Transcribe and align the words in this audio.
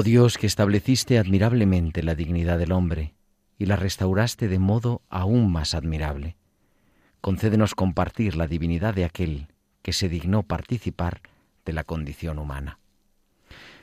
Oh 0.00 0.04
Dios 0.04 0.38
que 0.38 0.46
estableciste 0.46 1.18
admirablemente 1.18 2.04
la 2.04 2.14
dignidad 2.14 2.56
del 2.56 2.70
hombre 2.70 3.16
y 3.58 3.66
la 3.66 3.74
restauraste 3.74 4.46
de 4.46 4.60
modo 4.60 5.02
aún 5.08 5.50
más 5.50 5.74
admirable, 5.74 6.36
concédenos 7.20 7.74
compartir 7.74 8.36
la 8.36 8.46
divinidad 8.46 8.94
de 8.94 9.04
aquel 9.04 9.48
que 9.82 9.92
se 9.92 10.08
dignó 10.08 10.44
participar 10.44 11.20
de 11.64 11.72
la 11.72 11.82
condición 11.82 12.38
humana. 12.38 12.78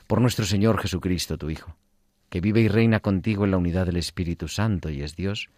Por 0.08 0.22
nuestro 0.22 0.46
Señor 0.46 0.80
Jesucristo, 0.80 1.38
tu 1.38 1.50
Hijo, 1.50 1.76
que 2.30 2.40
vive 2.40 2.62
y 2.62 2.70
reina 2.70 3.02
contigo 3.02 3.44
en 3.44 3.52
la 3.52 3.58
unidad 3.58 3.86
del 3.86 3.98
Espíritu 3.98 4.48
Santo 4.48 4.90
y 4.90 5.02
es 5.02 5.18
Dios, 5.18 5.50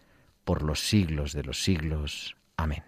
por 0.42 0.64
los 0.64 0.80
siglos 0.80 1.34
de 1.34 1.44
los 1.44 1.62
siglos. 1.62 2.36
Amén. 2.56 2.87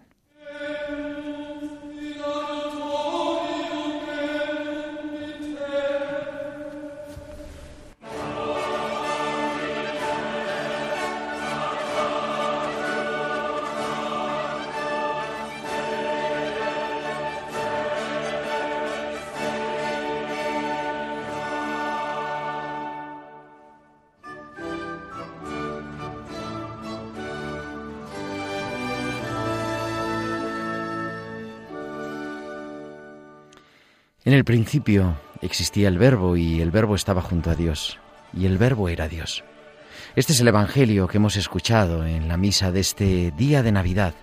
En 34.31 34.37
el 34.37 34.45
principio 34.45 35.19
existía 35.41 35.89
el 35.89 35.97
verbo 35.97 36.37
y 36.37 36.61
el 36.61 36.71
verbo 36.71 36.95
estaba 36.95 37.21
junto 37.21 37.49
a 37.49 37.55
Dios 37.55 37.99
y 38.33 38.45
el 38.45 38.57
verbo 38.57 38.87
era 38.87 39.09
Dios. 39.09 39.43
Este 40.15 40.31
es 40.31 40.39
el 40.39 40.47
Evangelio 40.47 41.09
que 41.09 41.17
hemos 41.17 41.35
escuchado 41.35 42.05
en 42.05 42.29
la 42.29 42.37
misa 42.37 42.71
de 42.71 42.79
este 42.79 43.33
día 43.35 43.61
de 43.61 43.73
Navidad, 43.73 44.13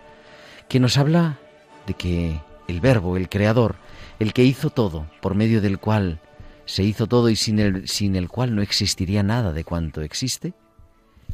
que 0.67 0.81
nos 0.81 0.97
habla 0.97 1.39
de 1.87 1.93
que 1.93 2.41
el 2.69 2.81
verbo, 2.81 3.19
el 3.19 3.29
creador, 3.29 3.77
el 4.19 4.33
que 4.33 4.45
hizo 4.45 4.71
todo, 4.71 5.11
por 5.21 5.35
medio 5.35 5.61
del 5.61 5.79
cual 5.79 6.21
se 6.65 6.85
hizo 6.85 7.07
todo 7.07 7.29
y 7.29 7.37
sin 7.37 7.59
el, 7.59 7.87
sin 7.87 8.17
el 8.17 8.31
cual 8.31 8.57
no 8.57 8.63
existiría 8.63 9.23
nada 9.23 9.53
de 9.53 9.65
cuanto 9.65 10.01
existe, 10.01 10.55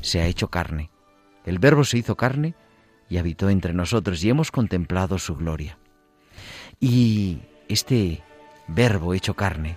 se 0.00 0.20
ha 0.20 0.26
hecho 0.26 0.48
carne. 0.48 0.90
El 1.46 1.60
verbo 1.60 1.84
se 1.84 1.98
hizo 1.98 2.16
carne 2.16 2.56
y 3.08 3.18
habitó 3.18 3.50
entre 3.50 3.72
nosotros 3.72 4.24
y 4.24 4.30
hemos 4.30 4.50
contemplado 4.50 5.20
su 5.20 5.36
gloria. 5.36 5.78
Y 6.80 7.38
este 7.68 8.23
verbo 8.66 9.14
hecho 9.14 9.34
carne, 9.34 9.76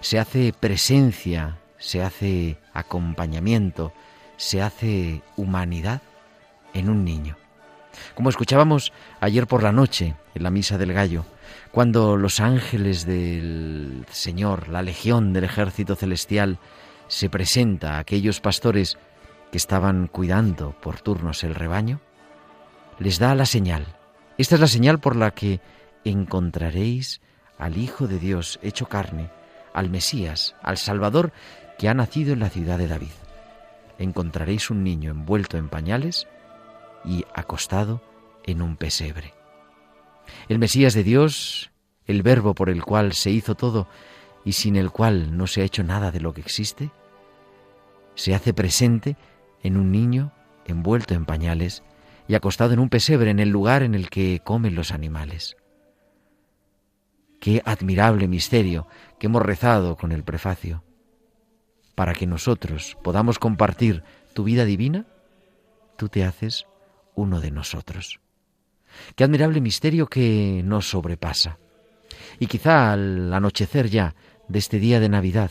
se 0.00 0.18
hace 0.18 0.52
presencia, 0.52 1.58
se 1.78 2.02
hace 2.02 2.58
acompañamiento, 2.72 3.92
se 4.36 4.62
hace 4.62 5.22
humanidad 5.36 6.02
en 6.74 6.88
un 6.88 7.04
niño. 7.04 7.36
Como 8.14 8.30
escuchábamos 8.30 8.92
ayer 9.20 9.46
por 9.46 9.62
la 9.62 9.72
noche 9.72 10.14
en 10.34 10.42
la 10.42 10.50
misa 10.50 10.78
del 10.78 10.92
gallo, 10.92 11.24
cuando 11.72 12.16
los 12.16 12.40
ángeles 12.40 13.06
del 13.06 14.04
Señor, 14.10 14.68
la 14.68 14.82
legión 14.82 15.32
del 15.32 15.44
ejército 15.44 15.96
celestial, 15.96 16.58
se 17.08 17.30
presenta 17.30 17.96
a 17.96 17.98
aquellos 18.00 18.40
pastores 18.40 18.98
que 19.50 19.58
estaban 19.58 20.08
cuidando 20.08 20.72
por 20.80 21.00
turnos 21.00 21.42
el 21.42 21.54
rebaño, 21.54 22.00
les 22.98 23.18
da 23.18 23.34
la 23.34 23.46
señal. 23.46 23.86
Esta 24.36 24.56
es 24.56 24.60
la 24.60 24.66
señal 24.66 25.00
por 25.00 25.16
la 25.16 25.32
que 25.32 25.60
encontraréis 26.04 27.20
al 27.58 27.76
Hijo 27.76 28.06
de 28.06 28.18
Dios 28.18 28.58
hecho 28.62 28.88
carne, 28.88 29.30
al 29.74 29.90
Mesías, 29.90 30.54
al 30.62 30.78
Salvador 30.78 31.32
que 31.78 31.88
ha 31.88 31.94
nacido 31.94 32.32
en 32.32 32.40
la 32.40 32.50
ciudad 32.50 32.78
de 32.78 32.88
David. 32.88 33.12
Encontraréis 33.98 34.70
un 34.70 34.84
niño 34.84 35.10
envuelto 35.10 35.56
en 35.56 35.68
pañales 35.68 36.26
y 37.04 37.24
acostado 37.34 38.02
en 38.44 38.62
un 38.62 38.76
pesebre. 38.76 39.34
El 40.48 40.58
Mesías 40.58 40.94
de 40.94 41.04
Dios, 41.04 41.70
el 42.06 42.22
Verbo 42.22 42.54
por 42.54 42.70
el 42.70 42.84
cual 42.84 43.12
se 43.12 43.30
hizo 43.30 43.54
todo 43.54 43.88
y 44.44 44.52
sin 44.52 44.76
el 44.76 44.90
cual 44.90 45.36
no 45.36 45.46
se 45.46 45.62
ha 45.62 45.64
hecho 45.64 45.82
nada 45.82 46.10
de 46.10 46.20
lo 46.20 46.32
que 46.32 46.40
existe, 46.40 46.90
se 48.14 48.34
hace 48.34 48.52
presente 48.52 49.16
en 49.62 49.76
un 49.76 49.92
niño 49.92 50.32
envuelto 50.66 51.14
en 51.14 51.24
pañales 51.24 51.82
y 52.26 52.34
acostado 52.34 52.72
en 52.72 52.78
un 52.78 52.88
pesebre 52.88 53.30
en 53.30 53.38
el 53.38 53.48
lugar 53.48 53.82
en 53.82 53.94
el 53.94 54.10
que 54.10 54.40
comen 54.44 54.74
los 54.74 54.92
animales. 54.92 55.56
Qué 57.40 57.62
admirable 57.64 58.26
misterio 58.26 58.88
que 59.18 59.26
hemos 59.26 59.42
rezado 59.42 59.96
con 59.96 60.12
el 60.12 60.24
prefacio. 60.24 60.82
Para 61.94 62.14
que 62.14 62.26
nosotros 62.26 62.96
podamos 63.02 63.38
compartir 63.38 64.02
tu 64.34 64.44
vida 64.44 64.64
divina, 64.64 65.06
tú 65.96 66.08
te 66.08 66.24
haces 66.24 66.66
uno 67.14 67.40
de 67.40 67.50
nosotros. 67.50 68.20
Qué 69.14 69.24
admirable 69.24 69.60
misterio 69.60 70.06
que 70.06 70.62
nos 70.64 70.88
sobrepasa. 70.90 71.58
Y 72.40 72.46
quizá 72.46 72.92
al 72.92 73.32
anochecer 73.32 73.88
ya 73.88 74.14
de 74.48 74.58
este 74.58 74.78
día 74.78 74.98
de 74.98 75.08
Navidad, 75.08 75.50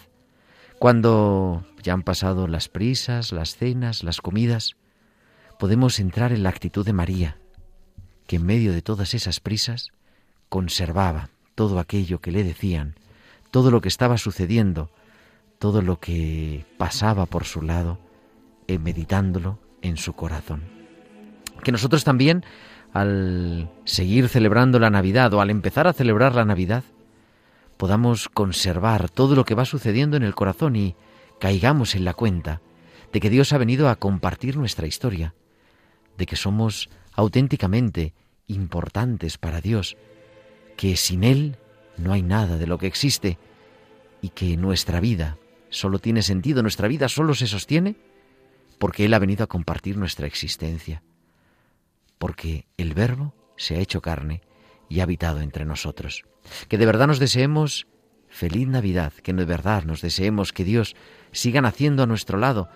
cuando 0.79 1.65
ya 1.81 1.93
han 1.93 2.03
pasado 2.03 2.47
las 2.47 2.67
prisas, 2.67 3.31
las 3.31 3.55
cenas, 3.55 4.03
las 4.03 4.21
comidas, 4.21 4.75
podemos 5.57 5.99
entrar 5.99 6.33
en 6.33 6.43
la 6.43 6.49
actitud 6.49 6.85
de 6.85 6.93
María, 6.93 7.37
que 8.27 8.35
en 8.35 8.45
medio 8.45 8.73
de 8.73 8.81
todas 8.81 9.13
esas 9.13 9.39
prisas 9.39 9.91
conservaba 10.49 11.29
todo 11.57 11.79
aquello 11.79 12.21
que 12.21 12.31
le 12.31 12.43
decían, 12.43 12.93
todo 13.49 13.71
lo 13.71 13.81
que 13.81 13.87
estaba 13.87 14.19
sucediendo, 14.19 14.91
todo 15.57 15.81
lo 15.81 15.99
que 15.99 16.67
pasaba 16.77 17.25
por 17.25 17.45
su 17.45 17.63
lado, 17.63 17.97
en 18.67 18.83
meditándolo 18.83 19.57
en 19.81 19.97
su 19.97 20.13
corazón. 20.13 20.61
Que 21.63 21.71
nosotros 21.71 22.03
también, 22.03 22.45
al 22.93 23.71
seguir 23.85 24.29
celebrando 24.29 24.77
la 24.77 24.91
Navidad 24.91 25.33
o 25.33 25.41
al 25.41 25.49
empezar 25.49 25.87
a 25.87 25.93
celebrar 25.93 26.35
la 26.35 26.45
Navidad, 26.45 26.83
podamos 27.77 28.29
conservar 28.29 29.09
todo 29.09 29.33
lo 29.33 29.43
que 29.43 29.55
va 29.55 29.65
sucediendo 29.65 30.15
en 30.15 30.21
el 30.21 30.35
corazón 30.35 30.75
y 30.75 30.95
caigamos 31.39 31.95
en 31.95 32.05
la 32.05 32.13
cuenta 32.13 32.61
de 33.11 33.19
que 33.19 33.31
Dios 33.31 33.51
ha 33.51 33.57
venido 33.57 33.89
a 33.89 33.95
compartir 33.95 34.57
nuestra 34.57 34.85
historia, 34.85 35.33
de 36.19 36.27
que 36.27 36.35
somos 36.35 36.87
auténticamente 37.13 38.13
importantes 38.45 39.39
para 39.39 39.59
Dios, 39.59 39.97
que 40.77 40.95
sin 40.95 41.23
Él 41.23 41.57
no 41.97 42.13
hay 42.13 42.21
nada 42.21 42.57
de 42.57 42.67
lo 42.67 42.77
que 42.77 42.87
existe 42.87 43.37
y 44.21 44.29
que 44.29 44.55
nuestra 44.55 45.01
vida 45.01 45.37
solo 45.69 45.99
tiene 45.99 46.21
sentido, 46.21 46.61
nuestra 46.61 46.87
vida 46.87 47.09
solo 47.09 47.33
se 47.33 47.47
sostiene 47.47 47.97
porque 48.79 49.05
Él 49.05 49.13
ha 49.13 49.19
venido 49.19 49.43
a 49.43 49.47
compartir 49.47 49.97
nuestra 49.97 50.27
existencia, 50.27 51.01
porque 52.19 52.67
el 52.77 52.93
Verbo 52.93 53.33
se 53.57 53.75
ha 53.75 53.79
hecho 53.79 54.01
carne 54.01 54.41
y 54.87 54.99
ha 54.99 55.03
habitado 55.03 55.41
entre 55.41 55.65
nosotros. 55.65 56.23
Que 56.69 56.77
de 56.77 56.85
verdad 56.85 57.07
nos 57.07 57.19
deseemos 57.19 57.87
feliz 58.29 58.67
Navidad, 58.67 59.13
que 59.13 59.33
de 59.33 59.45
verdad 59.45 59.83
nos 59.83 60.01
deseemos 60.01 60.53
que 60.53 60.63
Dios 60.63 60.95
siga 61.31 61.59
naciendo 61.59 62.03
a 62.03 62.07
nuestro 62.07 62.37
lado 62.37 62.69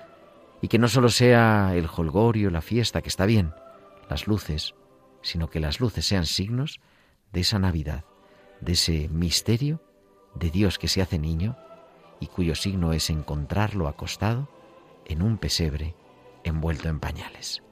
y 0.61 0.67
que 0.67 0.79
no 0.79 0.87
solo 0.87 1.09
sea 1.09 1.73
el 1.75 1.87
holgorio, 1.95 2.49
la 2.49 2.61
fiesta, 2.61 3.01
que 3.01 3.09
está 3.09 3.25
bien, 3.25 3.53
las 4.09 4.27
luces, 4.27 4.73
sino 5.21 5.49
que 5.49 5.59
las 5.59 5.79
luces 5.79 6.05
sean 6.05 6.25
signos 6.25 6.79
de 7.31 7.41
esa 7.41 7.59
Navidad, 7.59 8.05
de 8.59 8.73
ese 8.73 9.09
misterio 9.09 9.81
de 10.35 10.49
Dios 10.49 10.77
que 10.77 10.87
se 10.87 11.01
hace 11.01 11.19
niño 11.19 11.57
y 12.19 12.27
cuyo 12.27 12.55
signo 12.55 12.93
es 12.93 13.09
encontrarlo 13.09 13.87
acostado 13.87 14.47
en 15.05 15.21
un 15.21 15.37
pesebre 15.37 15.95
envuelto 16.43 16.89
en 16.89 16.99
pañales. 16.99 17.63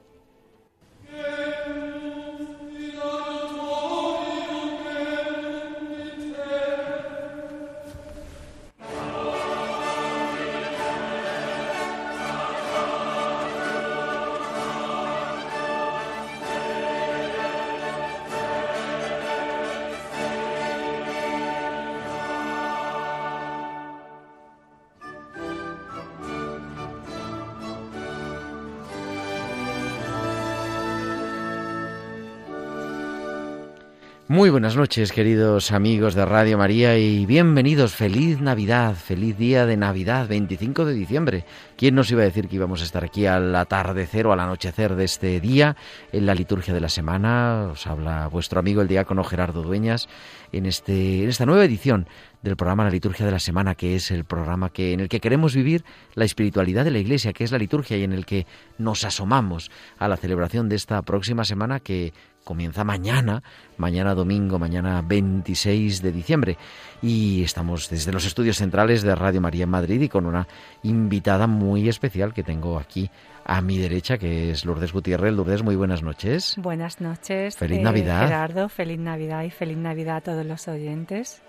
Muy 34.40 34.48
buenas 34.48 34.74
noches, 34.74 35.12
queridos 35.12 35.70
amigos 35.70 36.14
de 36.14 36.24
Radio 36.24 36.56
María, 36.56 36.96
y 36.96 37.26
bienvenidos. 37.26 37.94
Feliz 37.94 38.40
Navidad, 38.40 38.94
feliz 38.94 39.36
día 39.36 39.66
de 39.66 39.76
Navidad, 39.76 40.28
25 40.28 40.86
de 40.86 40.94
diciembre. 40.94 41.44
¿Quién 41.76 41.94
nos 41.94 42.10
iba 42.10 42.22
a 42.22 42.24
decir 42.24 42.48
que 42.48 42.56
íbamos 42.56 42.80
a 42.80 42.84
estar 42.84 43.04
aquí 43.04 43.26
al 43.26 43.54
atardecer 43.54 44.26
o 44.26 44.32
al 44.32 44.40
anochecer 44.40 44.94
de 44.94 45.04
este 45.04 45.40
día 45.42 45.76
en 46.10 46.24
la 46.24 46.34
liturgia 46.34 46.72
de 46.72 46.80
la 46.80 46.88
semana? 46.88 47.68
Os 47.70 47.86
habla 47.86 48.28
vuestro 48.28 48.60
amigo 48.60 48.80
el 48.80 48.88
diácono 48.88 49.24
Gerardo 49.24 49.62
Dueñas 49.62 50.08
en, 50.52 50.64
este, 50.64 51.22
en 51.22 51.28
esta 51.28 51.44
nueva 51.44 51.62
edición 51.66 52.06
del 52.42 52.56
programa 52.56 52.84
La 52.84 52.90
Liturgia 52.90 53.26
de 53.26 53.32
la 53.32 53.38
Semana, 53.38 53.74
que 53.74 53.96
es 53.96 54.10
el 54.10 54.24
programa 54.24 54.70
que, 54.70 54.94
en 54.94 55.00
el 55.00 55.10
que 55.10 55.20
queremos 55.20 55.54
vivir 55.54 55.84
la 56.14 56.24
espiritualidad 56.24 56.84
de 56.84 56.90
la 56.90 56.98
Iglesia, 56.98 57.34
que 57.34 57.44
es 57.44 57.52
la 57.52 57.58
liturgia, 57.58 57.98
y 57.98 58.04
en 58.04 58.14
el 58.14 58.24
que 58.24 58.46
nos 58.78 59.04
asomamos 59.04 59.70
a 59.98 60.08
la 60.08 60.16
celebración 60.16 60.70
de 60.70 60.76
esta 60.76 61.02
próxima 61.02 61.44
semana 61.44 61.80
que 61.80 62.14
comienza 62.44 62.84
mañana, 62.84 63.42
mañana 63.76 64.14
domingo, 64.14 64.58
mañana 64.58 65.02
26 65.02 66.02
de 66.02 66.12
diciembre. 66.12 66.58
Y 67.02 67.42
estamos 67.42 67.88
desde 67.88 68.12
los 68.12 68.26
estudios 68.26 68.58
centrales 68.58 69.02
de 69.02 69.14
Radio 69.14 69.40
María 69.40 69.64
en 69.64 69.70
Madrid 69.70 70.00
y 70.00 70.08
con 70.08 70.26
una 70.26 70.46
invitada 70.82 71.46
muy 71.46 71.88
especial 71.88 72.34
que 72.34 72.42
tengo 72.42 72.78
aquí 72.78 73.10
a 73.44 73.60
mi 73.62 73.78
derecha, 73.78 74.18
que 74.18 74.50
es 74.50 74.64
Lourdes 74.64 74.92
Gutiérrez. 74.92 75.32
Lourdes, 75.32 75.62
muy 75.62 75.76
buenas 75.76 76.02
noches. 76.02 76.54
Buenas 76.58 77.00
noches. 77.00 77.56
Feliz 77.56 77.80
Navidad. 77.80 78.26
Gerardo, 78.26 78.68
feliz 78.68 78.98
Navidad 78.98 79.42
y 79.44 79.50
feliz 79.50 79.76
Navidad 79.76 80.16
a 80.16 80.20
todos 80.20 80.46
los 80.46 80.68
oyentes. 80.68 81.42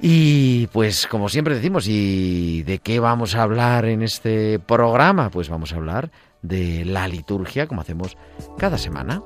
Y 0.00 0.68
pues 0.68 1.06
como 1.06 1.28
siempre 1.28 1.54
decimos, 1.54 1.86
¿y 1.88 2.62
de 2.62 2.78
qué 2.78 3.00
vamos 3.00 3.34
a 3.34 3.42
hablar 3.42 3.84
en 3.84 4.02
este 4.02 4.58
programa? 4.58 5.30
Pues 5.30 5.48
vamos 5.48 5.72
a 5.72 5.76
hablar 5.76 6.10
de 6.42 6.84
la 6.84 7.06
liturgia, 7.08 7.66
como 7.66 7.82
hacemos 7.82 8.16
cada 8.56 8.78
semana. 8.78 9.22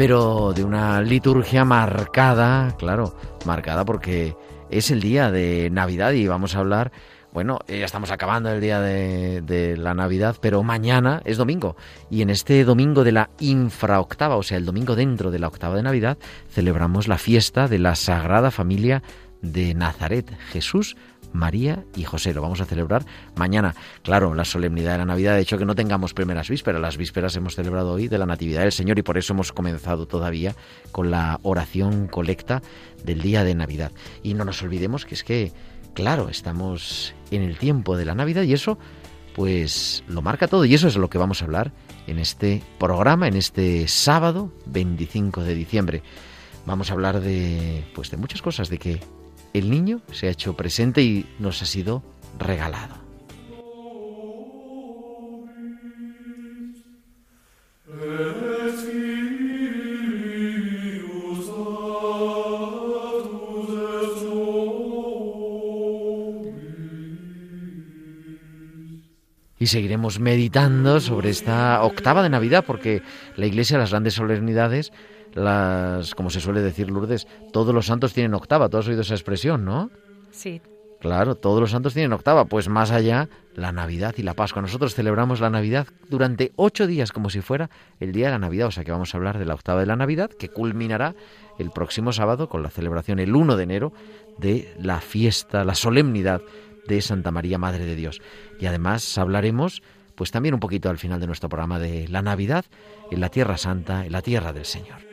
Pero 0.00 0.54
de 0.54 0.64
una 0.64 1.02
liturgia 1.02 1.66
marcada, 1.66 2.74
claro, 2.78 3.14
marcada 3.44 3.84
porque 3.84 4.34
es 4.70 4.90
el 4.90 5.02
día 5.02 5.30
de 5.30 5.68
Navidad 5.70 6.12
y 6.12 6.26
vamos 6.26 6.56
a 6.56 6.60
hablar 6.60 6.90
bueno, 7.34 7.58
ya 7.68 7.84
estamos 7.84 8.10
acabando 8.10 8.50
el 8.50 8.62
día 8.62 8.80
de, 8.80 9.76
la 9.76 9.92
Navidad, 9.92 10.36
pero 10.40 10.62
mañana 10.62 11.20
es 11.26 11.36
domingo. 11.36 11.76
Y 12.08 12.22
en 12.22 12.30
este 12.30 12.64
domingo 12.64 13.04
de 13.04 13.12
la 13.12 13.28
infraoctava, 13.40 14.36
o 14.36 14.42
sea, 14.42 14.56
el 14.56 14.64
domingo 14.64 14.96
dentro 14.96 15.30
de 15.30 15.38
la 15.38 15.48
octava 15.48 15.76
de 15.76 15.82
Navidad, 15.82 16.16
celebramos 16.48 17.06
la 17.06 17.18
fiesta 17.18 17.68
de 17.68 17.78
la 17.78 17.94
Sagrada 17.94 18.50
Familia 18.50 19.02
de 19.42 19.74
Nazaret, 19.74 20.34
Jesús, 20.50 20.96
María 21.32 21.84
y 21.96 22.04
José. 22.04 22.34
Lo 22.34 22.42
vamos 22.42 22.60
a 22.60 22.64
celebrar 22.64 23.04
mañana. 23.36 23.74
Claro, 24.02 24.34
la 24.34 24.44
solemnidad 24.44 24.92
de 24.92 24.98
la 24.98 25.04
Navidad 25.04 25.34
ha 25.34 25.40
hecho 25.40 25.58
que 25.58 25.64
no 25.64 25.74
tengamos 25.74 26.14
primeras 26.14 26.48
vísperas. 26.48 26.80
Las 26.80 26.96
vísperas 26.96 27.36
hemos 27.36 27.54
celebrado 27.54 27.92
hoy 27.92 28.08
de 28.08 28.18
la 28.18 28.26
Natividad 28.26 28.62
del 28.62 28.72
Señor 28.72 28.98
y 28.98 29.02
por 29.02 29.18
eso 29.18 29.32
hemos 29.32 29.52
comenzado 29.52 30.06
todavía 30.06 30.54
con 30.92 31.10
la 31.10 31.38
oración 31.42 32.08
colecta 32.08 32.62
del 33.04 33.20
día 33.20 33.44
de 33.44 33.54
Navidad. 33.54 33.92
Y 34.22 34.34
no 34.34 34.44
nos 34.44 34.62
olvidemos 34.62 35.04
que 35.04 35.14
es 35.14 35.24
que 35.24 35.52
claro, 35.94 36.28
estamos 36.28 37.14
en 37.30 37.42
el 37.42 37.58
tiempo 37.58 37.96
de 37.96 38.04
la 38.04 38.14
Navidad 38.14 38.42
y 38.42 38.52
eso 38.52 38.78
pues 39.34 40.02
lo 40.08 40.22
marca 40.22 40.48
todo 40.48 40.64
y 40.64 40.74
eso 40.74 40.88
es 40.88 40.96
lo 40.96 41.08
que 41.08 41.18
vamos 41.18 41.40
a 41.40 41.44
hablar 41.44 41.72
en 42.06 42.18
este 42.18 42.62
programa, 42.78 43.28
en 43.28 43.36
este 43.36 43.86
sábado 43.88 44.52
25 44.66 45.42
de 45.42 45.54
diciembre. 45.54 46.02
Vamos 46.66 46.90
a 46.90 46.94
hablar 46.94 47.20
de 47.20 47.84
pues 47.94 48.10
de 48.10 48.16
muchas 48.16 48.42
cosas, 48.42 48.68
de 48.68 48.78
que 48.78 49.00
el 49.54 49.70
niño 49.70 50.00
se 50.12 50.28
ha 50.28 50.30
hecho 50.30 50.54
presente 50.54 51.02
y 51.02 51.26
nos 51.38 51.62
ha 51.62 51.66
sido 51.66 52.02
regalado. 52.38 53.00
y 69.60 69.66
seguiremos 69.66 70.18
meditando 70.18 71.00
sobre 71.00 71.28
esta 71.28 71.82
octava 71.82 72.22
de 72.22 72.30
Navidad, 72.30 72.64
porque 72.66 73.02
la 73.36 73.44
Iglesia, 73.44 73.76
las 73.76 73.90
grandes 73.90 74.14
solemnidades, 74.14 74.90
las, 75.34 76.14
como 76.14 76.30
se 76.30 76.40
suele 76.40 76.60
decir 76.60 76.90
Lourdes, 76.90 77.26
todos 77.52 77.74
los 77.74 77.86
santos 77.86 78.12
tienen 78.12 78.34
octava. 78.34 78.68
¿Tú 78.68 78.78
has 78.78 78.88
oído 78.88 79.02
esa 79.02 79.14
expresión, 79.14 79.64
no? 79.64 79.90
Sí. 80.30 80.60
Claro, 81.00 81.34
todos 81.34 81.60
los 81.60 81.70
santos 81.70 81.94
tienen 81.94 82.12
octava. 82.12 82.44
Pues 82.44 82.68
más 82.68 82.90
allá, 82.90 83.28
la 83.54 83.72
Navidad 83.72 84.14
y 84.18 84.22
la 84.22 84.34
Pascua. 84.34 84.60
Nosotros 84.60 84.94
celebramos 84.94 85.40
la 85.40 85.48
Navidad 85.48 85.86
durante 86.08 86.52
ocho 86.56 86.86
días, 86.86 87.10
como 87.10 87.30
si 87.30 87.40
fuera 87.40 87.70
el 88.00 88.12
día 88.12 88.26
de 88.26 88.32
la 88.32 88.38
Navidad. 88.38 88.68
O 88.68 88.70
sea 88.70 88.84
que 88.84 88.92
vamos 88.92 89.14
a 89.14 89.16
hablar 89.16 89.38
de 89.38 89.46
la 89.46 89.54
octava 89.54 89.80
de 89.80 89.86
la 89.86 89.96
Navidad, 89.96 90.30
que 90.30 90.50
culminará 90.50 91.14
el 91.58 91.70
próximo 91.70 92.12
sábado 92.12 92.48
con 92.48 92.62
la 92.62 92.70
celebración 92.70 93.18
el 93.18 93.34
1 93.34 93.56
de 93.56 93.62
enero 93.62 93.92
de 94.38 94.74
la 94.78 95.00
fiesta, 95.00 95.64
la 95.64 95.74
solemnidad 95.74 96.42
de 96.86 97.00
Santa 97.00 97.30
María, 97.30 97.56
Madre 97.56 97.86
de 97.86 97.96
Dios. 97.96 98.20
Y 98.58 98.66
además 98.66 99.16
hablaremos, 99.16 99.82
pues 100.16 100.30
también 100.30 100.54
un 100.54 100.60
poquito 100.60 100.90
al 100.90 100.98
final 100.98 101.18
de 101.18 101.26
nuestro 101.26 101.48
programa 101.48 101.78
de 101.78 102.08
la 102.08 102.20
Navidad 102.20 102.66
en 103.10 103.20
la 103.20 103.30
Tierra 103.30 103.56
Santa, 103.56 104.04
en 104.04 104.12
la 104.12 104.20
Tierra 104.20 104.52
del 104.52 104.66
Señor. 104.66 105.09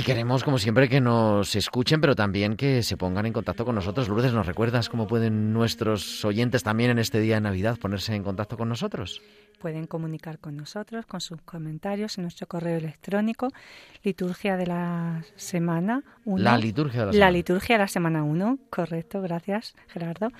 Y 0.00 0.02
queremos, 0.02 0.44
como 0.44 0.56
siempre, 0.56 0.88
que 0.88 0.98
nos 0.98 1.54
escuchen, 1.54 2.00
pero 2.00 2.16
también 2.16 2.56
que 2.56 2.82
se 2.82 2.96
pongan 2.96 3.26
en 3.26 3.34
contacto 3.34 3.66
con 3.66 3.74
nosotros. 3.74 4.08
Lourdes, 4.08 4.32
¿nos 4.32 4.46
recuerdas 4.46 4.88
cómo 4.88 5.06
pueden 5.06 5.52
nuestros 5.52 6.24
oyentes 6.24 6.62
también 6.62 6.90
en 6.90 6.98
este 6.98 7.20
día 7.20 7.34
de 7.34 7.42
Navidad 7.42 7.78
ponerse 7.78 8.14
en 8.14 8.24
contacto 8.24 8.56
con 8.56 8.70
nosotros? 8.70 9.20
Pueden 9.60 9.86
comunicar 9.86 10.38
con 10.38 10.56
nosotros 10.56 11.04
con 11.04 11.20
sus 11.20 11.42
comentarios 11.42 12.16
en 12.16 12.22
nuestro 12.22 12.46
correo 12.46 12.78
electrónico, 12.78 13.48
liturgia 14.02 14.56
de 14.56 14.66
la 14.66 15.22
semana 15.36 16.02
1. 16.24 16.42
La 16.42 16.56
liturgia 16.56 17.00
de 17.00 17.06
la 17.06 17.12
semana. 17.12 17.26
La 17.26 17.30
liturgia 17.30 17.74
de 17.74 17.78
la 17.80 17.88
semana 17.88 18.24
1, 18.24 18.58
correcto, 18.70 19.20
gracias 19.20 19.74
Gerardo, 19.88 20.30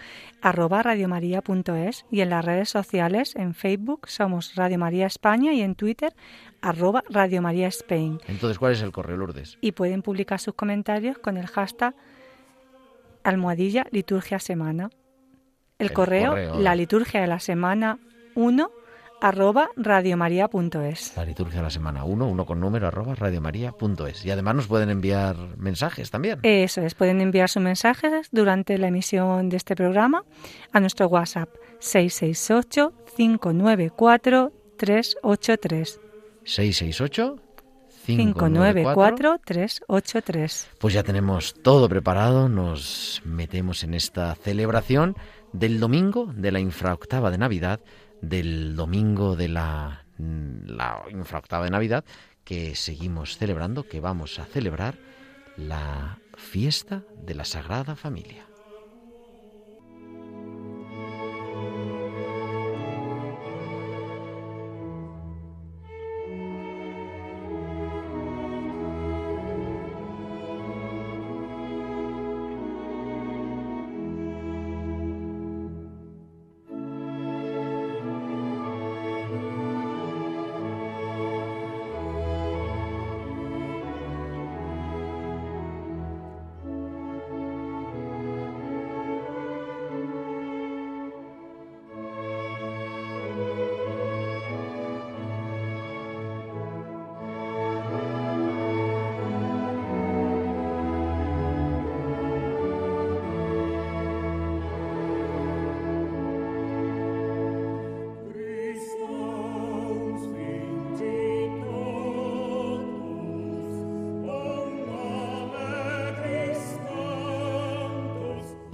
arroba 0.41 0.83
radiomaria.es 0.83 2.07
y 2.11 2.23
en 2.23 2.31
las 2.31 2.43
redes 2.43 2.71
sociales, 2.71 3.37
en 3.37 3.53
Facebook 3.53 4.09
somos 4.09 4.55
Radio 4.55 4.79
María 4.79 5.07
España 5.07 5.53
y 5.53 5.61
en 5.61 5.75
Twitter 5.75 6.15
arroba 6.62 7.05
Radio 7.11 7.43
María 7.43 7.69
Spain. 7.69 8.21
Entonces, 8.27 8.59
¿cuál 8.59 8.73
es 8.73 8.81
el 8.81 8.91
correo, 8.91 9.19
Lourdes? 9.19 9.59
Y 9.61 9.73
pueden 9.73 10.00
publicar 10.00 10.41
sus 10.41 10.55
comentarios 10.55 11.19
con 11.19 11.37
el 11.37 11.47
hashtag 11.47 11.95
almohadilla 13.23 13.87
liturgia 13.91 14.39
semana. 14.39 14.89
El, 15.79 15.93
correo, 15.93 16.59
la 16.59 16.75
liturgia 16.75 17.21
de 17.21 17.27
la 17.27 17.39
semana 17.39 17.99
1 18.35 18.80
arroba 19.21 19.71
radiomaria.es. 19.77 21.17
La 21.17 21.25
liturgia 21.25 21.59
de 21.59 21.62
la 21.62 21.71
semana 21.71 22.05
1, 22.05 22.27
uno 22.27 22.47
con 22.47 22.61
número, 22.61 22.89
arroba 22.89 23.15
radiomaria.es. 23.15 24.25
Y 24.25 24.31
además 24.31 24.55
nos 24.55 24.67
pueden 24.67 24.91
enviar 24.91 25.37
mensajes 25.57 26.11
también. 26.11 26.41
Eso 26.43 26.81
es, 26.81 26.95
pueden 26.95 27.21
enviar 27.21 27.49
sus 27.49 27.62
mensajes 27.62 28.29
durante 28.33 28.79
la 28.79 28.89
emisión 28.89 29.49
de 29.49 29.57
este 29.57 29.77
programa 29.77 30.25
a 30.73 30.81
nuestro 30.81 31.09
WhatsApp 31.09 31.50
668 31.81 32.93
594 33.17 34.53
383. 34.77 36.00
668 36.45 37.37
594 38.07 39.41
383. 39.45 40.69
Pues 40.79 40.95
ya 40.95 41.03
tenemos 41.03 41.55
todo 41.62 41.89
preparado, 41.89 42.49
nos 42.49 43.23
metemos 43.25 43.85
en 43.85 43.95
esta 43.95 44.35
celebración 44.35 45.17
del 45.53 45.81
domingo 45.81 46.33
de 46.35 46.53
la 46.53 46.61
infraoctava 46.61 47.31
de 47.31 47.39
Navidad, 47.39 47.81
del 48.21 48.77
domingo 48.77 49.37
de 49.37 49.49
la, 49.49 50.05
la 50.19 51.03
infraoctava 51.11 51.65
de 51.65 51.71
Navidad, 51.71 52.05
que 52.45 52.75
seguimos 52.75 53.37
celebrando, 53.37 53.89
que 53.89 54.00
vamos 54.00 54.39
a 54.39 54.45
celebrar 54.45 54.97
la 55.57 56.19
fiesta 56.37 57.05
de 57.25 57.35
la 57.35 57.45
Sagrada 57.45 57.97
Familia. 57.97 58.50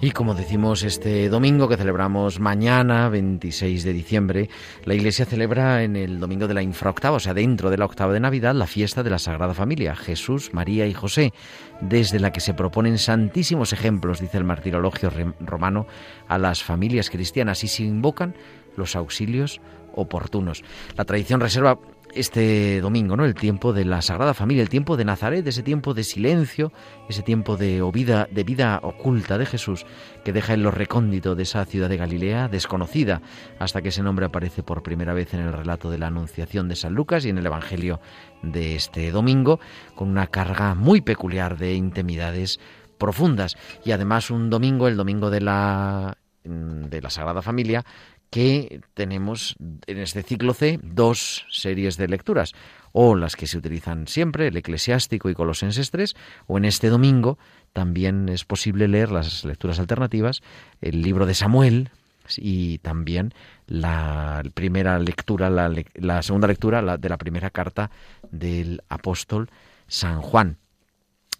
Y 0.06 0.12
como 0.12 0.36
decimos 0.36 0.84
este 0.84 1.28
domingo 1.28 1.66
que 1.66 1.76
celebramos 1.76 2.38
mañana, 2.38 3.08
26 3.08 3.82
de 3.82 3.92
diciembre, 3.92 4.48
la 4.84 4.94
Iglesia 4.94 5.24
celebra 5.24 5.82
en 5.82 5.96
el 5.96 6.20
domingo 6.20 6.46
de 6.46 6.54
la 6.54 6.62
infraoctava, 6.62 7.16
o 7.16 7.18
sea, 7.18 7.34
dentro 7.34 7.70
de 7.70 7.76
la 7.76 7.86
octava 7.86 8.12
de 8.12 8.20
Navidad, 8.20 8.54
la 8.54 8.68
fiesta 8.68 9.02
de 9.02 9.10
la 9.10 9.18
Sagrada 9.18 9.52
Familia, 9.52 9.96
Jesús, 9.96 10.54
María 10.54 10.86
y 10.86 10.94
José, 10.94 11.32
desde 11.80 12.20
la 12.20 12.30
que 12.30 12.38
se 12.38 12.54
proponen 12.54 12.98
santísimos 12.98 13.72
ejemplos, 13.72 14.20
dice 14.20 14.38
el 14.38 14.44
martirologio 14.44 15.10
romano, 15.40 15.88
a 16.28 16.38
las 16.38 16.62
familias 16.62 17.10
cristianas 17.10 17.64
y 17.64 17.66
se 17.66 17.82
invocan 17.82 18.36
los 18.76 18.94
auxilios 18.94 19.60
oportunos. 19.96 20.62
La 20.96 21.04
tradición 21.04 21.40
reserva 21.40 21.80
este 22.14 22.80
domingo, 22.80 23.16
¿no? 23.16 23.24
El 23.24 23.34
tiempo 23.34 23.72
de 23.72 23.84
la 23.84 24.02
Sagrada 24.02 24.34
Familia, 24.34 24.62
el 24.62 24.68
tiempo 24.68 24.96
de 24.96 25.04
Nazaret, 25.04 25.46
ese 25.46 25.62
tiempo 25.62 25.94
de 25.94 26.04
silencio, 26.04 26.72
ese 27.08 27.22
tiempo 27.22 27.56
de 27.56 27.82
vida, 27.92 28.28
de 28.30 28.44
vida 28.44 28.80
oculta 28.82 29.38
de 29.38 29.46
Jesús 29.46 29.84
que 30.24 30.32
deja 30.32 30.54
en 30.54 30.62
lo 30.62 30.70
recóndito 30.70 31.34
de 31.34 31.42
esa 31.42 31.64
ciudad 31.64 31.88
de 31.88 31.96
Galilea 31.96 32.48
desconocida 32.48 33.20
hasta 33.58 33.82
que 33.82 33.88
ese 33.90 34.02
nombre 34.02 34.26
aparece 34.26 34.62
por 34.62 34.82
primera 34.82 35.14
vez 35.14 35.34
en 35.34 35.40
el 35.40 35.52
relato 35.52 35.90
de 35.90 35.98
la 35.98 36.06
Anunciación 36.08 36.68
de 36.68 36.76
San 36.76 36.94
Lucas 36.94 37.24
y 37.24 37.28
en 37.28 37.38
el 37.38 37.46
Evangelio 37.46 38.00
de 38.42 38.76
este 38.76 39.10
domingo, 39.10 39.60
con 39.94 40.08
una 40.08 40.26
carga 40.28 40.74
muy 40.74 41.00
peculiar 41.00 41.58
de 41.58 41.74
intimidades 41.74 42.60
profundas 42.98 43.56
y 43.84 43.92
además 43.92 44.30
un 44.30 44.48
domingo, 44.50 44.88
el 44.88 44.96
domingo 44.96 45.30
de 45.30 45.40
la 45.40 46.18
de 46.48 47.02
la 47.02 47.10
Sagrada 47.10 47.42
Familia, 47.42 47.84
que 48.36 48.82
tenemos 48.92 49.56
en 49.86 49.96
este 49.96 50.22
ciclo 50.22 50.52
C 50.52 50.78
dos 50.82 51.46
series 51.48 51.96
de 51.96 52.06
lecturas, 52.06 52.52
o 52.92 53.14
las 53.14 53.34
que 53.34 53.46
se 53.46 53.56
utilizan 53.56 54.08
siempre, 54.08 54.48
el 54.48 54.56
eclesiástico 54.58 55.30
y 55.30 55.34
Colosenses 55.34 55.90
3, 55.90 56.14
o 56.46 56.58
en 56.58 56.66
este 56.66 56.90
domingo 56.90 57.38
también 57.72 58.28
es 58.28 58.44
posible 58.44 58.88
leer 58.88 59.10
las 59.10 59.46
lecturas 59.46 59.78
alternativas, 59.78 60.42
el 60.82 61.00
libro 61.00 61.24
de 61.24 61.32
Samuel 61.32 61.88
y 62.36 62.76
también 62.80 63.32
la 63.68 64.42
primera 64.52 64.98
lectura, 64.98 65.48
la, 65.48 66.22
segunda 66.22 66.46
lectura 66.46 66.98
de 66.98 67.08
la 67.08 67.16
primera 67.16 67.48
carta 67.48 67.90
del 68.30 68.82
apóstol 68.90 69.48
San 69.88 70.20
Juan. 70.20 70.58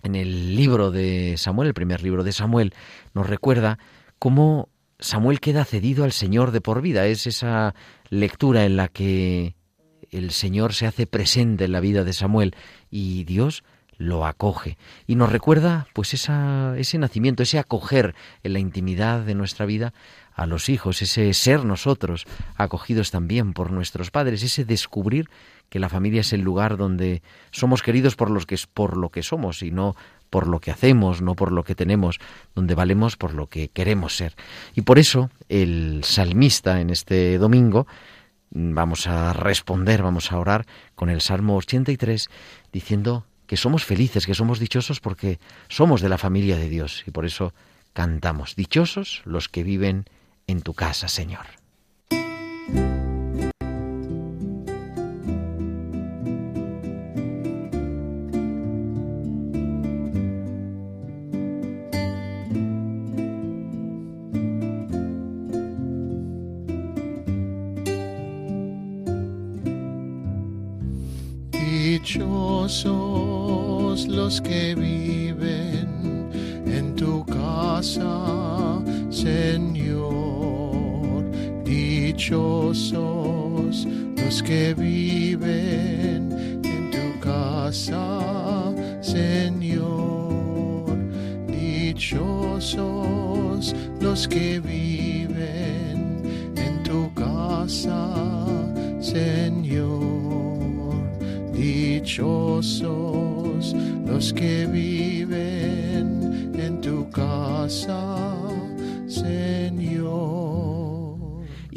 En 0.03 0.15
el 0.15 0.57
libro 0.57 0.91
de 0.91 1.35
Samuel, 1.37 1.69
el 1.69 1.75
primer 1.75 2.03
libro 2.03 2.25
de 2.25 2.33
Samuel, 2.33 2.73
nos 3.13 3.29
recuerda 3.29 3.79
cómo 4.19 4.71
Samuel 4.99 5.41
queda 5.41 5.65
cedido 5.65 6.05
al 6.05 6.13
Señor 6.13 6.51
de 6.51 6.61
por 6.61 6.81
vida. 6.81 7.07
Es 7.07 7.27
esa 7.27 7.75
lectura 8.09 8.65
en 8.65 8.77
la 8.77 8.89
que 8.89 9.55
el 10.11 10.31
Señor 10.31 10.73
se 10.73 10.87
hace 10.87 11.07
presente 11.07 11.65
en 11.65 11.73
la 11.73 11.81
vida 11.81 12.05
de 12.05 12.13
Samuel 12.13 12.55
y 12.91 13.25
Dios 13.25 13.65
lo 13.99 14.27
acoge 14.27 14.77
y 15.07 15.15
nos 15.15 15.33
recuerda 15.33 15.87
pues 15.95 16.13
esa, 16.15 16.75
ese 16.77 16.99
nacimiento, 16.99 17.43
ese 17.43 17.59
acoger 17.59 18.15
en 18.43 18.53
la 18.53 18.59
intimidad 18.59 19.21
de 19.21 19.35
nuestra 19.35 19.65
vida 19.65 19.95
a 20.35 20.45
los 20.47 20.69
hijos, 20.69 21.01
ese 21.01 21.33
ser 21.33 21.65
nosotros 21.65 22.27
acogidos 22.57 23.11
también 23.11 23.55
por 23.55 23.71
nuestros 23.73 24.11
padres, 24.11 24.43
ese 24.43 24.67
descubrir 24.67 25.31
que 25.71 25.79
la 25.79 25.89
familia 25.89 26.21
es 26.21 26.33
el 26.35 26.43
lugar 26.43 26.77
donde 26.77 27.23
somos 27.51 27.83
queridos 27.83 28.17
por 28.17 28.31
los 28.31 28.45
que 28.45 28.59
por 28.73 28.99
lo 28.99 29.09
que 29.09 29.23
somos 29.23 29.63
y 29.63 29.71
no 29.71 29.97
por 30.37 30.49
lo 30.49 30.61
que 30.61 30.71
hacemos, 30.71 31.23
no 31.23 31.35
por 31.35 31.51
lo 31.51 31.65
que 31.65 31.75
tenemos, 31.75 32.19
donde 32.55 32.75
valemos 32.75 33.17
por 33.17 33.33
lo 33.33 33.47
que 33.47 33.69
queremos 33.69 34.19
ser. 34.19 34.35
Y 34.75 34.83
por 34.83 34.99
eso 34.99 35.31
el 35.49 36.05
salmista 36.05 36.83
en 36.83 36.91
este 36.91 37.39
domingo 37.39 37.87
vamos 38.51 39.07
a 39.07 39.33
responder, 39.33 40.03
vamos 40.03 40.33
a 40.33 40.39
orar 40.39 40.67
con 40.95 41.09
el 41.09 41.23
Salmo 41.23 41.57
83 41.57 42.29
diciendo 42.71 43.25
que 43.47 43.57
somos 43.57 43.87
felices, 43.87 44.27
que 44.27 44.35
somos 44.35 44.59
dichosos 44.59 45.01
porque 45.01 45.39
somos 45.69 46.03
de 46.03 46.11
la 46.11 46.19
familia 46.19 46.59
de 46.59 46.69
Dios 46.69 47.03
y 47.07 47.13
por 47.13 47.25
eso 47.25 47.55
cantamos, 47.95 48.57
dichosos 48.57 49.23
los 49.25 49.49
que 49.49 49.63
viven 49.63 50.05
en 50.47 50.61
tu 50.61 50.75
casa, 50.75 51.09
Señor. 51.09 51.47
Dichosos 72.67 74.09
los 74.09 74.41
que 74.41 74.75
viven 74.75 76.33
en 76.67 76.97
tu 76.97 77.25
casa, 77.25 78.83
Señor. 79.09 80.11
Dichosos 81.63 82.97
los 84.17 84.43
que 84.43 84.75
viven 84.75 86.33
en 86.65 86.91
tu 86.91 87.21
casa, 87.21 88.75
Señor. 89.01 90.87
Dichosos 91.47 92.83
los 94.01 94.27
que 94.27 94.59
viven 94.59 96.21
en 96.57 96.83
tu 96.83 97.15
casa, 97.15 98.11
Señor 99.01 100.06
dichosos 102.07 103.75
los 104.07 104.33
que 104.33 104.65
viven 104.67 106.53
en 106.57 106.81
tu 106.81 107.11
casa, 107.11 108.26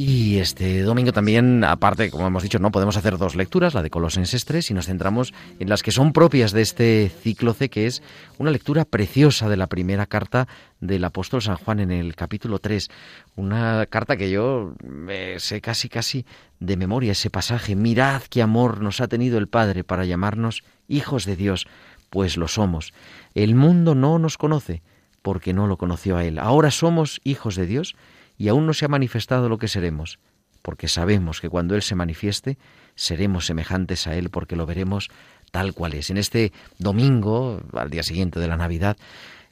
Y 0.02 0.38
este 0.38 0.82
domingo 0.84 1.12
también, 1.12 1.66
aparte, 1.66 2.10
como 2.10 2.26
hemos 2.26 2.42
dicho, 2.42 2.58
no 2.58 2.72
podemos 2.72 2.96
hacer 2.96 3.18
dos 3.18 3.36
lecturas, 3.36 3.74
la 3.74 3.82
de 3.82 3.90
Colosenses 3.90 4.46
3, 4.46 4.72
y 4.72 4.74
nos 4.74 4.86
centramos 4.86 5.34
en 5.60 5.68
las 5.68 5.84
que 5.84 5.92
son 5.92 6.14
propias 6.14 6.54
de 6.54 6.62
este 6.62 7.12
ciclo 7.22 7.54
C, 7.54 7.70
que 7.70 7.86
es 7.86 8.02
una 8.38 8.50
lectura 8.50 8.86
preciosa 8.86 9.50
de 9.50 9.58
la 9.58 9.68
primera 9.68 10.06
carta 10.06 10.48
del 10.80 11.04
apóstol 11.04 11.42
San 11.42 11.58
Juan 11.58 11.82
en 11.82 11.92
el 11.92 12.16
capítulo 12.16 12.60
3. 12.60 12.88
Una 13.36 13.86
carta 13.88 14.16
que 14.16 14.32
yo 14.32 14.74
me 14.88 15.38
sé 15.42 15.60
casi, 15.60 15.90
casi 15.90 16.26
de 16.62 16.78
memoria 16.78 17.12
ese 17.12 17.30
pasaje. 17.30 17.76
Mirad 17.76 18.22
qué 18.30 18.42
amor 18.42 18.80
nos 18.80 19.02
ha 19.02 19.10
tenido 19.10 19.38
el 19.38 19.50
Padre 19.50 19.84
para 19.84 20.06
llamarnos 20.06 20.64
hijos 20.88 21.26
de 21.26 21.36
Dios, 21.36 21.68
pues 22.10 22.38
lo 22.38 22.48
somos. 22.48 22.94
El 23.36 23.54
mundo 23.54 23.96
no 23.96 24.18
nos 24.18 24.38
conoce 24.38 24.82
porque 25.22 25.52
no 25.52 25.68
lo 25.68 25.76
conoció 25.76 26.16
a 26.16 26.24
Él. 26.24 26.40
Ahora 26.40 26.72
somos 26.72 27.20
hijos 27.26 27.58
de 27.58 27.66
Dios 27.66 27.98
y 28.40 28.48
aún 28.48 28.66
no 28.66 28.74
se 28.74 28.86
ha 28.86 28.88
manifestado 28.88 29.50
lo 29.50 29.60
que 29.60 29.68
seremos, 29.68 30.18
porque 30.64 30.88
sabemos 30.88 31.42
que 31.42 31.50
cuando 31.50 31.76
Él 31.76 31.84
se 31.84 31.94
manifieste, 31.94 32.58
seremos 32.96 33.46
semejantes 33.46 34.08
a 34.08 34.16
Él 34.16 34.30
porque 34.30 34.56
lo 34.56 34.66
veremos 34.66 35.10
tal 35.52 35.74
cual 35.74 35.94
es. 35.94 36.10
En 36.10 36.18
este 36.18 36.54
domingo, 36.80 37.62
al 37.74 37.90
día 37.90 38.02
siguiente 38.02 38.40
de 38.40 38.48
la 38.48 38.56
Navidad, 38.56 38.98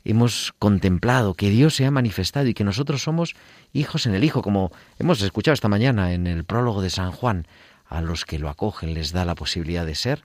hemos 0.06 0.54
contemplado 0.58 1.34
que 1.34 1.50
Dios 1.50 1.76
se 1.76 1.86
ha 1.86 1.92
manifestado 1.92 2.48
y 2.48 2.54
que 2.54 2.64
nosotros 2.64 3.04
somos 3.04 3.36
hijos 3.74 4.06
en 4.06 4.16
el 4.16 4.24
Hijo, 4.24 4.42
como 4.42 4.72
hemos 5.00 5.22
escuchado 5.22 5.54
esta 5.54 5.68
mañana 5.68 6.14
en 6.14 6.26
el 6.26 6.46
prólogo 6.46 6.82
de 6.82 6.90
San 6.90 7.12
Juan. 7.12 7.46
A 7.90 8.02
los 8.02 8.26
que 8.26 8.40
lo 8.40 8.50
acogen 8.50 8.94
les 8.94 9.12
da 9.12 9.26
la 9.26 9.36
posibilidad 9.36 9.86
de 9.86 9.96
ser 9.96 10.24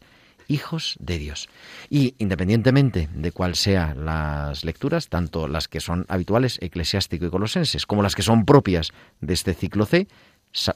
hijos 0.49 0.97
de 1.01 1.19
Dios. 1.19 1.49
Y 1.91 2.15
independientemente 2.19 3.09
de 3.15 3.33
cuál 3.33 3.55
sean 3.55 4.05
las 4.05 4.65
lecturas, 4.65 5.09
tanto 5.09 5.49
las 5.49 5.69
que 5.69 5.81
son 5.81 6.07
habituales, 6.09 6.59
eclesiástico 6.61 7.27
y 7.27 7.31
colosenses, 7.31 7.87
como 7.87 8.03
las 8.03 8.15
que 8.15 8.23
son 8.23 8.45
propias 8.45 8.93
de 9.21 9.35
este 9.35 9.55
ciclo 9.55 9.87
C, 9.87 10.09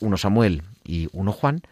uno 0.00 0.16
Samuel 0.16 0.62
y 0.84 1.08
uno 1.12 1.32
Juan, 1.32 1.62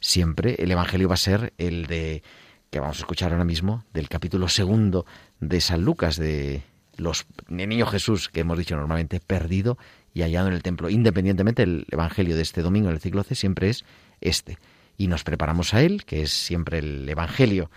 siempre 0.00 0.56
el 0.58 0.70
Evangelio 0.70 1.08
va 1.08 1.14
a 1.14 1.18
ser 1.18 1.52
el 1.58 1.86
de 1.86 2.22
que 2.70 2.80
vamos 2.80 2.98
a 2.98 3.00
escuchar 3.00 3.32
ahora 3.32 3.44
mismo 3.44 3.84
del 3.92 4.08
capítulo 4.08 4.48
segundo 4.48 5.04
de 5.40 5.60
San 5.60 5.84
Lucas 5.84 6.16
de 6.16 6.62
los 6.96 7.26
de 7.48 7.66
niño 7.66 7.86
Jesús 7.86 8.28
que 8.28 8.40
hemos 8.40 8.58
dicho 8.58 8.76
normalmente 8.76 9.20
perdido 9.20 9.76
y 10.14 10.22
hallado 10.22 10.48
en 10.48 10.54
el 10.54 10.62
templo. 10.62 10.88
Independientemente 10.88 11.62
el 11.62 11.86
Evangelio 11.90 12.36
de 12.36 12.42
este 12.42 12.62
domingo 12.62 12.90
el 12.90 13.00
ciclo 13.00 13.22
C 13.22 13.34
siempre 13.34 13.70
es 13.70 13.84
este 14.20 14.58
y 15.00 15.08
nos 15.08 15.24
preparamos 15.24 15.72
a 15.72 15.80
él, 15.80 16.04
que 16.04 16.20
es 16.20 16.30
siempre 16.30 16.80
el 16.80 17.08
Evangelio, 17.08 17.70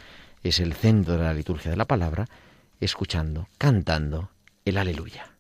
es 0.43 0.59
el 0.59 0.73
centro 0.73 1.13
de 1.13 1.23
la 1.23 1.33
liturgia 1.33 1.71
de 1.71 1.77
la 1.77 1.85
palabra, 1.85 2.27
escuchando, 2.81 3.47
cantando 3.57 4.29
el 4.65 4.77
aleluya. 4.77 5.31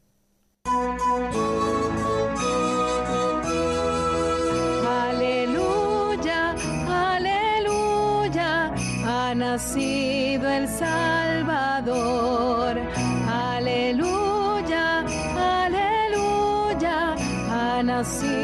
Aleluya, 4.87 6.55
aleluya, 6.87 8.73
ha 9.05 9.35
nacido 9.35 10.49
el 10.49 10.69
Salvador. 10.69 11.97
Aleluya, 13.27 14.99
aleluya, 15.35 17.15
ha 17.51 17.83
nacido 17.83 18.42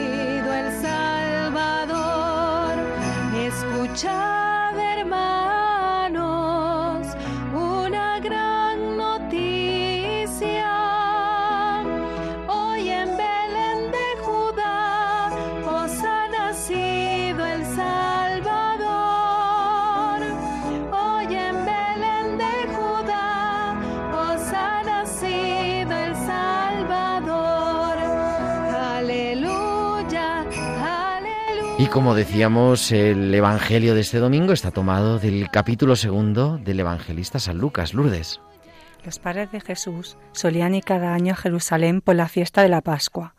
como 32.00 32.16
decíamos, 32.16 32.94
el 32.94 33.36
Evangelio 33.36 33.94
de 33.94 34.00
este 34.00 34.20
domingo 34.20 34.54
está 34.54 34.72
tomado 34.72 35.20
del 35.20 35.50
capítulo 35.52 35.98
segundo 35.98 36.58
del 36.58 36.80
evangelista 36.80 37.40
San 37.40 37.58
Lucas, 37.58 37.94
Lourdes. 37.94 38.40
Los 39.04 39.20
padres 39.20 39.52
de 39.52 39.60
Jesús 39.60 40.16
solían 40.32 40.76
ir 40.76 40.86
cada 40.86 41.14
año 41.14 41.34
a 41.34 41.36
Jerusalén 41.36 42.00
por 42.00 42.16
la 42.16 42.30
fiesta 42.30 42.62
de 42.62 42.70
la 42.70 42.80
Pascua. 42.80 43.36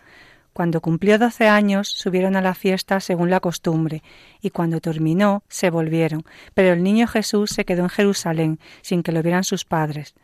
Cuando 0.52 0.82
cumplió 0.82 1.18
doce 1.18 1.48
años, 1.48 1.88
subieron 1.88 2.36
a 2.36 2.42
la 2.42 2.54
fiesta 2.54 3.00
según 3.00 3.30
la 3.30 3.40
costumbre, 3.40 4.02
y 4.42 4.50
cuando 4.50 4.82
terminó, 4.82 5.42
se 5.48 5.70
volvieron, 5.70 6.26
pero 6.52 6.74
el 6.74 6.82
niño 6.82 7.06
Jesús 7.06 7.52
se 7.52 7.64
quedó 7.64 7.84
en 7.84 7.88
Jerusalén, 7.88 8.60
sin 8.82 9.02
que 9.02 9.12
lo 9.12 9.22
vieran 9.22 9.44
sus 9.44 9.64
padres. 9.64 10.14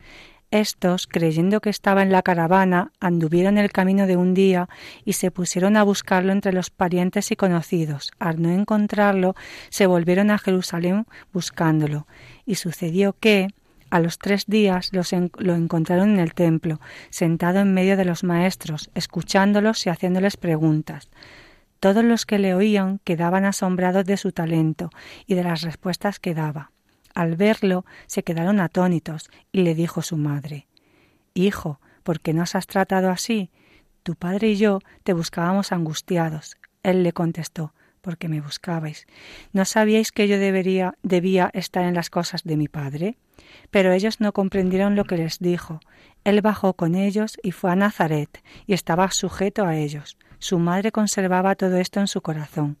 Estos, 0.49 1.07
creyendo 1.07 1.59
que 1.59 1.69
estaba 1.69 2.03
en 2.03 2.11
la 2.11 2.21
caravana, 2.21 2.91
anduvieron 3.01 3.57
el 3.57 3.71
camino 3.71 4.07
de 4.07 4.15
un 4.15 4.33
día 4.33 4.69
y 5.03 5.13
se 5.13 5.29
pusieron 5.29 5.75
a 5.75 5.83
buscarlo 5.83 6.31
entre 6.31 6.53
los 6.53 6.69
parientes 6.69 7.31
y 7.31 7.35
conocidos. 7.35 8.11
Al 8.17 8.41
no 8.41 8.49
encontrarlo, 8.49 9.35
se 9.69 9.87
volvieron 9.87 10.31
a 10.31 10.37
Jerusalén 10.37 11.05
buscándolo. 11.33 12.07
Y 12.45 12.55
sucedió 12.55 13.13
que, 13.19 13.49
a 13.89 13.99
los 13.99 14.19
tres 14.19 14.45
días, 14.47 14.91
lo 14.93 15.55
encontraron 15.55 16.11
en 16.11 16.19
el 16.19 16.33
templo, 16.33 16.79
sentado 17.09 17.59
en 17.59 17.73
medio 17.73 17.97
de 17.97 18.05
los 18.05 18.23
maestros, 18.23 18.89
escuchándolos 18.95 19.85
y 19.85 19.89
haciéndoles 19.89 20.37
preguntas. 20.37 21.09
Todos 21.81 22.05
los 22.05 22.25
que 22.25 22.39
le 22.39 22.55
oían 22.55 22.99
quedaban 23.03 23.43
asombrados 23.43 24.05
de 24.05 24.15
su 24.15 24.31
talento 24.31 24.91
y 25.25 25.35
de 25.35 25.43
las 25.43 25.61
respuestas 25.61 26.19
que 26.19 26.33
daba. 26.33 26.71
Al 27.17 27.35
verlo 27.35 27.83
se 28.05 28.21
quedaron 28.21 28.59
atónitos 28.59 29.31
y 29.51 29.63
le 29.63 29.73
dijo 29.73 30.03
su 30.03 30.17
madre 30.17 30.67
Hijo, 31.33 31.81
¿por 32.03 32.19
qué 32.19 32.31
nos 32.31 32.53
has 32.53 32.67
tratado 32.67 33.09
así? 33.09 33.49
Tu 34.03 34.13
padre 34.13 34.49
y 34.49 34.55
yo 34.57 34.81
te 35.01 35.13
buscábamos 35.13 35.71
angustiados. 35.71 36.57
Él 36.83 37.01
le 37.01 37.13
contestó 37.13 37.73
porque 38.01 38.29
me 38.29 38.39
buscabais. 38.39 39.07
¿No 39.51 39.65
sabíais 39.65 40.11
que 40.11 40.27
yo 40.27 40.37
debería, 40.37 40.93
debía 41.01 41.49
estar 41.55 41.85
en 41.85 41.95
las 41.95 42.11
cosas 42.11 42.43
de 42.43 42.55
mi 42.55 42.67
padre? 42.67 43.17
Pero 43.71 43.93
ellos 43.93 44.19
no 44.19 44.31
comprendieron 44.31 44.95
lo 44.95 45.05
que 45.05 45.17
les 45.17 45.39
dijo. 45.39 45.79
Él 46.23 46.41
bajó 46.41 46.75
con 46.75 46.93
ellos 46.93 47.39
y 47.41 47.51
fue 47.51 47.71
a 47.71 47.75
Nazaret, 47.75 48.43
y 48.67 48.73
estaba 48.73 49.09
sujeto 49.09 49.65
a 49.65 49.75
ellos. 49.75 50.19
Su 50.37 50.59
madre 50.59 50.91
conservaba 50.91 51.55
todo 51.55 51.77
esto 51.77 51.99
en 51.99 52.07
su 52.07 52.21
corazón 52.21 52.77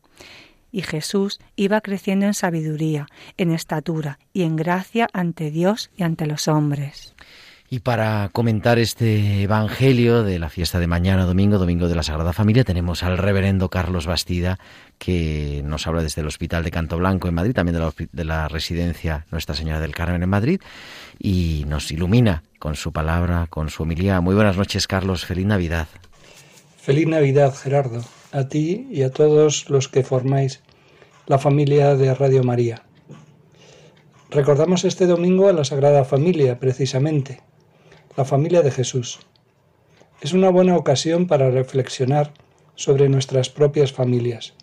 y 0.77 0.83
Jesús 0.83 1.39
iba 1.55 1.81
creciendo 1.81 2.27
en 2.27 2.35
sabiduría, 2.35 3.07
en 3.37 3.49
estatura 3.49 4.19
y 4.31 4.43
en 4.43 4.55
gracia 4.55 5.09
ante 5.11 5.49
Dios 5.49 5.89
y 5.97 6.03
ante 6.03 6.27
los 6.27 6.47
hombres. 6.47 7.15
Y 7.67 7.79
para 7.79 8.29
comentar 8.31 8.77
este 8.77 9.41
Evangelio 9.41 10.21
de 10.23 10.37
la 10.37 10.49
fiesta 10.49 10.77
de 10.77 10.85
mañana, 10.85 11.25
domingo, 11.25 11.57
domingo 11.57 11.87
de 11.87 11.95
la 11.95 12.03
Sagrada 12.03 12.31
Familia, 12.31 12.63
tenemos 12.63 13.01
al 13.01 13.17
reverendo 13.17 13.69
Carlos 13.69 14.05
Bastida, 14.05 14.59
que 14.99 15.63
nos 15.65 15.87
habla 15.87 16.03
desde 16.03 16.21
el 16.21 16.27
Hospital 16.27 16.63
de 16.63 16.69
Canto 16.69 16.97
Blanco 16.99 17.27
en 17.27 17.33
Madrid, 17.33 17.53
también 17.53 17.73
de 17.73 17.81
la, 17.81 17.93
de 18.11 18.23
la 18.23 18.47
residencia 18.47 19.25
Nuestra 19.31 19.55
Señora 19.55 19.79
del 19.79 19.95
Carmen 19.95 20.21
en 20.21 20.29
Madrid, 20.29 20.61
y 21.17 21.65
nos 21.67 21.91
ilumina 21.91 22.43
con 22.59 22.75
su 22.75 22.91
palabra, 22.91 23.47
con 23.49 23.71
su 23.71 23.81
homilía. 23.81 24.21
Muy 24.21 24.35
buenas 24.35 24.57
noches, 24.57 24.85
Carlos. 24.85 25.25
Feliz 25.25 25.47
Navidad. 25.47 25.87
Feliz 26.77 27.07
Navidad, 27.07 27.55
Gerardo 27.55 28.03
a 28.31 28.47
ti 28.47 28.87
y 28.91 29.03
a 29.03 29.11
todos 29.11 29.69
los 29.69 29.87
que 29.87 30.03
formáis 30.03 30.61
la 31.27 31.37
familia 31.37 31.97
de 31.97 32.13
Radio 32.15 32.41
María. 32.41 32.83
Recordamos 34.29 34.85
este 34.85 35.07
domingo 35.07 35.49
a 35.49 35.53
la 35.53 35.65
Sagrada 35.65 36.05
Familia, 36.05 36.57
precisamente, 36.57 37.41
la 38.15 38.23
familia 38.23 38.61
de 38.61 38.71
Jesús. 38.71 39.19
Es 40.21 40.31
una 40.31 40.49
buena 40.49 40.77
ocasión 40.77 41.27
para 41.27 41.51
reflexionar 41.51 42.31
sobre 42.75 43.09
nuestras 43.09 43.49
propias 43.49 43.91
familias. 43.91 44.53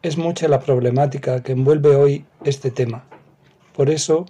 Es 0.00 0.16
mucha 0.16 0.48
la 0.48 0.60
problemática 0.60 1.42
que 1.42 1.52
envuelve 1.52 1.94
hoy 1.94 2.24
este 2.42 2.70
tema. 2.70 3.04
Por 3.74 3.90
eso, 3.90 4.24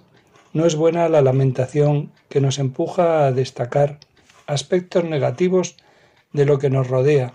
no 0.51 0.65
es 0.65 0.75
buena 0.75 1.07
la 1.07 1.21
lamentación 1.21 2.11
que 2.27 2.41
nos 2.41 2.59
empuja 2.59 3.25
a 3.25 3.31
destacar 3.31 3.99
aspectos 4.47 5.05
negativos 5.05 5.77
de 6.33 6.43
lo 6.43 6.59
que 6.59 6.69
nos 6.69 6.89
rodea 6.89 7.31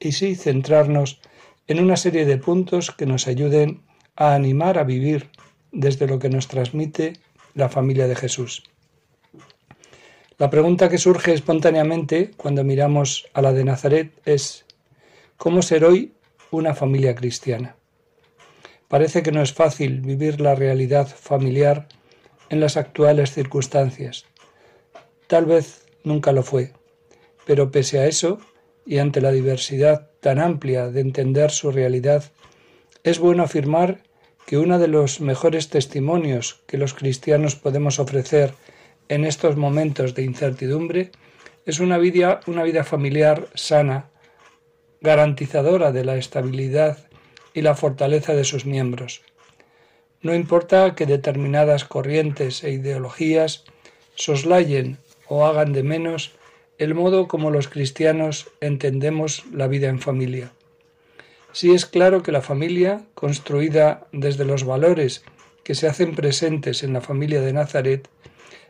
y 0.00 0.10
sí 0.10 0.34
centrarnos 0.34 1.20
en 1.66 1.80
una 1.80 1.96
serie 1.96 2.26
de 2.26 2.36
puntos 2.36 2.90
que 2.90 3.06
nos 3.06 3.26
ayuden 3.26 3.82
a 4.16 4.34
animar 4.34 4.78
a 4.78 4.84
vivir 4.84 5.30
desde 5.72 6.06
lo 6.06 6.18
que 6.18 6.28
nos 6.28 6.48
transmite 6.48 7.14
la 7.54 7.68
familia 7.68 8.06
de 8.06 8.16
Jesús. 8.16 8.62
La 10.36 10.50
pregunta 10.50 10.88
que 10.88 10.98
surge 10.98 11.32
espontáneamente 11.32 12.32
cuando 12.36 12.64
miramos 12.64 13.26
a 13.34 13.42
la 13.42 13.52
de 13.52 13.64
Nazaret 13.64 14.12
es, 14.24 14.66
¿cómo 15.36 15.62
ser 15.62 15.84
hoy 15.84 16.12
una 16.50 16.74
familia 16.74 17.14
cristiana? 17.14 17.76
Parece 18.88 19.22
que 19.22 19.32
no 19.32 19.42
es 19.42 19.52
fácil 19.52 20.00
vivir 20.00 20.40
la 20.40 20.54
realidad 20.54 21.06
familiar 21.06 21.88
en 22.50 22.60
las 22.60 22.76
actuales 22.76 23.32
circunstancias. 23.32 24.26
Tal 25.26 25.46
vez 25.46 25.86
nunca 26.02 26.32
lo 26.32 26.42
fue, 26.42 26.72
pero 27.46 27.70
pese 27.70 27.98
a 27.98 28.06
eso, 28.06 28.38
y 28.86 28.98
ante 28.98 29.20
la 29.20 29.32
diversidad 29.32 30.10
tan 30.24 30.40
amplia 30.40 30.88
de 30.88 31.02
entender 31.02 31.50
su 31.50 31.70
realidad, 31.70 32.24
es 33.02 33.18
bueno 33.18 33.42
afirmar 33.42 33.98
que 34.46 34.56
uno 34.56 34.78
de 34.78 34.88
los 34.88 35.20
mejores 35.20 35.68
testimonios 35.68 36.62
que 36.66 36.78
los 36.78 36.94
cristianos 36.94 37.56
podemos 37.56 37.98
ofrecer 37.98 38.54
en 39.10 39.26
estos 39.26 39.58
momentos 39.58 40.14
de 40.14 40.22
incertidumbre 40.22 41.10
es 41.66 41.78
una 41.78 41.98
vida, 41.98 42.40
una 42.46 42.62
vida 42.62 42.84
familiar 42.84 43.48
sana, 43.54 44.08
garantizadora 45.02 45.92
de 45.92 46.06
la 46.06 46.16
estabilidad 46.16 46.96
y 47.52 47.60
la 47.60 47.74
fortaleza 47.74 48.32
de 48.32 48.44
sus 48.44 48.64
miembros. 48.64 49.20
No 50.22 50.34
importa 50.34 50.94
que 50.94 51.04
determinadas 51.04 51.84
corrientes 51.84 52.64
e 52.64 52.70
ideologías 52.70 53.64
soslayen 54.14 54.96
o 55.28 55.44
hagan 55.44 55.74
de 55.74 55.82
menos 55.82 56.32
el 56.78 56.94
modo 56.94 57.28
como 57.28 57.50
los 57.50 57.68
cristianos 57.68 58.48
entendemos 58.60 59.44
la 59.52 59.68
vida 59.68 59.88
en 59.88 60.00
familia. 60.00 60.52
Sí 61.52 61.72
es 61.72 61.86
claro 61.86 62.22
que 62.22 62.32
la 62.32 62.42
familia, 62.42 63.04
construida 63.14 64.06
desde 64.12 64.44
los 64.44 64.64
valores 64.64 65.24
que 65.62 65.74
se 65.74 65.86
hacen 65.86 66.14
presentes 66.14 66.82
en 66.82 66.92
la 66.92 67.00
familia 67.00 67.40
de 67.40 67.52
Nazaret, 67.52 68.08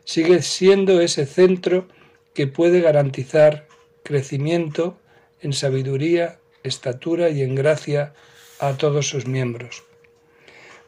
sigue 0.03 0.41
siendo 0.41 1.01
ese 1.01 1.25
centro 1.25 1.87
que 2.33 2.47
puede 2.47 2.81
garantizar 2.81 3.67
crecimiento 4.03 4.97
en 5.41 5.53
sabiduría, 5.53 6.37
estatura 6.63 7.29
y 7.29 7.41
en 7.41 7.55
gracia 7.55 8.13
a 8.59 8.73
todos 8.73 9.07
sus 9.07 9.25
miembros. 9.25 9.83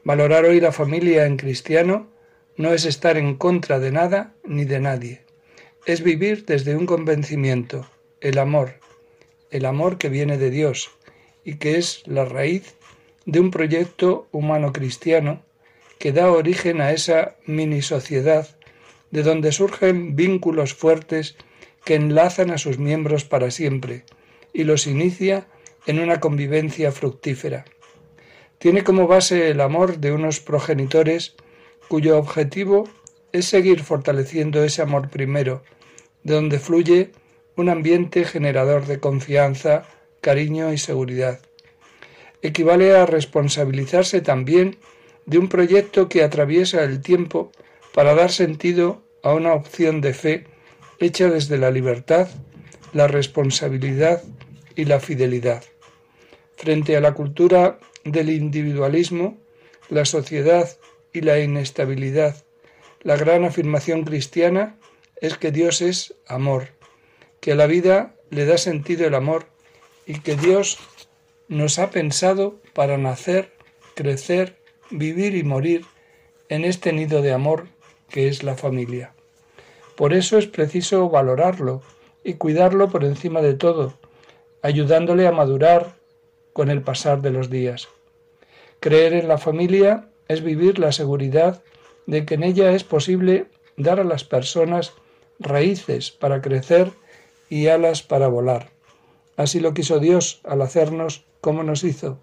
Valorar 0.03 0.45
hoy 0.45 0.61
la 0.61 0.71
familia 0.71 1.25
en 1.25 1.37
cristiano 1.37 2.07
no 2.55 2.73
es 2.73 2.85
estar 2.85 3.17
en 3.17 3.35
contra 3.35 3.79
de 3.79 3.91
nada 3.91 4.33
ni 4.43 4.65
de 4.65 4.79
nadie, 4.79 5.21
es 5.87 6.03
vivir 6.03 6.45
desde 6.45 6.75
un 6.75 6.85
convencimiento, 6.85 7.87
el 8.19 8.39
amor, 8.39 8.73
el 9.51 9.65
amor 9.65 9.97
que 9.97 10.09
viene 10.09 10.37
de 10.37 10.49
Dios 10.49 10.91
y 11.45 11.55
que 11.55 11.77
es 11.77 12.03
la 12.05 12.25
raíz 12.25 12.75
de 13.25 13.39
un 13.39 13.51
proyecto 13.51 14.27
humano 14.33 14.73
cristiano 14.73 15.43
que 15.97 16.11
da 16.11 16.29
origen 16.29 16.81
a 16.81 16.91
esa 16.91 17.37
mini 17.45 17.81
sociedad 17.81 18.49
de 19.11 19.23
donde 19.23 19.53
surgen 19.53 20.17
vínculos 20.17 20.73
fuertes 20.73 21.37
que 21.85 21.95
enlazan 21.95 22.51
a 22.51 22.57
sus 22.57 22.79
miembros 22.79 23.23
para 23.23 23.49
siempre 23.49 24.03
y 24.51 24.65
los 24.65 24.87
inicia 24.87 25.47
en 25.85 25.99
una 25.99 26.19
convivencia 26.19 26.91
fructífera. 26.91 27.63
Tiene 28.57 28.83
como 28.83 29.07
base 29.07 29.51
el 29.51 29.61
amor 29.61 29.99
de 29.99 30.11
unos 30.11 30.41
progenitores 30.41 31.37
cuyo 31.87 32.17
objetivo 32.17 32.89
es 33.31 33.45
seguir 33.45 33.83
fortaleciendo 33.83 34.65
ese 34.65 34.81
amor 34.81 35.09
primero, 35.09 35.63
de 36.27 36.33
donde 36.33 36.59
fluye 36.59 37.11
un 37.55 37.69
ambiente 37.69 38.25
generador 38.25 38.85
de 38.85 38.99
confianza, 38.99 39.83
cariño 40.19 40.73
y 40.73 40.77
seguridad. 40.77 41.39
Equivale 42.41 42.97
a 42.97 43.05
responsabilizarse 43.05 44.19
también 44.19 44.75
de 45.25 45.37
un 45.37 45.47
proyecto 45.47 46.09
que 46.09 46.23
atraviesa 46.23 46.83
el 46.83 46.99
tiempo 46.99 47.53
para 47.93 48.13
dar 48.13 48.29
sentido 48.29 49.01
a 49.23 49.33
una 49.33 49.53
opción 49.53 50.01
de 50.01 50.13
fe 50.13 50.43
hecha 50.99 51.29
desde 51.29 51.57
la 51.57 51.71
libertad, 51.71 52.27
la 52.91 53.07
responsabilidad 53.07 54.21
y 54.75 54.83
la 54.83 54.99
fidelidad. 54.99 55.63
Frente 56.57 56.97
a 56.97 56.99
la 56.99 57.13
cultura 57.13 57.79
del 58.03 58.31
individualismo, 58.31 59.37
la 59.87 60.03
sociedad 60.03 60.77
y 61.13 61.21
la 61.21 61.39
inestabilidad, 61.39 62.43
la 63.01 63.15
gran 63.15 63.45
afirmación 63.45 64.03
cristiana 64.03 64.75
es 65.21 65.37
que 65.37 65.51
Dios 65.51 65.81
es 65.81 66.13
amor, 66.27 66.69
que 67.39 67.53
a 67.53 67.55
la 67.55 67.67
vida 67.67 68.15
le 68.29 68.45
da 68.45 68.57
sentido 68.57 69.07
el 69.07 69.15
amor 69.15 69.47
y 70.05 70.19
que 70.19 70.35
Dios 70.35 70.77
nos 71.47 71.79
ha 71.79 71.89
pensado 71.91 72.59
para 72.73 72.97
nacer, 72.97 73.53
crecer, 73.95 74.57
vivir 74.89 75.35
y 75.35 75.43
morir 75.43 75.85
en 76.49 76.65
este 76.65 76.93
nido 76.93 77.21
de 77.21 77.33
amor 77.33 77.67
que 78.09 78.27
es 78.27 78.43
la 78.43 78.55
familia. 78.55 79.13
Por 79.95 80.13
eso 80.13 80.37
es 80.37 80.47
preciso 80.47 81.09
valorarlo 81.09 81.81
y 82.23 82.33
cuidarlo 82.33 82.89
por 82.89 83.03
encima 83.03 83.41
de 83.41 83.53
todo, 83.53 83.97
ayudándole 84.61 85.27
a 85.27 85.31
madurar 85.31 85.95
con 86.53 86.69
el 86.69 86.81
pasar 86.81 87.21
de 87.21 87.31
los 87.31 87.49
días. 87.49 87.87
Creer 88.79 89.13
en 89.13 89.27
la 89.27 89.37
familia 89.37 90.09
es 90.27 90.43
vivir 90.43 90.77
la 90.79 90.91
seguridad 90.91 91.63
de 92.05 92.25
que 92.25 92.35
en 92.35 92.43
ella 92.43 92.71
es 92.71 92.83
posible 92.83 93.47
dar 93.75 93.99
a 93.99 94.03
las 94.03 94.23
personas 94.23 94.93
raíces 95.39 96.11
para 96.11 96.41
crecer 96.41 96.91
y 97.49 97.67
alas 97.67 98.03
para 98.03 98.27
volar. 98.27 98.69
Así 99.35 99.59
lo 99.59 99.73
quiso 99.73 99.99
Dios 99.99 100.41
al 100.43 100.61
hacernos 100.61 101.25
como 101.41 101.63
nos 101.63 101.83
hizo, 101.83 102.19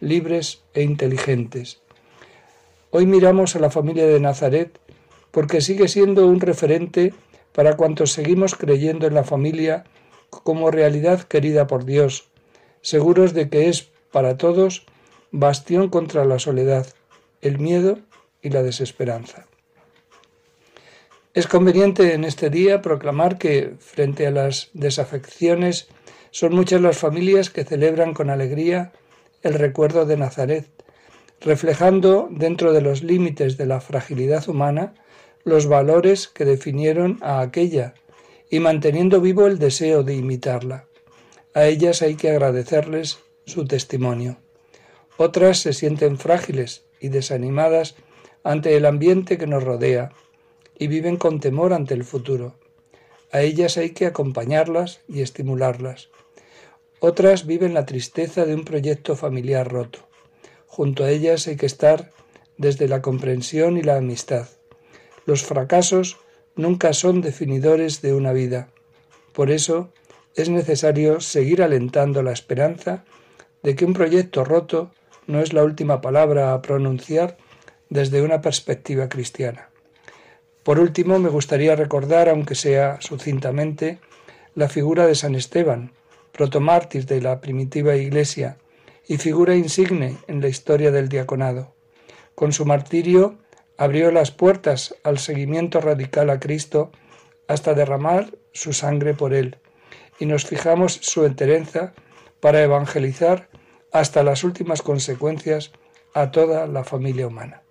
libres 0.00 0.62
e 0.74 0.82
inteligentes. 0.82 1.80
Hoy 2.90 3.06
miramos 3.06 3.56
a 3.56 3.60
la 3.60 3.70
familia 3.70 4.06
de 4.06 4.20
Nazaret 4.20 4.78
porque 5.30 5.60
sigue 5.60 5.88
siendo 5.88 6.26
un 6.26 6.40
referente 6.40 7.14
para 7.52 7.76
cuantos 7.76 8.12
seguimos 8.12 8.54
creyendo 8.54 9.06
en 9.06 9.14
la 9.14 9.24
familia 9.24 9.84
como 10.30 10.70
realidad 10.70 11.22
querida 11.22 11.66
por 11.66 11.84
Dios, 11.84 12.28
seguros 12.82 13.32
de 13.32 13.48
que 13.48 13.68
es 13.68 13.88
para 14.12 14.36
todos 14.36 14.86
bastión 15.30 15.88
contra 15.88 16.24
la 16.24 16.38
soledad, 16.38 16.86
el 17.42 17.58
miedo 17.58 17.98
y 18.42 18.50
la 18.50 18.62
desesperanza. 18.62 19.46
Es 21.36 21.46
conveniente 21.46 22.14
en 22.14 22.24
este 22.24 22.48
día 22.48 22.80
proclamar 22.80 23.36
que, 23.36 23.74
frente 23.78 24.26
a 24.26 24.30
las 24.30 24.70
desafecciones, 24.72 25.86
son 26.30 26.54
muchas 26.54 26.80
las 26.80 26.96
familias 26.96 27.50
que 27.50 27.62
celebran 27.62 28.14
con 28.14 28.30
alegría 28.30 28.92
el 29.42 29.52
recuerdo 29.52 30.06
de 30.06 30.16
Nazaret, 30.16 30.66
reflejando 31.42 32.28
dentro 32.30 32.72
de 32.72 32.80
los 32.80 33.02
límites 33.02 33.58
de 33.58 33.66
la 33.66 33.82
fragilidad 33.82 34.48
humana 34.48 34.94
los 35.44 35.66
valores 35.66 36.26
que 36.26 36.46
definieron 36.46 37.18
a 37.20 37.42
aquella 37.42 37.92
y 38.50 38.58
manteniendo 38.60 39.20
vivo 39.20 39.46
el 39.46 39.58
deseo 39.58 40.04
de 40.04 40.14
imitarla. 40.14 40.86
A 41.52 41.66
ellas 41.66 42.00
hay 42.00 42.14
que 42.14 42.30
agradecerles 42.30 43.18
su 43.44 43.66
testimonio. 43.66 44.38
Otras 45.18 45.58
se 45.58 45.74
sienten 45.74 46.16
frágiles 46.16 46.86
y 46.98 47.10
desanimadas 47.10 47.94
ante 48.42 48.74
el 48.74 48.86
ambiente 48.86 49.36
que 49.36 49.46
nos 49.46 49.62
rodea 49.62 50.12
y 50.78 50.86
viven 50.88 51.16
con 51.16 51.40
temor 51.40 51.72
ante 51.72 51.94
el 51.94 52.04
futuro. 52.04 52.54
A 53.32 53.42
ellas 53.42 53.76
hay 53.76 53.90
que 53.90 54.06
acompañarlas 54.06 55.00
y 55.08 55.22
estimularlas. 55.22 56.10
Otras 57.00 57.46
viven 57.46 57.74
la 57.74 57.86
tristeza 57.86 58.46
de 58.46 58.54
un 58.54 58.64
proyecto 58.64 59.16
familiar 59.16 59.70
roto. 59.70 60.00
Junto 60.66 61.04
a 61.04 61.10
ellas 61.10 61.46
hay 61.46 61.56
que 61.56 61.66
estar 61.66 62.10
desde 62.56 62.88
la 62.88 63.02
comprensión 63.02 63.76
y 63.76 63.82
la 63.82 63.96
amistad. 63.96 64.48
Los 65.26 65.42
fracasos 65.42 66.18
nunca 66.54 66.92
son 66.92 67.20
definidores 67.20 68.00
de 68.00 68.14
una 68.14 68.32
vida. 68.32 68.68
Por 69.32 69.50
eso 69.50 69.90
es 70.34 70.48
necesario 70.48 71.20
seguir 71.20 71.62
alentando 71.62 72.22
la 72.22 72.32
esperanza 72.32 73.04
de 73.62 73.74
que 73.74 73.84
un 73.84 73.92
proyecto 73.92 74.44
roto 74.44 74.92
no 75.26 75.40
es 75.40 75.52
la 75.52 75.64
última 75.64 76.00
palabra 76.00 76.54
a 76.54 76.62
pronunciar 76.62 77.36
desde 77.90 78.22
una 78.22 78.40
perspectiva 78.40 79.08
cristiana. 79.08 79.70
Por 80.66 80.80
último, 80.80 81.20
me 81.20 81.28
gustaría 81.28 81.76
recordar, 81.76 82.28
aunque 82.28 82.56
sea 82.56 83.00
sucintamente, 83.00 84.00
la 84.56 84.68
figura 84.68 85.06
de 85.06 85.14
San 85.14 85.36
Esteban, 85.36 85.92
protomártir 86.32 87.06
de 87.06 87.20
la 87.20 87.40
primitiva 87.40 87.94
Iglesia 87.94 88.58
y 89.06 89.18
figura 89.18 89.54
insigne 89.54 90.16
en 90.26 90.40
la 90.40 90.48
historia 90.48 90.90
del 90.90 91.08
diaconado. 91.08 91.76
Con 92.34 92.52
su 92.52 92.66
martirio 92.66 93.38
abrió 93.78 94.10
las 94.10 94.32
puertas 94.32 94.96
al 95.04 95.18
seguimiento 95.18 95.80
radical 95.80 96.30
a 96.30 96.40
Cristo 96.40 96.90
hasta 97.46 97.74
derramar 97.74 98.36
su 98.52 98.72
sangre 98.72 99.14
por 99.14 99.34
él, 99.34 99.58
y 100.18 100.26
nos 100.26 100.46
fijamos 100.46 100.94
su 100.94 101.26
enterenza 101.26 101.92
para 102.40 102.60
evangelizar 102.60 103.48
hasta 103.92 104.24
las 104.24 104.42
últimas 104.42 104.82
consecuencias 104.82 105.70
a 106.12 106.32
toda 106.32 106.66
la 106.66 106.82
familia 106.82 107.28
humana. 107.28 107.62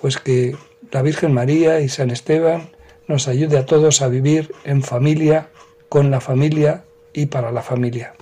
Pues 0.00 0.18
que 0.18 0.56
la 0.92 1.02
Virgen 1.02 1.32
María 1.32 1.80
y 1.80 1.88
San 1.88 2.10
Esteban 2.10 2.70
nos 3.08 3.28
ayude 3.28 3.58
a 3.58 3.66
todos 3.66 4.02
a 4.02 4.08
vivir 4.08 4.52
en 4.64 4.82
familia, 4.82 5.48
con 5.88 6.10
la 6.10 6.20
familia 6.20 6.84
y 7.12 7.26
para 7.26 7.50
la 7.50 7.62
familia. 7.62 8.14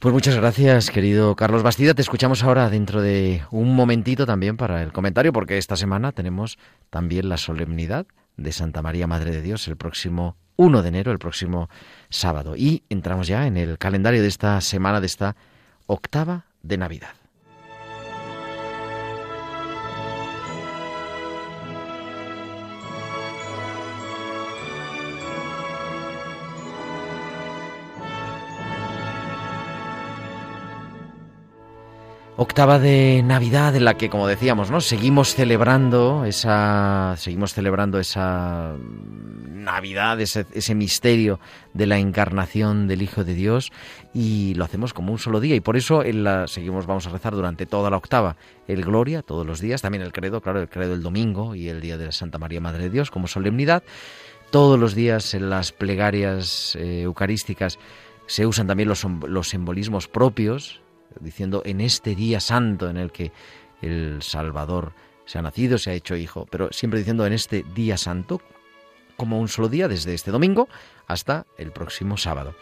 Pues 0.00 0.12
muchas 0.12 0.34
gracias, 0.34 0.90
querido 0.90 1.36
Carlos 1.36 1.62
Bastida. 1.62 1.94
Te 1.94 2.02
escuchamos 2.02 2.42
ahora 2.42 2.68
dentro 2.68 3.00
de 3.00 3.42
un 3.52 3.76
momentito 3.76 4.26
también 4.26 4.56
para 4.56 4.82
el 4.82 4.92
comentario, 4.92 5.32
porque 5.32 5.58
esta 5.58 5.76
semana 5.76 6.10
tenemos 6.10 6.58
también 6.90 7.28
la 7.28 7.36
solemnidad 7.36 8.06
de 8.36 8.50
Santa 8.50 8.82
María 8.82 9.06
Madre 9.06 9.30
de 9.30 9.42
Dios 9.42 9.68
el 9.68 9.76
próximo 9.76 10.36
1 10.56 10.82
de 10.82 10.88
enero, 10.88 11.12
el 11.12 11.20
próximo 11.20 11.70
sábado. 12.10 12.56
Y 12.56 12.82
entramos 12.88 13.28
ya 13.28 13.46
en 13.46 13.56
el 13.56 13.78
calendario 13.78 14.22
de 14.22 14.28
esta 14.28 14.60
semana, 14.60 15.00
de 15.00 15.06
esta 15.06 15.36
octava 15.86 16.46
de 16.62 16.78
Navidad. 16.78 17.21
Octava 32.42 32.78
de 32.78 33.22
Navidad 33.24 33.74
en 33.76 33.84
la 33.84 33.96
que, 33.96 34.10
como 34.10 34.26
decíamos, 34.26 34.70
¿no? 34.70 34.80
Seguimos 34.80 35.34
celebrando 35.34 36.24
esa, 36.24 37.14
seguimos 37.16 37.54
celebrando 37.54 37.98
esa 37.98 38.76
Navidad, 38.78 40.20
ese, 40.20 40.44
ese, 40.52 40.74
misterio 40.74 41.40
de 41.72 41.86
la 41.86 41.98
encarnación 41.98 42.88
del 42.88 43.02
Hijo 43.02 43.24
de 43.24 43.34
Dios 43.34 43.72
y 44.12 44.54
lo 44.54 44.64
hacemos 44.64 44.92
como 44.92 45.12
un 45.12 45.18
solo 45.18 45.40
día 45.40 45.54
y 45.54 45.60
por 45.60 45.76
eso 45.76 46.04
en 46.04 46.24
la, 46.24 46.48
seguimos, 46.48 46.86
vamos 46.86 47.06
a 47.06 47.10
rezar 47.10 47.34
durante 47.34 47.64
toda 47.64 47.88
la 47.88 47.96
octava 47.96 48.36
el 48.66 48.84
Gloria 48.84 49.22
todos 49.22 49.46
los 49.46 49.60
días, 49.60 49.80
también 49.80 50.02
el 50.02 50.12
Credo, 50.12 50.40
claro, 50.40 50.60
el 50.60 50.68
Credo 50.68 50.94
el 50.94 51.02
domingo 51.02 51.54
y 51.54 51.68
el 51.68 51.80
día 51.80 51.96
de 51.96 52.06
la 52.06 52.12
Santa 52.12 52.38
María 52.38 52.60
Madre 52.60 52.84
de 52.84 52.90
Dios 52.90 53.10
como 53.10 53.28
solemnidad. 53.28 53.84
Todos 54.50 54.78
los 54.78 54.94
días 54.94 55.32
en 55.32 55.48
las 55.48 55.72
plegarias 55.72 56.76
eh, 56.76 57.02
eucarísticas 57.02 57.78
se 58.26 58.46
usan 58.46 58.66
también 58.66 58.88
los, 58.88 59.04
los 59.04 59.48
simbolismos 59.48 60.08
propios 60.08 60.81
diciendo 61.20 61.62
en 61.64 61.80
este 61.80 62.14
día 62.14 62.40
santo 62.40 62.88
en 62.88 62.96
el 62.96 63.12
que 63.12 63.32
el 63.80 64.22
Salvador 64.22 64.92
se 65.24 65.38
ha 65.38 65.42
nacido, 65.42 65.78
se 65.78 65.90
ha 65.90 65.94
hecho 65.94 66.16
hijo, 66.16 66.46
pero 66.50 66.72
siempre 66.72 66.98
diciendo 66.98 67.26
en 67.26 67.32
este 67.32 67.64
día 67.74 67.96
santo, 67.96 68.40
como 69.16 69.38
un 69.38 69.48
solo 69.48 69.68
día, 69.68 69.88
desde 69.88 70.14
este 70.14 70.30
domingo 70.30 70.68
hasta 71.06 71.46
el 71.58 71.72
próximo 71.72 72.16
sábado. 72.16 72.54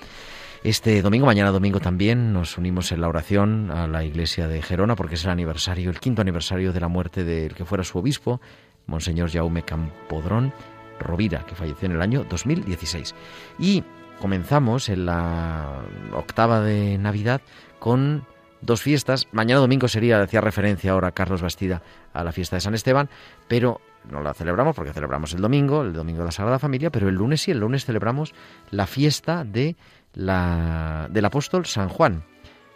Este 0.63 1.01
domingo, 1.01 1.25
mañana 1.25 1.53
domingo 1.53 1.81
también, 1.81 2.35
nos 2.35 2.59
unimos 2.59 2.93
en 2.93 3.01
la 3.01 3.09
oración 3.09 3.71
a 3.71 3.87
la 3.87 4.05
iglesia 4.05 4.47
de 4.47 4.61
Gerona 4.61 4.95
porque 4.95 5.15
es 5.15 5.25
el 5.25 5.31
aniversario, 5.31 5.89
el 5.89 6.01
quinto 6.01 6.21
aniversario 6.21 6.73
de 6.73 6.81
la 6.81 6.89
muerte 6.89 7.25
del 7.25 7.55
que 7.55 7.65
fuera 7.65 7.83
su 7.83 7.99
obispo, 7.99 8.43
Monseñor 8.87 9.31
Jaume 9.31 9.63
Campodrón 9.63 10.53
Rovira, 10.99 11.47
que 11.47 11.55
falleció 11.55 11.87
en 11.87 11.93
el 11.93 12.03
año 12.03 12.27
2016. 12.29 13.15
Y 13.59 13.83
comenzamos 14.21 14.91
en 14.91 15.07
la 15.07 15.83
octava 16.13 16.61
de 16.61 16.99
Navidad 16.99 17.41
con 17.79 18.27
dos 18.61 18.83
fiestas. 18.83 19.29
Mañana 19.33 19.61
domingo 19.61 19.89
sería, 19.89 20.23
hacía 20.23 20.41
referencia 20.41 20.93
ahora 20.93 21.13
Carlos 21.13 21.43
Bastida 21.43 21.83
a 22.13 22.25
la 22.25 22.33
fiesta 22.33 22.57
de 22.57 22.61
San 22.61 22.75
Esteban, 22.75 23.09
pero 23.49 23.81
no 24.11 24.23
la 24.23 24.35
celebramos 24.35 24.75
porque 24.75 24.93
celebramos 24.93 25.35
el 25.35 25.41
domingo, 25.41 25.83
el 25.83 25.93
domingo 25.93 26.21
de 26.21 26.27
la 26.27 26.33
Sagrada 26.33 26.59
Familia, 26.59 26.91
pero 26.91 27.09
el 27.09 27.15
lunes 27.15 27.43
sí, 27.43 27.51
el 27.51 27.59
lunes 27.59 27.85
celebramos 27.85 28.35
la 28.71 28.87
fiesta 28.87 29.45
de 29.45 29.77
la, 30.15 31.09
del 31.11 31.25
apóstol 31.25 31.67
San 31.67 31.89
Juan. 31.89 32.25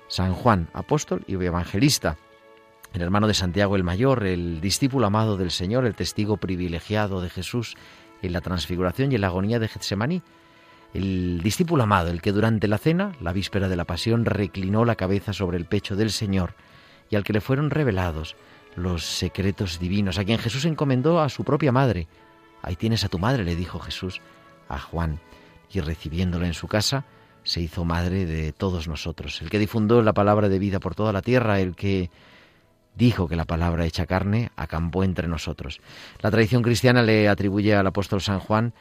San 0.09 0.35
Juan, 0.35 0.69
apóstol 0.75 1.25
y 1.27 1.35
evangelista, 1.35 2.19
el 2.93 3.03
hermano 3.03 3.27
de 3.27 3.35
Santiago 3.35 3.75
el 3.75 3.85
Mayor, 3.85 4.25
el 4.25 4.61
discípulo 4.61 5.07
amado 5.07 5.37
del 5.37 5.51
Señor, 5.51 5.87
el 5.87 5.95
testigo 5.95 6.37
privilegiado 6.37 7.21
de 7.21 7.31
Jesús 7.31 7.75
en 8.23 8.33
la 8.33 8.41
transfiguración 8.41 9.11
y 9.11 9.17
en 9.17 9.23
la 9.23 9.29
agonía 9.29 9.59
de 9.59 9.69
Getsemaní 9.69 10.23
el 10.95 11.41
discípulo 11.43 11.83
amado, 11.83 12.11
el 12.11 12.23
que 12.23 12.33
durante 12.33 12.69
la 12.69 12.79
cena, 12.79 13.13
la 13.21 13.33
víspera 13.33 13.69
de 13.69 13.77
la 13.77 13.85
pasión, 13.85 14.25
reclinó 14.25 14.85
la 14.85 14.95
cabeza 14.95 15.33
sobre 15.33 15.59
el 15.59 15.67
pecho 15.67 15.97
del 15.97 16.11
Señor 16.11 16.55
y 17.11 17.17
al 17.17 17.25
que 17.25 17.33
le 17.33 17.41
fueron 17.41 17.71
revelados 17.71 18.37
los 18.77 19.05
secretos 19.05 19.79
divinos, 19.79 20.19
a 20.19 20.25
quien 20.25 20.39
Jesús 20.39 20.65
encomendó 20.65 21.21
a 21.21 21.29
su 21.29 21.45
propia 21.45 21.73
madre. 21.73 22.07
Ahí 22.63 22.77
tienes 22.77 23.05
a 23.05 23.09
tu 23.09 23.19
madre, 23.19 23.45
le 23.45 23.57
dijo 23.57 23.81
Jesús 23.81 24.21
a 24.69 24.79
Juan, 24.79 25.21
y 25.71 25.81
recibiéndola 25.81 26.47
en 26.47 26.55
su 26.55 26.69
casa, 26.69 27.05
se 27.43 27.61
hizo 27.61 27.85
madre 27.85 28.25
de 28.25 28.53
todos 28.53 28.89
nosotros, 28.89 29.43
el 29.43 29.51
que 29.51 29.59
difundió 29.59 30.01
la 30.01 30.15
palabra 30.15 30.49
de 30.49 30.59
vida 30.59 30.81
por 30.81 30.95
toda 30.95 31.13
la 31.13 31.23
tierra, 31.23 31.61
el 31.61 31.75
que 31.75 32.11
dijo 32.95 33.29
que 33.29 33.37
la 33.37 33.45
palabra 33.45 33.85
hecha 33.85 34.07
carne 34.07 34.51
acampó 34.57 35.05
entre 35.05 35.29
nosotros. 35.29 35.81
La 36.21 36.31
tradición 36.31 36.63
cristiana 36.63 37.03
le 37.03 37.29
atribuye 37.29 37.75
al 37.75 37.87
apóstol 37.87 38.21
San 38.21 38.39
Juan 38.39 38.73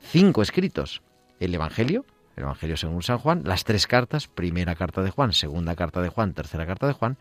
cinco 0.00 0.42
escritos, 0.42 1.00
el 1.44 1.54
Evangelio, 1.54 2.04
el 2.36 2.44
Evangelio 2.44 2.76
según 2.76 3.02
San 3.02 3.18
Juan, 3.18 3.42
las 3.44 3.64
tres 3.64 3.86
cartas, 3.86 4.28
primera 4.28 4.74
carta 4.74 5.02
de 5.02 5.10
Juan, 5.10 5.32
segunda 5.32 5.76
carta 5.76 6.02
de 6.02 6.08
Juan, 6.08 6.34
tercera 6.34 6.66
carta 6.66 6.86
de 6.86 6.92
Juan, 6.92 7.16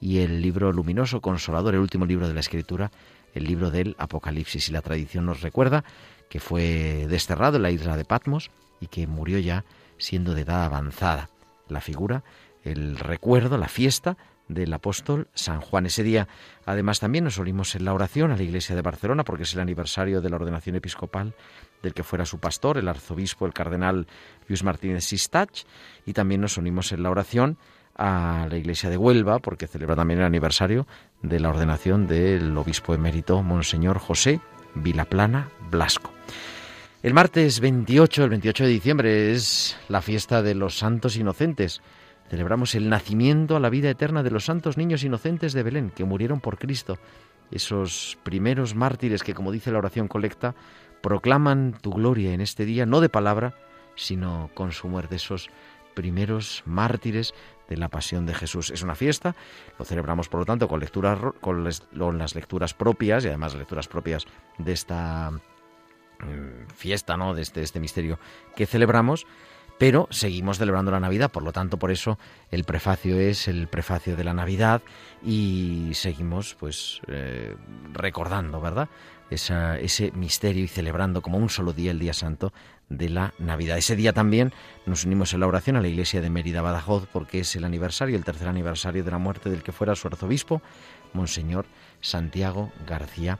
y 0.00 0.18
el 0.18 0.42
libro 0.42 0.72
luminoso, 0.72 1.20
consolador, 1.20 1.74
el 1.74 1.80
último 1.80 2.06
libro 2.06 2.28
de 2.28 2.34
la 2.34 2.40
Escritura, 2.40 2.90
el 3.34 3.44
libro 3.44 3.70
del 3.70 3.96
Apocalipsis. 3.98 4.68
Y 4.68 4.72
la 4.72 4.82
tradición 4.82 5.26
nos 5.26 5.40
recuerda 5.40 5.84
que 6.28 6.40
fue 6.40 7.06
desterrado 7.08 7.56
en 7.56 7.62
la 7.62 7.70
isla 7.70 7.96
de 7.96 8.04
Patmos 8.04 8.50
y 8.80 8.86
que 8.86 9.06
murió 9.06 9.38
ya 9.38 9.64
siendo 9.96 10.34
de 10.34 10.42
edad 10.42 10.64
avanzada. 10.64 11.30
La 11.68 11.80
figura, 11.80 12.22
el 12.62 12.98
recuerdo, 12.98 13.58
la 13.58 13.68
fiesta 13.68 14.16
del 14.48 14.72
apóstol 14.72 15.28
San 15.34 15.60
Juan. 15.60 15.86
Ese 15.86 16.02
día, 16.02 16.28
además, 16.66 17.00
también 17.00 17.24
nos 17.24 17.38
unimos 17.38 17.74
en 17.74 17.84
la 17.84 17.94
oración 17.94 18.30
a 18.30 18.36
la 18.36 18.42
iglesia 18.42 18.74
de 18.74 18.82
Barcelona, 18.82 19.24
porque 19.24 19.44
es 19.44 19.54
el 19.54 19.60
aniversario 19.60 20.20
de 20.20 20.30
la 20.30 20.36
ordenación 20.36 20.76
episcopal 20.76 21.34
del 21.82 21.94
que 21.94 22.02
fuera 22.02 22.24
su 22.24 22.38
pastor, 22.38 22.78
el 22.78 22.88
arzobispo, 22.88 23.46
el 23.46 23.52
cardenal 23.52 24.06
Luis 24.48 24.64
Martínez 24.64 25.04
Sistach, 25.04 25.64
y 26.06 26.12
también 26.12 26.40
nos 26.40 26.56
unimos 26.56 26.92
en 26.92 27.02
la 27.02 27.10
oración 27.10 27.58
a 27.96 28.46
la 28.48 28.56
iglesia 28.56 28.90
de 28.90 28.96
Huelva, 28.96 29.40
porque 29.40 29.66
celebra 29.66 29.96
también 29.96 30.20
el 30.20 30.26
aniversario 30.26 30.86
de 31.22 31.40
la 31.40 31.50
ordenación 31.50 32.06
del 32.06 32.56
obispo 32.56 32.94
emérito 32.94 33.42
Monseñor 33.42 33.98
José 33.98 34.40
Vilaplana 34.74 35.50
Blasco. 35.70 36.12
El 37.02 37.14
martes 37.14 37.60
28, 37.60 38.24
el 38.24 38.30
28 38.30 38.64
de 38.64 38.70
diciembre, 38.70 39.32
es 39.32 39.76
la 39.88 40.02
fiesta 40.02 40.42
de 40.42 40.54
los 40.54 40.78
santos 40.78 41.16
inocentes. 41.16 41.80
Celebramos 42.30 42.74
el 42.74 42.88
nacimiento 42.88 43.56
a 43.56 43.60
la 43.60 43.70
vida 43.70 43.88
eterna 43.88 44.22
de 44.22 44.30
los 44.30 44.44
santos 44.44 44.76
niños 44.76 45.02
inocentes 45.02 45.52
de 45.52 45.62
Belén, 45.62 45.90
que 45.90 46.04
murieron 46.04 46.40
por 46.40 46.58
Cristo. 46.58 46.98
Esos 47.50 48.18
primeros 48.22 48.74
mártires 48.74 49.22
que, 49.22 49.34
como 49.34 49.52
dice 49.52 49.72
la 49.72 49.78
oración 49.78 50.08
colecta, 50.08 50.54
proclaman 51.02 51.74
tu 51.80 51.90
gloria 51.90 52.32
en 52.32 52.40
este 52.42 52.66
día, 52.66 52.84
no 52.84 53.00
de 53.00 53.08
palabra, 53.08 53.54
sino 53.94 54.50
con 54.54 54.72
su 54.72 54.88
muerte. 54.88 55.16
Esos 55.16 55.48
primeros 55.94 56.62
mártires 56.66 57.34
de 57.68 57.76
la 57.76 57.88
pasión 57.88 58.26
de 58.26 58.34
Jesús. 58.34 58.70
Es 58.70 58.82
una 58.82 58.94
fiesta, 58.94 59.34
lo 59.78 59.84
celebramos 59.84 60.28
por 60.28 60.40
lo 60.40 60.46
tanto 60.46 60.68
con 60.68 60.80
lecturas 60.80 61.18
con, 61.40 61.64
las 61.64 62.34
lecturas 62.34 62.74
propias 62.74 63.24
y 63.24 63.28
además 63.28 63.54
lecturas 63.54 63.88
propias 63.88 64.26
de 64.58 64.72
esta 64.72 65.30
mm, 65.30 66.68
fiesta, 66.74 67.16
¿no? 67.16 67.34
De 67.34 67.42
este, 67.42 67.62
este 67.62 67.80
misterio 67.80 68.18
que 68.54 68.66
celebramos, 68.66 69.26
pero 69.78 70.08
seguimos 70.10 70.58
celebrando 70.58 70.90
la 70.90 71.00
Navidad, 71.00 71.30
por 71.30 71.42
lo 71.42 71.52
tanto, 71.52 71.78
por 71.78 71.90
eso 71.90 72.18
el 72.50 72.64
prefacio 72.64 73.18
es 73.18 73.48
el 73.48 73.68
prefacio 73.68 74.16
de 74.16 74.24
la 74.24 74.34
Navidad 74.34 74.82
y 75.24 75.90
seguimos 75.94 76.56
pues 76.58 77.00
eh, 77.06 77.54
recordando, 77.92 78.60
¿verdad? 78.60 78.88
ese 79.30 80.10
misterio 80.14 80.64
y 80.64 80.68
celebrando 80.68 81.20
como 81.20 81.38
un 81.38 81.50
solo 81.50 81.72
día 81.72 81.90
el 81.90 81.98
día 81.98 82.14
santo 82.14 82.52
de 82.88 83.10
la 83.10 83.34
Navidad. 83.38 83.76
Ese 83.76 83.94
día 83.94 84.12
también 84.12 84.52
nos 84.86 85.04
unimos 85.04 85.34
en 85.34 85.40
la 85.40 85.46
oración 85.46 85.76
a 85.76 85.82
la 85.82 85.88
iglesia 85.88 86.22
de 86.22 86.30
Mérida 86.30 86.62
Badajoz 86.62 87.06
porque 87.12 87.40
es 87.40 87.54
el 87.54 87.64
aniversario, 87.64 88.16
el 88.16 88.24
tercer 88.24 88.48
aniversario 88.48 89.04
de 89.04 89.10
la 89.10 89.18
muerte 89.18 89.50
del 89.50 89.62
que 89.62 89.72
fuera 89.72 89.94
su 89.94 90.08
arzobispo, 90.08 90.62
Monseñor 91.12 91.66
Santiago 92.00 92.72
García 92.86 93.38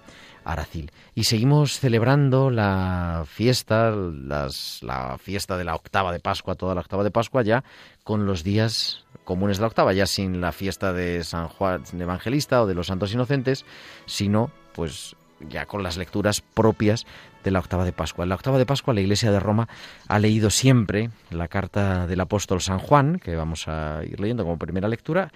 Y 1.15 1.25
seguimos 1.25 1.79
celebrando 1.79 2.51
la 2.51 3.25
fiesta, 3.27 3.91
la 3.91 5.19
fiesta 5.21 5.59
de 5.59 5.65
la 5.65 5.75
octava 5.75 6.13
de 6.13 6.21
Pascua, 6.21 6.55
toda 6.55 6.75
la 6.75 6.81
octava 6.81 7.05
de 7.05 7.11
Pascua 7.11 7.43
ya 7.43 7.65
con 8.03 8.25
los 8.25 8.45
días 8.45 9.05
comunes 9.25 9.59
de 9.59 9.63
la 9.63 9.67
octava, 9.67 9.93
ya 9.93 10.07
sin 10.07 10.41
la 10.41 10.53
fiesta 10.53 10.95
de 10.95 11.23
San 11.23 11.49
Juan 11.49 11.83
Evangelista 11.99 12.63
o 12.63 12.67
de 12.67 12.75
los 12.75 12.87
Santos 12.87 13.13
Inocentes, 13.13 13.67
sino 14.07 14.51
pues 14.73 15.17
ya 15.41 15.67
con 15.67 15.83
las 15.83 15.97
lecturas 15.99 16.41
propias 16.41 17.07
de 17.45 17.51
la 17.51 17.59
octava 17.59 17.85
de 17.85 17.93
Pascua. 17.93 18.25
En 18.25 18.31
la 18.31 18.35
octava 18.35 18.59
de 18.59 18.67
Pascua 18.67 18.95
la 18.95 19.01
Iglesia 19.01 19.31
de 19.31 19.41
Roma 19.41 19.69
ha 20.09 20.19
leído 20.19 20.51
siempre 20.51 21.11
la 21.31 21.49
carta 21.49 22.07
del 22.07 22.21
apóstol 22.21 22.61
San 22.61 22.79
Juan, 22.79 23.19
que 23.19 23.37
vamos 23.37 23.69
a 23.69 24.01
ir 24.05 24.19
leyendo 24.19 24.45
como 24.45 24.59
primera 24.59 24.89
lectura, 24.89 25.31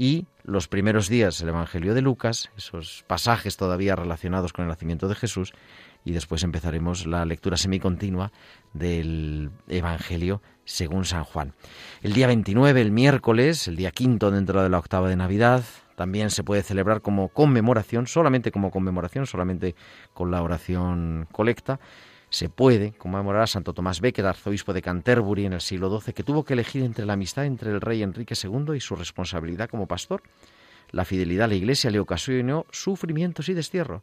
y 0.00 0.26
los 0.44 0.68
primeros 0.68 1.08
días 1.08 1.40
el 1.40 1.48
Evangelio 1.48 1.92
de 1.92 2.02
Lucas, 2.02 2.50
esos 2.56 3.04
pasajes 3.08 3.56
todavía 3.56 3.96
relacionados 3.96 4.52
con 4.52 4.62
el 4.62 4.68
nacimiento 4.68 5.08
de 5.08 5.16
Jesús, 5.16 5.52
y 6.04 6.12
después 6.12 6.44
empezaremos 6.44 7.04
la 7.04 7.24
lectura 7.24 7.56
semicontinua 7.56 8.30
del 8.72 9.50
Evangelio 9.66 10.40
según 10.64 11.04
San 11.04 11.24
Juan. 11.24 11.52
El 12.00 12.12
día 12.12 12.28
29, 12.28 12.80
el 12.80 12.92
miércoles, 12.92 13.66
el 13.66 13.74
día 13.74 13.90
quinto 13.90 14.30
dentro 14.30 14.62
de 14.62 14.68
la 14.68 14.78
octava 14.78 15.08
de 15.08 15.16
Navidad, 15.16 15.64
también 15.96 16.30
se 16.30 16.44
puede 16.44 16.62
celebrar 16.62 17.02
como 17.02 17.28
conmemoración, 17.30 18.06
solamente 18.06 18.52
como 18.52 18.70
conmemoración, 18.70 19.26
solamente 19.26 19.74
con 20.14 20.30
la 20.30 20.42
oración 20.42 21.26
colecta. 21.32 21.80
Se 22.30 22.50
puede 22.50 22.92
conmemorar 22.92 23.42
a 23.42 23.46
Santo 23.46 23.72
Tomás 23.72 24.00
Becket, 24.00 24.24
arzobispo 24.24 24.74
de 24.74 24.82
Canterbury 24.82 25.46
en 25.46 25.54
el 25.54 25.62
siglo 25.62 25.98
XII, 25.98 26.12
que 26.12 26.22
tuvo 26.22 26.44
que 26.44 26.52
elegir 26.52 26.82
entre 26.82 27.06
la 27.06 27.14
amistad 27.14 27.46
entre 27.46 27.70
el 27.70 27.80
rey 27.80 28.02
Enrique 28.02 28.34
II 28.34 28.76
y 28.76 28.80
su 28.80 28.96
responsabilidad 28.96 29.70
como 29.70 29.86
pastor. 29.86 30.22
La 30.90 31.06
fidelidad 31.06 31.44
a 31.44 31.48
la 31.48 31.54
Iglesia 31.54 31.90
le 31.90 32.00
ocasionó 32.00 32.66
sufrimientos 32.70 33.48
y 33.48 33.54
destierro. 33.54 34.02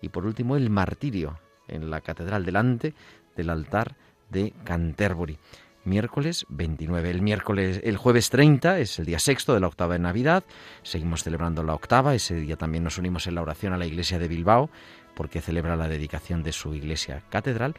Y 0.00 0.08
por 0.08 0.24
último, 0.24 0.56
el 0.56 0.70
martirio 0.70 1.38
en 1.66 1.90
la 1.90 2.00
catedral 2.00 2.44
delante 2.44 2.94
del 3.36 3.50
altar 3.50 3.96
de 4.30 4.52
Canterbury 4.64 5.38
miércoles 5.84 6.46
29. 6.48 7.10
El 7.10 7.22
miércoles, 7.22 7.80
el 7.84 7.96
jueves 7.96 8.30
30 8.30 8.78
es 8.78 8.98
el 8.98 9.06
día 9.06 9.18
sexto 9.18 9.54
de 9.54 9.60
la 9.60 9.66
octava 9.66 9.94
de 9.94 10.00
Navidad. 10.00 10.44
Seguimos 10.82 11.22
celebrando 11.22 11.62
la 11.62 11.74
octava. 11.74 12.14
Ese 12.14 12.34
día 12.36 12.56
también 12.56 12.84
nos 12.84 12.98
unimos 12.98 13.26
en 13.26 13.34
la 13.34 13.42
oración 13.42 13.72
a 13.72 13.78
la 13.78 13.86
iglesia 13.86 14.18
de 14.18 14.28
Bilbao, 14.28 14.70
porque 15.14 15.40
celebra 15.40 15.76
la 15.76 15.88
dedicación 15.88 16.42
de 16.42 16.52
su 16.52 16.74
iglesia 16.74 17.22
catedral. 17.30 17.74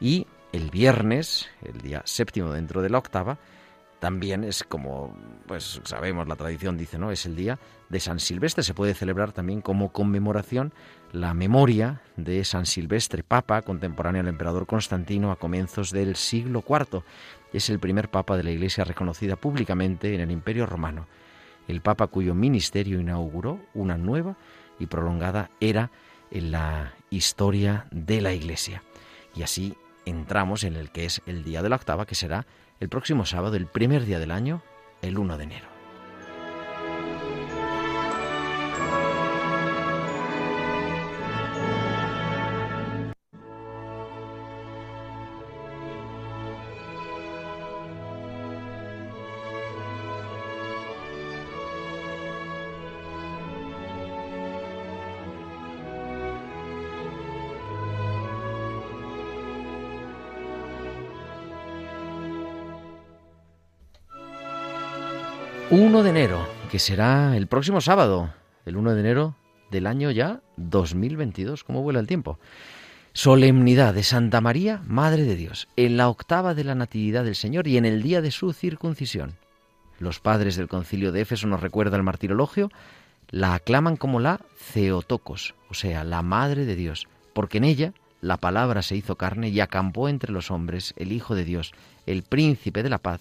Y 0.00 0.26
el 0.52 0.70
viernes, 0.70 1.48
el 1.62 1.80
día 1.80 2.02
séptimo 2.04 2.52
dentro 2.52 2.82
de 2.82 2.90
la 2.90 2.98
octava, 2.98 3.38
también 3.98 4.44
es 4.44 4.62
como, 4.62 5.16
pues 5.46 5.80
sabemos, 5.84 6.28
la 6.28 6.36
tradición 6.36 6.78
dice, 6.78 6.98
¿no? 6.98 7.10
Es 7.10 7.26
el 7.26 7.34
día 7.34 7.58
de 7.88 7.98
San 7.98 8.20
Silvestre. 8.20 8.62
Se 8.62 8.74
puede 8.74 8.94
celebrar 8.94 9.32
también 9.32 9.60
como 9.60 9.92
conmemoración 9.92 10.72
la 11.12 11.34
memoria 11.34 12.00
de 12.16 12.44
San 12.44 12.64
Silvestre, 12.64 13.24
papa 13.24 13.62
contemporáneo 13.62 14.20
al 14.20 14.28
emperador 14.28 14.66
Constantino 14.66 15.32
a 15.32 15.36
comienzos 15.36 15.90
del 15.90 16.14
siglo 16.14 16.62
IV. 16.68 17.02
Es 17.52 17.70
el 17.70 17.80
primer 17.80 18.08
papa 18.08 18.36
de 18.36 18.44
la 18.44 18.50
Iglesia 18.50 18.84
reconocida 18.84 19.34
públicamente 19.34 20.14
en 20.14 20.20
el 20.20 20.30
Imperio 20.30 20.66
Romano. 20.66 21.06
El 21.66 21.80
papa 21.80 22.06
cuyo 22.06 22.34
ministerio 22.34 23.00
inauguró 23.00 23.60
una 23.74 23.98
nueva 23.98 24.36
y 24.78 24.86
prolongada 24.86 25.50
era 25.60 25.90
en 26.30 26.50
la 26.50 26.94
historia 27.10 27.86
de 27.90 28.20
la 28.20 28.32
Iglesia. 28.32 28.82
Y 29.34 29.42
así 29.42 29.74
entramos 30.04 30.64
en 30.64 30.76
el 30.76 30.90
que 30.90 31.04
es 31.04 31.22
el 31.26 31.44
día 31.44 31.62
de 31.62 31.68
la 31.68 31.76
octava, 31.76 32.06
que 32.06 32.14
será 32.14 32.46
el 32.80 32.88
próximo 32.88 33.26
sábado, 33.26 33.56
el 33.56 33.66
primer 33.66 34.04
día 34.04 34.18
del 34.18 34.30
año, 34.30 34.62
el 35.02 35.18
1 35.18 35.36
de 35.38 35.44
enero. 35.44 35.77
De 65.70 66.08
enero, 66.08 66.48
que 66.70 66.78
será 66.78 67.36
el 67.36 67.46
próximo 67.46 67.82
sábado, 67.82 68.32
el 68.64 68.76
1 68.76 68.94
de 68.94 69.00
enero 69.00 69.34
del 69.70 69.86
año 69.86 70.10
ya 70.10 70.40
2022. 70.56 71.62
¿Cómo 71.62 71.82
vuela 71.82 72.00
el 72.00 72.06
tiempo? 72.06 72.38
Solemnidad 73.12 73.92
de 73.92 74.02
Santa 74.02 74.40
María, 74.40 74.80
Madre 74.86 75.24
de 75.24 75.36
Dios, 75.36 75.68
en 75.76 75.98
la 75.98 76.08
octava 76.08 76.54
de 76.54 76.64
la 76.64 76.74
Natividad 76.74 77.24
del 77.24 77.34
Señor 77.34 77.68
y 77.68 77.76
en 77.76 77.84
el 77.84 78.02
día 78.02 78.22
de 78.22 78.30
su 78.30 78.54
circuncisión. 78.54 79.36
Los 79.98 80.20
padres 80.20 80.56
del 80.56 80.68
concilio 80.68 81.12
de 81.12 81.20
Éfeso 81.20 81.46
nos 81.46 81.60
recuerda 81.60 81.98
el 81.98 82.02
martirologio, 82.02 82.70
la 83.30 83.54
aclaman 83.54 83.96
como 83.96 84.20
la 84.20 84.40
Theotokos, 84.72 85.54
o 85.68 85.74
sea, 85.74 86.02
la 86.02 86.22
Madre 86.22 86.64
de 86.64 86.76
Dios, 86.76 87.08
porque 87.34 87.58
en 87.58 87.64
ella 87.64 87.92
la 88.22 88.38
palabra 88.38 88.80
se 88.80 88.96
hizo 88.96 89.16
carne 89.16 89.50
y 89.50 89.60
acampó 89.60 90.08
entre 90.08 90.32
los 90.32 90.50
hombres 90.50 90.94
el 90.96 91.12
Hijo 91.12 91.34
de 91.34 91.44
Dios, 91.44 91.72
el 92.06 92.22
príncipe 92.22 92.82
de 92.82 92.88
la 92.90 92.98
paz, 92.98 93.20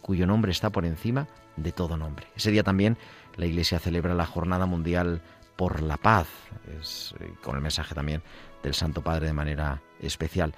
cuyo 0.00 0.26
nombre 0.26 0.52
está 0.52 0.70
por 0.70 0.86
encima 0.86 1.28
de 1.56 1.72
todo 1.72 1.96
nombre. 1.96 2.26
Ese 2.36 2.50
día 2.50 2.62
también 2.62 2.96
la 3.36 3.46
Iglesia 3.46 3.78
celebra 3.78 4.14
la 4.14 4.26
Jornada 4.26 4.66
Mundial 4.66 5.22
por 5.56 5.82
la 5.82 5.96
Paz, 5.96 6.28
eh, 6.66 7.34
con 7.42 7.56
el 7.56 7.62
mensaje 7.62 7.94
también 7.94 8.22
del 8.62 8.74
Santo 8.74 9.02
Padre 9.02 9.26
de 9.26 9.32
manera 9.32 9.82
especial. 10.00 10.54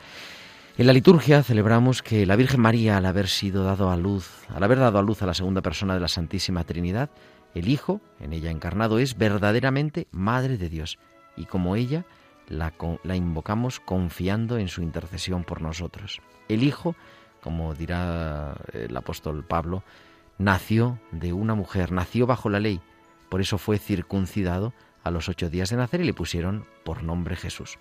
En 0.76 0.86
la 0.86 0.92
liturgia 0.92 1.42
celebramos 1.42 2.02
que 2.02 2.26
la 2.26 2.36
Virgen 2.36 2.60
María, 2.60 2.96
al 2.96 3.06
haber 3.06 3.28
sido 3.28 3.64
dado 3.64 3.90
a 3.90 3.96
luz, 3.96 4.44
al 4.48 4.62
haber 4.64 4.78
dado 4.78 4.98
a 4.98 5.02
luz 5.02 5.22
a 5.22 5.26
la 5.26 5.34
segunda 5.34 5.62
persona 5.62 5.94
de 5.94 6.00
la 6.00 6.08
Santísima 6.08 6.64
Trinidad, 6.64 7.10
el 7.54 7.68
Hijo, 7.68 8.00
en 8.18 8.32
ella 8.32 8.50
encarnado, 8.50 8.98
es 8.98 9.16
verdaderamente 9.16 10.08
Madre 10.10 10.58
de 10.58 10.68
Dios, 10.68 10.98
y 11.36 11.46
como 11.46 11.76
ella, 11.76 12.04
la, 12.48 12.72
la 13.04 13.14
invocamos 13.14 13.78
confiando 13.78 14.58
en 14.58 14.68
su 14.68 14.82
intercesión 14.82 15.44
por 15.44 15.62
nosotros. 15.62 16.20
El 16.48 16.64
Hijo, 16.64 16.96
como 17.40 17.74
dirá 17.74 18.56
el 18.72 18.96
apóstol 18.96 19.44
Pablo, 19.44 19.84
nació 20.38 20.98
de 21.10 21.32
una 21.32 21.54
mujer, 21.54 21.92
nació 21.92 22.26
bajo 22.26 22.48
la 22.48 22.60
ley, 22.60 22.80
por 23.28 23.40
eso 23.40 23.58
fue 23.58 23.78
circuncidado 23.78 24.72
a 25.02 25.10
los 25.10 25.28
ocho 25.28 25.50
días 25.50 25.70
de 25.70 25.76
nacer 25.76 26.00
y 26.00 26.04
le 26.04 26.14
pusieron 26.14 26.66
por 26.84 27.02
nombre 27.02 27.36
Jesús. 27.36 27.78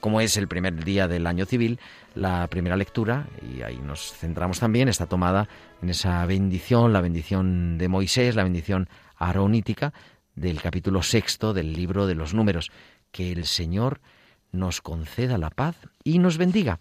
Como 0.00 0.20
es 0.20 0.36
el 0.36 0.48
primer 0.48 0.84
día 0.84 1.08
del 1.08 1.26
año 1.26 1.46
civil, 1.46 1.78
la 2.14 2.46
primera 2.48 2.76
lectura, 2.76 3.26
y 3.42 3.62
ahí 3.62 3.78
nos 3.78 4.12
centramos 4.12 4.60
también, 4.60 4.88
está 4.88 5.06
tomada 5.06 5.48
en 5.82 5.90
esa 5.90 6.24
bendición, 6.26 6.92
la 6.92 7.00
bendición 7.00 7.78
de 7.78 7.88
Moisés, 7.88 8.34
la 8.34 8.44
bendición 8.44 8.88
aronítica 9.16 9.92
del 10.34 10.60
capítulo 10.60 11.02
sexto 11.02 11.54
del 11.54 11.72
libro 11.72 12.06
de 12.06 12.14
los 12.14 12.34
números. 12.34 12.70
Que 13.12 13.32
el 13.32 13.46
Señor 13.46 14.00
nos 14.52 14.80
conceda 14.80 15.38
la 15.38 15.50
paz 15.50 15.76
y 16.02 16.18
nos 16.18 16.38
bendiga. 16.38 16.80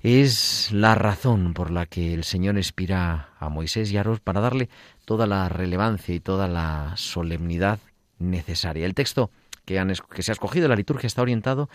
Es 0.00 0.70
la 0.70 0.94
razón 0.94 1.54
por 1.54 1.72
la 1.72 1.84
que 1.86 2.14
el 2.14 2.22
Señor 2.22 2.56
inspira 2.56 3.30
a 3.40 3.48
Moisés 3.48 3.90
y 3.90 3.96
a 3.96 4.00
Aarón 4.00 4.20
para 4.22 4.40
darle 4.40 4.68
toda 5.04 5.26
la 5.26 5.48
relevancia 5.48 6.14
y 6.14 6.20
toda 6.20 6.46
la 6.46 6.92
solemnidad 6.96 7.80
necesaria. 8.20 8.86
El 8.86 8.94
texto 8.94 9.32
que, 9.64 9.74
se 10.22 10.30
ha 10.30 10.34
escogido 10.34 10.68
la 10.68 10.76
liturgia 10.76 11.08
está 11.08 11.22
orientado 11.22 11.68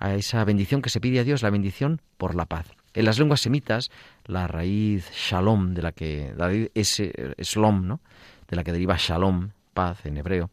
a 0.00 0.14
esa 0.14 0.44
bendición 0.44 0.82
que 0.82 0.90
se 0.90 1.00
pide 1.00 1.20
a 1.20 1.24
Dios, 1.24 1.44
la 1.44 1.50
bendición 1.50 2.00
por 2.16 2.34
la 2.34 2.46
paz. 2.46 2.66
En 2.94 3.04
las 3.04 3.20
lenguas 3.20 3.42
semitas, 3.42 3.92
la 4.26 4.48
raíz 4.48 5.08
shalom, 5.12 5.74
de 5.74 5.82
la 5.82 5.92
que 5.92 6.34
raíz 6.36 6.70
es, 6.74 7.56
¿no? 7.56 8.00
de 8.48 8.56
la 8.56 8.64
que 8.64 8.72
deriva 8.72 8.96
shalom, 8.98 9.50
paz 9.72 10.04
en 10.04 10.16
hebreo, 10.16 10.50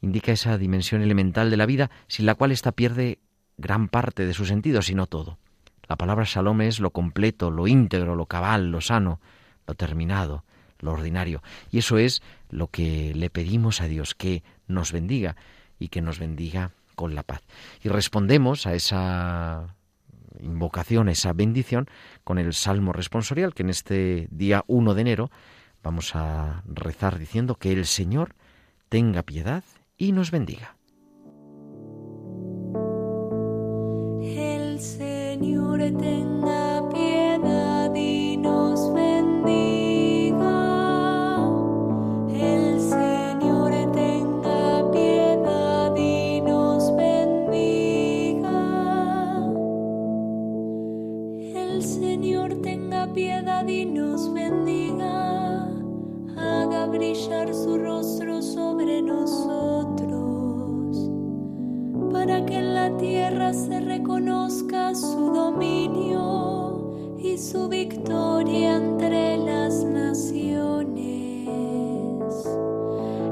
indica 0.00 0.32
esa 0.32 0.56
dimensión 0.56 1.02
elemental 1.02 1.50
de 1.50 1.58
la 1.58 1.66
vida 1.66 1.90
sin 2.08 2.24
la 2.24 2.34
cual 2.34 2.50
ésta 2.50 2.72
pierde 2.72 3.18
gran 3.58 3.88
parte 3.88 4.24
de 4.24 4.32
su 4.32 4.46
sentido, 4.46 4.80
si 4.80 4.94
no 4.94 5.06
todo. 5.06 5.38
La 5.92 5.96
palabra 5.96 6.24
shalom 6.24 6.62
es 6.62 6.80
lo 6.80 6.88
completo, 6.88 7.50
lo 7.50 7.66
íntegro, 7.66 8.16
lo 8.16 8.24
cabal, 8.24 8.70
lo 8.70 8.80
sano, 8.80 9.20
lo 9.66 9.74
terminado, 9.74 10.42
lo 10.78 10.92
ordinario. 10.92 11.42
Y 11.70 11.80
eso 11.80 11.98
es 11.98 12.22
lo 12.48 12.68
que 12.68 13.12
le 13.14 13.28
pedimos 13.28 13.82
a 13.82 13.88
Dios, 13.88 14.14
que 14.14 14.42
nos 14.66 14.90
bendiga 14.90 15.36
y 15.78 15.88
que 15.88 16.00
nos 16.00 16.18
bendiga 16.18 16.70
con 16.94 17.14
la 17.14 17.22
paz. 17.22 17.42
Y 17.82 17.90
respondemos 17.90 18.66
a 18.66 18.72
esa 18.72 19.76
invocación, 20.40 21.10
esa 21.10 21.34
bendición, 21.34 21.90
con 22.24 22.38
el 22.38 22.54
Salmo 22.54 22.94
responsorial 22.94 23.52
que 23.52 23.62
en 23.62 23.68
este 23.68 24.28
día 24.30 24.64
1 24.68 24.94
de 24.94 25.00
enero 25.02 25.30
vamos 25.82 26.16
a 26.16 26.62
rezar 26.64 27.18
diciendo 27.18 27.56
que 27.56 27.70
el 27.70 27.84
Señor 27.84 28.34
tenga 28.88 29.24
piedad 29.24 29.62
y 29.98 30.12
nos 30.12 30.30
bendiga. 30.30 30.74
Señor 35.42 35.80
tenga 35.98 36.88
piedad 36.94 37.92
y 37.96 38.36
nos 38.36 38.92
bendiga. 38.94 40.38
El 42.30 42.80
Señor 42.80 43.72
tenga 43.90 44.88
piedad 44.92 45.96
y 45.96 46.40
nos 46.42 46.94
bendiga. 46.94 48.60
El 51.56 51.82
Señor 51.82 52.62
tenga 52.62 53.12
piedad 53.12 53.66
y 53.66 53.84
nos 53.84 54.32
bendiga. 54.32 55.66
Haga 56.36 56.86
brillar 56.86 57.52
su 57.52 57.78
rostro 57.78 58.40
sobre 58.42 59.02
nosotros 59.02 60.01
para 62.12 62.44
que 62.44 62.56
en 62.56 62.74
la 62.74 62.96
tierra 62.98 63.52
se 63.54 63.80
reconozca 63.80 64.94
su 64.94 65.32
dominio 65.32 67.16
y 67.18 67.38
su 67.38 67.68
victoria 67.68 68.76
entre 68.76 69.38
las 69.38 69.82
naciones. 69.84 71.02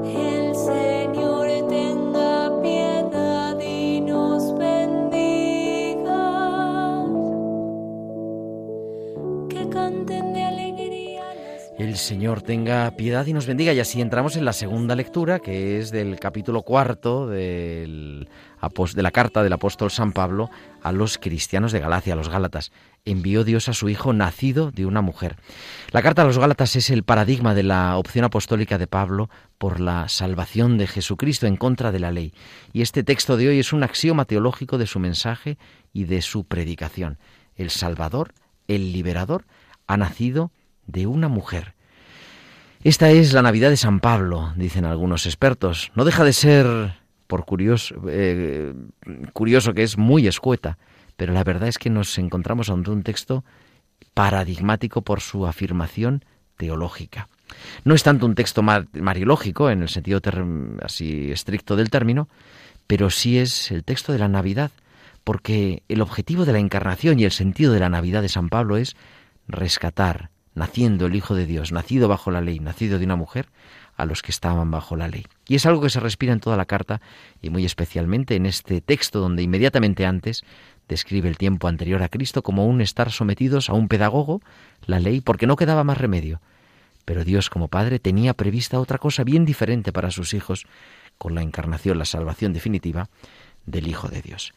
El 0.03 0.55
Señor 0.55 1.47
tenga 1.69 2.61
piedad 2.61 3.59
y 3.59 4.01
nos 4.01 4.57
bendiga. 4.57 6.23
Que 9.49 9.69
canten 9.69 10.35
El 11.81 11.97
Señor 11.97 12.43
tenga 12.43 12.95
piedad 12.95 13.25
y 13.25 13.33
nos 13.33 13.47
bendiga. 13.47 13.73
Y 13.73 13.79
así 13.79 14.01
entramos 14.01 14.35
en 14.35 14.45
la 14.45 14.53
segunda 14.53 14.95
lectura, 14.95 15.39
que 15.39 15.79
es 15.79 15.89
del 15.89 16.19
capítulo 16.19 16.61
cuarto 16.61 17.25
de 17.25 18.27
la 18.97 19.11
carta 19.11 19.41
del 19.41 19.51
apóstol 19.51 19.89
San 19.89 20.11
Pablo 20.11 20.51
a 20.83 20.91
los 20.91 21.17
cristianos 21.17 21.71
de 21.71 21.79
Galacia, 21.79 22.13
a 22.13 22.15
los 22.15 22.29
Gálatas. 22.29 22.71
Envió 23.03 23.43
Dios 23.43 23.67
a 23.67 23.73
su 23.73 23.89
Hijo 23.89 24.13
nacido 24.13 24.69
de 24.69 24.85
una 24.85 25.01
mujer. 25.01 25.37
La 25.89 26.03
carta 26.03 26.21
a 26.21 26.25
los 26.25 26.37
Gálatas 26.37 26.75
es 26.75 26.91
el 26.91 27.01
paradigma 27.01 27.55
de 27.55 27.63
la 27.63 27.97
opción 27.97 28.25
apostólica 28.25 28.77
de 28.77 28.85
Pablo 28.85 29.31
por 29.57 29.79
la 29.79 30.07
salvación 30.07 30.77
de 30.77 30.85
Jesucristo 30.85 31.47
en 31.47 31.57
contra 31.57 31.91
de 31.91 31.99
la 31.99 32.11
ley. 32.11 32.31
Y 32.73 32.83
este 32.83 33.01
texto 33.01 33.37
de 33.37 33.47
hoy 33.47 33.57
es 33.57 33.73
un 33.73 33.81
axioma 33.81 34.25
teológico 34.25 34.77
de 34.77 34.85
su 34.85 34.99
mensaje 34.99 35.57
y 35.93 36.03
de 36.03 36.21
su 36.21 36.43
predicación. 36.43 37.17
El 37.55 37.71
Salvador, 37.71 38.35
el 38.67 38.93
Liberador, 38.93 39.47
ha 39.87 39.97
nacido 39.97 40.51
de 40.87 41.07
una 41.07 41.27
mujer. 41.27 41.75
Esta 42.83 43.11
es 43.11 43.33
la 43.33 43.43
Navidad 43.43 43.69
de 43.69 43.77
San 43.77 43.99
Pablo, 43.99 44.53
dicen 44.55 44.85
algunos 44.85 45.27
expertos. 45.27 45.91
No 45.93 46.03
deja 46.03 46.23
de 46.23 46.33
ser, 46.33 46.95
por 47.27 47.45
curioso, 47.45 47.95
eh, 48.09 48.73
curioso 49.33 49.73
que 49.73 49.83
es 49.83 49.99
muy 49.99 50.27
escueta, 50.27 50.79
pero 51.15 51.31
la 51.31 51.43
verdad 51.43 51.69
es 51.69 51.77
que 51.77 51.91
nos 51.91 52.17
encontramos 52.17 52.71
ante 52.71 52.89
un 52.89 53.03
texto 53.03 53.45
paradigmático 54.15 55.03
por 55.03 55.21
su 55.21 55.45
afirmación 55.45 56.25
teológica. 56.57 57.29
No 57.83 57.93
es 57.93 58.01
tanto 58.01 58.25
un 58.25 58.33
texto 58.33 58.63
mar- 58.63 58.87
mariológico 58.93 59.69
en 59.69 59.83
el 59.83 59.89
sentido 59.89 60.19
así 60.81 61.31
estricto 61.31 61.75
del 61.75 61.91
término, 61.91 62.29
pero 62.87 63.11
sí 63.11 63.37
es 63.37 63.69
el 63.69 63.83
texto 63.83 64.11
de 64.11 64.17
la 64.19 64.27
Navidad, 64.27 64.71
porque 65.23 65.83
el 65.87 66.01
objetivo 66.01 66.45
de 66.45 66.53
la 66.53 66.59
encarnación 66.59 67.19
y 67.19 67.25
el 67.25 67.31
sentido 67.31 67.73
de 67.73 67.79
la 67.79 67.89
Navidad 67.89 68.23
de 68.23 68.29
San 68.29 68.49
Pablo 68.49 68.77
es 68.77 68.95
rescatar, 69.47 70.30
naciendo 70.53 71.05
el 71.05 71.15
Hijo 71.15 71.35
de 71.35 71.45
Dios, 71.45 71.71
nacido 71.71 72.07
bajo 72.07 72.31
la 72.31 72.41
ley, 72.41 72.59
nacido 72.59 72.99
de 72.99 73.05
una 73.05 73.15
mujer, 73.15 73.47
a 73.95 74.05
los 74.05 74.21
que 74.21 74.31
estaban 74.31 74.71
bajo 74.71 74.95
la 74.95 75.07
ley. 75.07 75.25
Y 75.47 75.55
es 75.55 75.65
algo 75.65 75.81
que 75.81 75.89
se 75.89 75.99
respira 75.99 76.33
en 76.33 76.39
toda 76.39 76.57
la 76.57 76.65
carta 76.65 77.01
y 77.41 77.49
muy 77.49 77.65
especialmente 77.65 78.35
en 78.35 78.45
este 78.45 78.81
texto 78.81 79.19
donde 79.19 79.43
inmediatamente 79.43 80.05
antes 80.05 80.43
describe 80.87 81.29
el 81.29 81.37
tiempo 81.37 81.67
anterior 81.67 82.01
a 82.03 82.09
Cristo 82.09 82.41
como 82.41 82.65
un 82.65 82.81
estar 82.81 83.11
sometidos 83.11 83.69
a 83.69 83.73
un 83.73 83.87
pedagogo, 83.87 84.41
la 84.85 84.99
ley, 84.99 85.21
porque 85.21 85.47
no 85.47 85.55
quedaba 85.55 85.83
más 85.83 85.97
remedio. 85.97 86.41
Pero 87.05 87.23
Dios 87.23 87.49
como 87.49 87.67
Padre 87.67 87.99
tenía 87.99 88.33
prevista 88.33 88.79
otra 88.79 88.97
cosa 88.97 89.23
bien 89.23 89.45
diferente 89.45 89.91
para 89.91 90.11
sus 90.11 90.33
hijos 90.33 90.65
con 91.17 91.35
la 91.35 91.41
encarnación, 91.41 91.97
la 91.97 92.05
salvación 92.05 92.53
definitiva 92.53 93.09
del 93.65 93.87
Hijo 93.87 94.07
de 94.07 94.21
Dios. 94.21 94.53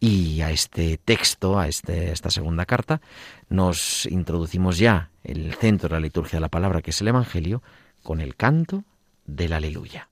Y 0.00 0.40
a 0.42 0.50
este 0.50 0.98
texto, 0.98 1.58
a 1.58 1.68
este, 1.68 2.12
esta 2.12 2.30
segunda 2.30 2.66
carta, 2.66 3.00
nos 3.48 4.06
introducimos 4.06 4.78
ya 4.78 5.10
el 5.24 5.54
centro 5.54 5.88
de 5.88 5.94
la 5.94 6.00
liturgia 6.00 6.36
de 6.36 6.40
la 6.40 6.48
palabra, 6.48 6.82
que 6.82 6.90
es 6.90 7.00
el 7.00 7.08
Evangelio, 7.08 7.62
con 8.02 8.20
el 8.20 8.36
canto 8.36 8.84
del 9.26 9.52
aleluya. 9.52 10.08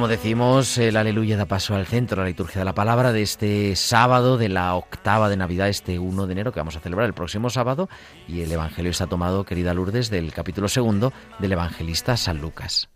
Como 0.00 0.08
decimos, 0.08 0.78
el 0.78 0.96
aleluya 0.96 1.36
da 1.36 1.44
paso 1.44 1.74
al 1.74 1.84
centro 1.84 2.22
la 2.22 2.28
liturgia 2.28 2.60
de 2.60 2.64
la 2.64 2.74
palabra 2.74 3.12
de 3.12 3.20
este 3.20 3.76
sábado 3.76 4.38
de 4.38 4.48
la 4.48 4.74
octava 4.74 5.28
de 5.28 5.36
Navidad, 5.36 5.68
este 5.68 5.98
1 5.98 6.26
de 6.26 6.32
enero 6.32 6.52
que 6.52 6.60
vamos 6.60 6.74
a 6.74 6.80
celebrar 6.80 7.06
el 7.06 7.12
próximo 7.12 7.50
sábado. 7.50 7.90
Y 8.26 8.40
el 8.40 8.50
Evangelio 8.50 8.92
está 8.92 9.08
tomado, 9.08 9.44
querida 9.44 9.74
Lourdes, 9.74 10.08
del 10.08 10.32
capítulo 10.32 10.68
segundo 10.68 11.12
del 11.38 11.52
evangelista 11.52 12.16
San 12.16 12.40
Lucas. 12.40 12.88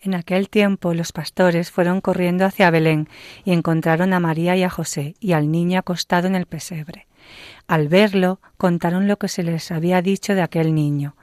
En 0.00 0.12
aquel 0.16 0.48
tiempo 0.48 0.92
los 0.92 1.12
pastores 1.12 1.70
fueron 1.70 2.00
corriendo 2.00 2.44
hacia 2.44 2.72
Belén 2.72 3.08
y 3.44 3.52
encontraron 3.52 4.12
a 4.12 4.18
María 4.18 4.56
y 4.56 4.64
a 4.64 4.70
José 4.70 5.14
y 5.20 5.34
al 5.34 5.52
niño 5.52 5.78
acostado 5.78 6.26
en 6.26 6.34
el 6.34 6.46
pesebre. 6.46 7.06
Al 7.68 7.86
verlo, 7.86 8.40
contaron 8.56 9.06
lo 9.06 9.18
que 9.18 9.28
se 9.28 9.44
les 9.44 9.70
había 9.70 10.02
dicho 10.02 10.34
de 10.34 10.42
aquel 10.42 10.74
niño. 10.74 11.14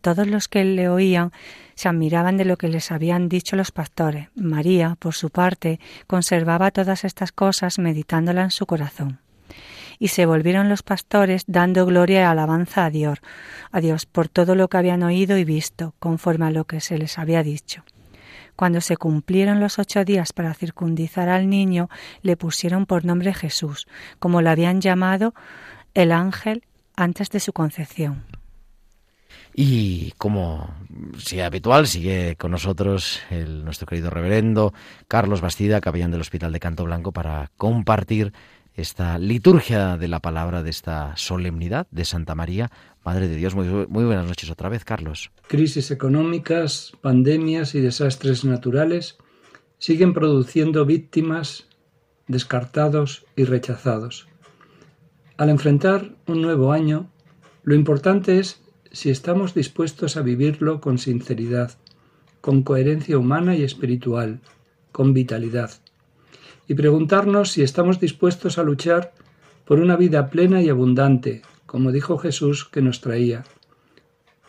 Todos 0.00 0.26
los 0.26 0.48
que 0.48 0.64
le 0.64 0.88
oían 0.88 1.30
se 1.74 1.88
admiraban 1.88 2.36
de 2.36 2.44
lo 2.44 2.56
que 2.56 2.68
les 2.68 2.90
habían 2.92 3.28
dicho 3.28 3.56
los 3.56 3.72
pastores. 3.72 4.28
María, 4.34 4.96
por 4.98 5.14
su 5.14 5.30
parte, 5.30 5.80
conservaba 6.06 6.70
todas 6.70 7.04
estas 7.04 7.32
cosas 7.32 7.78
meditándolas 7.78 8.44
en 8.44 8.50
su 8.50 8.66
corazón. 8.66 9.20
Y 9.98 10.08
se 10.08 10.26
volvieron 10.26 10.68
los 10.68 10.82
pastores 10.82 11.44
dando 11.46 11.86
gloria 11.86 12.20
y 12.20 12.24
alabanza 12.24 12.84
a 12.84 12.90
Dios, 12.90 13.18
a 13.70 13.80
Dios 13.80 14.06
por 14.06 14.28
todo 14.28 14.54
lo 14.54 14.68
que 14.68 14.76
habían 14.76 15.02
oído 15.02 15.38
y 15.38 15.44
visto, 15.44 15.94
conforme 15.98 16.46
a 16.46 16.50
lo 16.50 16.64
que 16.64 16.80
se 16.80 16.98
les 16.98 17.18
había 17.18 17.42
dicho. 17.42 17.84
Cuando 18.56 18.80
se 18.80 18.96
cumplieron 18.96 19.60
los 19.60 19.78
ocho 19.78 20.04
días 20.04 20.32
para 20.32 20.54
circundizar 20.54 21.28
al 21.28 21.48
niño, 21.48 21.88
le 22.22 22.36
pusieron 22.36 22.86
por 22.86 23.04
nombre 23.04 23.34
Jesús, 23.34 23.86
como 24.18 24.42
lo 24.42 24.50
habían 24.50 24.80
llamado 24.80 25.34
el 25.94 26.12
ángel 26.12 26.64
antes 26.96 27.30
de 27.30 27.40
su 27.40 27.52
concepción. 27.52 28.24
Y 29.56 30.10
como 30.18 30.74
sigue 31.18 31.44
habitual, 31.44 31.86
sigue 31.86 32.34
con 32.36 32.50
nosotros 32.50 33.20
el, 33.30 33.64
nuestro 33.64 33.86
querido 33.86 34.10
reverendo 34.10 34.74
Carlos 35.06 35.40
Bastida, 35.40 35.80
capellán 35.80 36.10
del 36.10 36.22
Hospital 36.22 36.52
de 36.52 36.58
Canto 36.58 36.84
Blanco, 36.84 37.12
para 37.12 37.52
compartir 37.56 38.32
esta 38.74 39.16
liturgia 39.18 39.96
de 39.96 40.08
la 40.08 40.18
palabra 40.18 40.64
de 40.64 40.70
esta 40.70 41.16
solemnidad 41.16 41.86
de 41.92 42.04
Santa 42.04 42.34
María, 42.34 42.72
Madre 43.04 43.28
de 43.28 43.36
Dios. 43.36 43.54
Muy, 43.54 43.68
muy 43.68 44.04
buenas 44.04 44.26
noches 44.26 44.50
otra 44.50 44.68
vez, 44.68 44.84
Carlos. 44.84 45.30
Crisis 45.46 45.92
económicas, 45.92 46.92
pandemias 47.00 47.76
y 47.76 47.80
desastres 47.80 48.44
naturales 48.44 49.18
siguen 49.78 50.14
produciendo 50.14 50.84
víctimas, 50.84 51.68
descartados 52.26 53.24
y 53.36 53.44
rechazados. 53.44 54.26
Al 55.36 55.50
enfrentar 55.50 56.16
un 56.26 56.42
nuevo 56.42 56.72
año, 56.72 57.08
lo 57.62 57.76
importante 57.76 58.40
es 58.40 58.63
si 58.94 59.10
estamos 59.10 59.54
dispuestos 59.54 60.16
a 60.16 60.22
vivirlo 60.22 60.80
con 60.80 60.98
sinceridad, 60.98 61.72
con 62.40 62.62
coherencia 62.62 63.18
humana 63.18 63.56
y 63.56 63.64
espiritual, 63.64 64.40
con 64.92 65.12
vitalidad, 65.12 65.72
y 66.68 66.74
preguntarnos 66.74 67.50
si 67.50 67.62
estamos 67.62 67.98
dispuestos 67.98 68.56
a 68.56 68.62
luchar 68.62 69.12
por 69.64 69.80
una 69.80 69.96
vida 69.96 70.30
plena 70.30 70.62
y 70.62 70.68
abundante, 70.68 71.42
como 71.66 71.90
dijo 71.90 72.18
Jesús 72.18 72.64
que 72.66 72.82
nos 72.82 73.00
traía, 73.00 73.42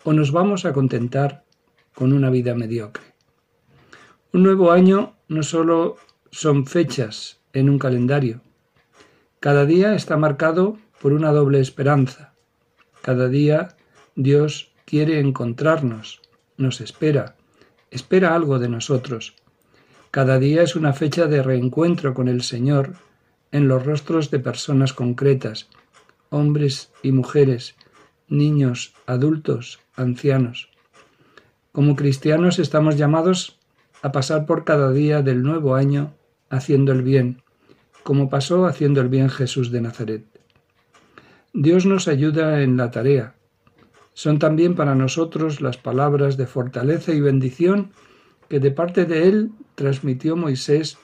o 0.04 0.14
nos 0.14 0.32
vamos 0.32 0.66
a 0.66 0.74
contentar 0.74 1.44
con 1.96 2.14
una 2.14 2.30
vida 2.30 2.54
mediocre. 2.54 3.04
Un 4.32 4.44
nuevo 4.44 4.72
año 4.72 5.16
no 5.28 5.42
solo 5.42 5.98
son 6.30 6.68
fechas 6.68 7.40
en 7.52 7.68
un 7.68 7.80
calendario, 7.80 8.42
cada 9.40 9.66
día 9.66 9.96
está 9.96 10.18
marcado 10.18 10.78
por 11.02 11.14
una 11.14 11.32
doble 11.32 11.60
esperanza. 11.60 12.34
Cada 13.02 13.28
día 13.28 13.76
Dios 14.18 14.72
quiere 14.86 15.20
encontrarnos, 15.20 16.22
nos 16.56 16.80
espera, 16.80 17.36
espera 17.92 18.34
algo 18.34 18.60
de 18.60 18.70
nosotros. 18.70 19.36
Cada 20.10 20.40
día 20.40 20.64
es 20.64 20.78
una 20.78 20.94
fecha 20.94 21.28
de 21.28 21.44
reencuentro 21.44 22.14
con 22.14 22.30
el 22.30 22.42
Señor 22.42 22.94
en 23.52 23.68
los 23.68 23.86
rostros 23.86 24.32
de 24.32 24.40
personas 24.40 24.94
concretas, 24.94 25.68
hombres 26.30 26.94
y 27.04 27.12
mujeres, 27.12 27.76
niños, 28.30 28.94
adultos, 29.06 29.82
ancianos. 29.98 30.70
Como 31.74 31.98
cristianos 31.98 32.58
estamos 32.58 32.96
llamados 32.96 33.60
a 34.02 34.14
pasar 34.14 34.46
por 34.46 34.64
cada 34.64 34.94
día 34.94 35.24
del 35.24 35.44
nuevo 35.44 35.76
año 35.76 36.14
haciendo 36.50 36.94
el 36.94 37.02
bien, 37.02 37.42
como 38.04 38.30
pasó 38.30 38.66
haciendo 38.66 39.02
el 39.02 39.10
bien 39.10 39.30
Jesús 39.30 39.72
de 39.72 39.82
Nazaret. 39.82 40.24
Dios 41.52 41.86
nos 41.86 42.08
ayuda 42.08 42.62
en 42.62 42.78
la 42.78 42.92
tarea, 42.92 43.36
son 44.16 44.40
también 44.40 44.76
para 44.76 44.96
nosotros 44.96 45.60
las 45.60 45.78
palabras 45.78 46.38
de 46.38 46.48
fortaleza 46.48 47.14
y 47.14 47.20
bendición 47.20 47.92
que 48.48 48.62
de 48.62 48.72
parte 48.72 49.04
de 49.06 49.28
él 49.28 49.52
transmitió 49.76 50.38
Moisés 50.38 50.98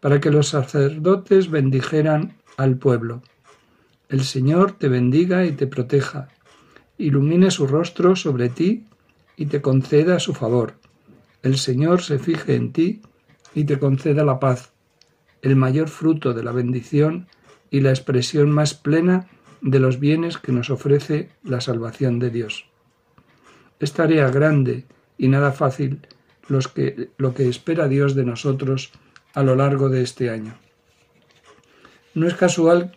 para 0.00 0.20
que 0.20 0.32
los 0.32 0.48
sacerdotes 0.48 1.48
bendijeran 1.48 2.34
al 2.56 2.76
pueblo. 2.76 3.22
El 4.08 4.24
Señor 4.24 4.72
te 4.72 4.88
bendiga 4.88 5.46
y 5.46 5.52
te 5.52 5.68
proteja, 5.68 6.28
ilumine 6.98 7.52
su 7.52 7.68
rostro 7.68 8.16
sobre 8.16 8.48
ti 8.48 8.84
y 9.36 9.46
te 9.46 9.62
conceda 9.62 10.18
su 10.18 10.34
favor. 10.34 10.74
El 11.42 11.58
Señor 11.58 12.02
se 12.02 12.18
fije 12.18 12.56
en 12.56 12.72
ti 12.72 13.00
y 13.54 13.64
te 13.64 13.78
conceda 13.78 14.24
la 14.24 14.40
paz, 14.40 14.72
el 15.40 15.54
mayor 15.54 15.88
fruto 15.88 16.34
de 16.34 16.42
la 16.42 16.50
bendición 16.50 17.28
y 17.70 17.80
la 17.80 17.90
expresión 17.90 18.50
más 18.50 18.74
plena 18.74 19.28
de 19.60 19.80
los 19.80 20.00
bienes 20.00 20.38
que 20.38 20.52
nos 20.52 20.70
ofrece 20.70 21.30
la 21.42 21.60
salvación 21.60 22.18
de 22.18 22.30
Dios. 22.30 22.66
Es 23.80 23.92
tarea 23.92 24.30
grande 24.30 24.84
y 25.18 25.28
nada 25.28 25.52
fácil 25.52 26.00
que, 26.74 27.10
lo 27.18 27.34
que 27.34 27.48
espera 27.48 27.88
Dios 27.88 28.14
de 28.14 28.24
nosotros 28.24 28.92
a 29.34 29.42
lo 29.42 29.56
largo 29.56 29.88
de 29.88 30.02
este 30.02 30.30
año. 30.30 30.54
No 32.14 32.26
es 32.26 32.34
casual 32.34 32.96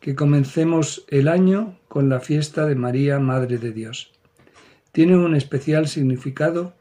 que 0.00 0.14
comencemos 0.14 1.04
el 1.08 1.28
año 1.28 1.78
con 1.88 2.08
la 2.08 2.20
fiesta 2.20 2.66
de 2.66 2.74
María, 2.74 3.18
Madre 3.18 3.58
de 3.58 3.72
Dios. 3.72 4.12
Tiene 4.92 5.16
un 5.16 5.34
especial 5.34 5.88
significado 5.88 6.74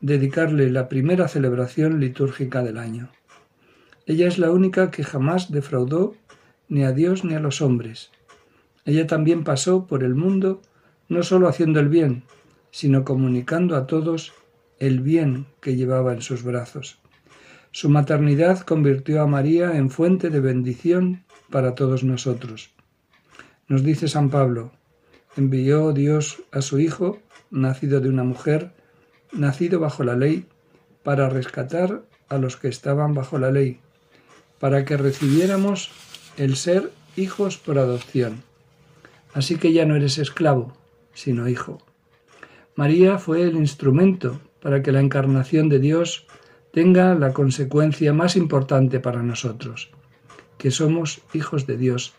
dedicarle 0.00 0.70
la 0.70 0.88
primera 0.88 1.28
celebración 1.28 2.00
litúrgica 2.00 2.62
del 2.62 2.78
año. 2.78 3.10
Ella 4.06 4.26
es 4.26 4.38
la 4.38 4.50
única 4.50 4.90
que 4.90 5.04
jamás 5.04 5.50
defraudó 5.50 6.14
ni 6.68 6.84
a 6.84 6.92
Dios 6.92 7.24
ni 7.24 7.34
a 7.34 7.40
los 7.40 7.62
hombres, 7.62 8.10
ella 8.84 9.06
también 9.06 9.44
pasó 9.44 9.86
por 9.86 10.02
el 10.04 10.14
mundo 10.14 10.62
no 11.08 11.22
sólo 11.22 11.48
haciendo 11.48 11.80
el 11.80 11.88
bien, 11.88 12.22
sino 12.70 13.04
comunicando 13.04 13.76
a 13.76 13.86
todos 13.86 14.32
el 14.78 15.00
bien 15.00 15.46
que 15.60 15.76
llevaba 15.76 16.12
en 16.12 16.22
sus 16.22 16.42
brazos. 16.42 16.98
Su 17.72 17.88
maternidad 17.88 18.60
convirtió 18.60 19.22
a 19.22 19.26
María 19.26 19.76
en 19.76 19.90
fuente 19.90 20.30
de 20.30 20.40
bendición 20.40 21.24
para 21.50 21.74
todos 21.74 22.04
nosotros. 22.04 22.70
Nos 23.68 23.82
dice 23.84 24.08
San 24.08 24.30
Pablo, 24.30 24.72
envió 25.36 25.92
Dios 25.92 26.42
a 26.50 26.62
su 26.62 26.80
Hijo, 26.80 27.18
nacido 27.50 28.00
de 28.00 28.08
una 28.08 28.24
mujer, 28.24 28.72
nacido 29.32 29.78
bajo 29.78 30.02
la 30.02 30.16
ley, 30.16 30.46
para 31.02 31.28
rescatar 31.28 32.02
a 32.28 32.38
los 32.38 32.56
que 32.56 32.68
estaban 32.68 33.14
bajo 33.14 33.38
la 33.38 33.50
ley, 33.50 33.80
para 34.58 34.84
que 34.84 34.96
recibiéramos 34.96 35.90
el 36.36 36.56
ser 36.56 36.90
hijos 37.16 37.56
por 37.56 37.78
adopción. 37.78 38.42
Así 39.32 39.56
que 39.56 39.72
ya 39.72 39.84
no 39.86 39.96
eres 39.96 40.18
esclavo, 40.18 40.72
sino 41.14 41.48
hijo. 41.48 41.78
María 42.74 43.18
fue 43.18 43.42
el 43.42 43.56
instrumento 43.56 44.40
para 44.60 44.82
que 44.82 44.92
la 44.92 45.00
encarnación 45.00 45.68
de 45.68 45.78
Dios 45.78 46.26
tenga 46.72 47.14
la 47.14 47.32
consecuencia 47.32 48.12
más 48.12 48.36
importante 48.36 49.00
para 49.00 49.22
nosotros, 49.22 49.90
que 50.58 50.70
somos 50.70 51.20
hijos 51.34 51.66
de 51.66 51.76
Dios. 51.76 52.14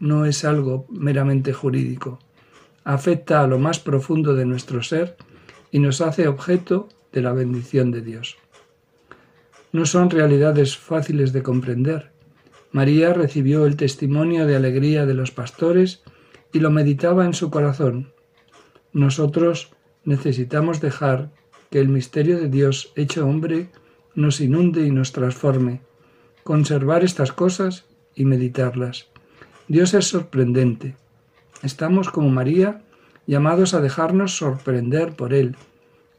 No 0.00 0.26
es 0.26 0.44
algo 0.44 0.86
meramente 0.90 1.52
jurídico. 1.52 2.18
Afecta 2.82 3.42
a 3.42 3.46
lo 3.46 3.58
más 3.58 3.78
profundo 3.78 4.34
de 4.34 4.44
nuestro 4.44 4.82
ser 4.82 5.16
y 5.70 5.78
nos 5.78 6.00
hace 6.00 6.28
objeto 6.28 6.88
de 7.12 7.22
la 7.22 7.32
bendición 7.32 7.90
de 7.90 8.02
Dios. 8.02 8.36
No 9.72 9.86
son 9.86 10.10
realidades 10.10 10.76
fáciles 10.76 11.32
de 11.32 11.42
comprender. 11.42 12.12
María 12.72 13.12
recibió 13.12 13.66
el 13.66 13.76
testimonio 13.76 14.46
de 14.46 14.56
alegría 14.56 15.06
de 15.06 15.14
los 15.14 15.30
pastores 15.30 16.02
y 16.54 16.60
lo 16.60 16.70
meditaba 16.70 17.26
en 17.26 17.34
su 17.34 17.50
corazón. 17.50 18.12
Nosotros 18.92 19.72
necesitamos 20.04 20.80
dejar 20.80 21.30
que 21.68 21.80
el 21.80 21.88
misterio 21.88 22.38
de 22.38 22.48
Dios 22.48 22.92
hecho 22.94 23.26
hombre 23.26 23.70
nos 24.14 24.40
inunde 24.40 24.86
y 24.86 24.92
nos 24.92 25.10
transforme, 25.10 25.80
conservar 26.44 27.02
estas 27.02 27.32
cosas 27.32 27.86
y 28.14 28.24
meditarlas. 28.24 29.08
Dios 29.66 29.94
es 29.94 30.06
sorprendente. 30.06 30.94
Estamos 31.62 32.08
como 32.08 32.28
María 32.28 32.82
llamados 33.26 33.74
a 33.74 33.80
dejarnos 33.80 34.36
sorprender 34.36 35.16
por 35.16 35.34
Él 35.34 35.56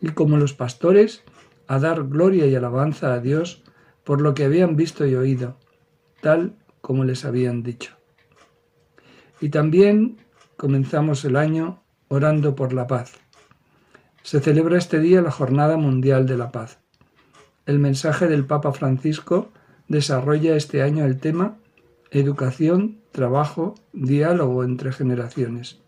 y 0.02 0.10
como 0.10 0.36
los 0.36 0.54
pastores 0.54 1.24
a 1.68 1.80
dar 1.80 2.04
gloria 2.04 2.46
y 2.46 2.56
alabanza 2.56 3.14
a 3.14 3.22
Dios 3.22 3.64
por 4.04 4.20
lo 4.20 4.34
que 4.34 4.44
habían 4.44 4.76
visto 4.76 5.06
y 5.06 5.16
oído, 5.16 5.56
tal 6.20 6.58
como 6.82 7.06
les 7.06 7.24
habían 7.24 7.64
dicho. 7.64 7.94
Y 9.40 9.50
también 9.50 10.24
comenzamos 10.58 11.26
el 11.26 11.36
año 11.36 11.82
orando 12.08 12.56
por 12.56 12.74
la 12.74 12.88
paz. 12.88 13.14
Se 14.24 14.39
celebra 14.39 14.78
este 14.78 14.99
día 14.99 15.22
la 15.22 15.32
Jornada 15.32 15.78
Mundial 15.78 16.26
de 16.26 16.38
la 16.38 16.51
Paz. 16.51 16.80
El 17.66 17.80
mensaje 17.80 18.28
del 18.28 18.45
Papa 18.45 18.72
Francisco 18.72 19.51
desarrolla 19.88 20.56
este 20.56 20.82
año 20.82 21.06
el 21.06 21.20
tema 21.20 21.58
Educación, 22.12 23.01
trabajo, 23.12 23.76
diálogo 23.91 24.64
entre 24.64 24.91
generaciones. 24.91 25.80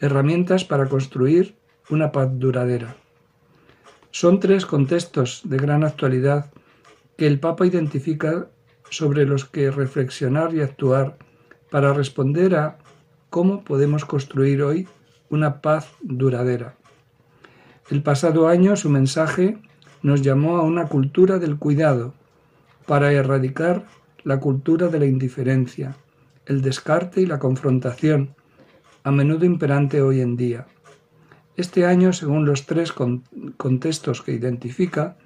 Herramientas 0.00 0.64
para 0.64 0.88
construir 0.88 1.56
una 1.90 2.12
paz 2.12 2.30
duradera. 2.32 2.96
Son 4.10 4.38
tres 4.38 4.64
contextos 4.64 5.40
de 5.44 5.56
gran 5.56 5.82
actualidad 5.82 6.50
que 7.16 7.26
el 7.26 7.40
Papa 7.40 7.66
identifica 7.66 8.48
sobre 8.90 9.26
los 9.26 9.44
que 9.44 9.70
reflexionar 9.70 10.54
y 10.54 10.60
actuar 10.60 11.16
para 11.70 11.92
responder 11.92 12.54
a 12.54 12.78
cómo 13.30 13.64
podemos 13.64 14.04
construir 14.04 14.62
hoy 14.62 14.88
una 15.30 15.60
paz 15.60 15.90
duradera. 16.02 16.76
El 17.90 18.02
pasado 18.02 18.48
año 18.48 18.76
su 18.76 18.90
mensaje 18.90 19.58
nos 20.02 20.22
llamó 20.22 20.56
a 20.56 20.62
una 20.62 20.86
cultura 20.86 21.38
del 21.38 21.56
cuidado 21.56 22.14
para 22.86 23.12
erradicar 23.12 23.84
la 24.24 24.40
cultura 24.40 24.88
de 24.88 24.98
la 24.98 25.06
indiferencia, 25.06 25.96
el 26.46 26.62
descarte 26.62 27.20
y 27.20 27.26
la 27.26 27.38
confrontación, 27.38 28.34
a 29.04 29.12
menudo 29.12 29.44
imperante 29.44 30.02
hoy 30.02 30.20
en 30.20 30.36
día. 30.36 30.66
Este 31.56 31.86
año, 31.86 32.12
según 32.12 32.44
los 32.44 32.66
tres 32.66 32.92
contextos 32.92 34.22
que 34.22 34.32
identifica, 34.32 35.16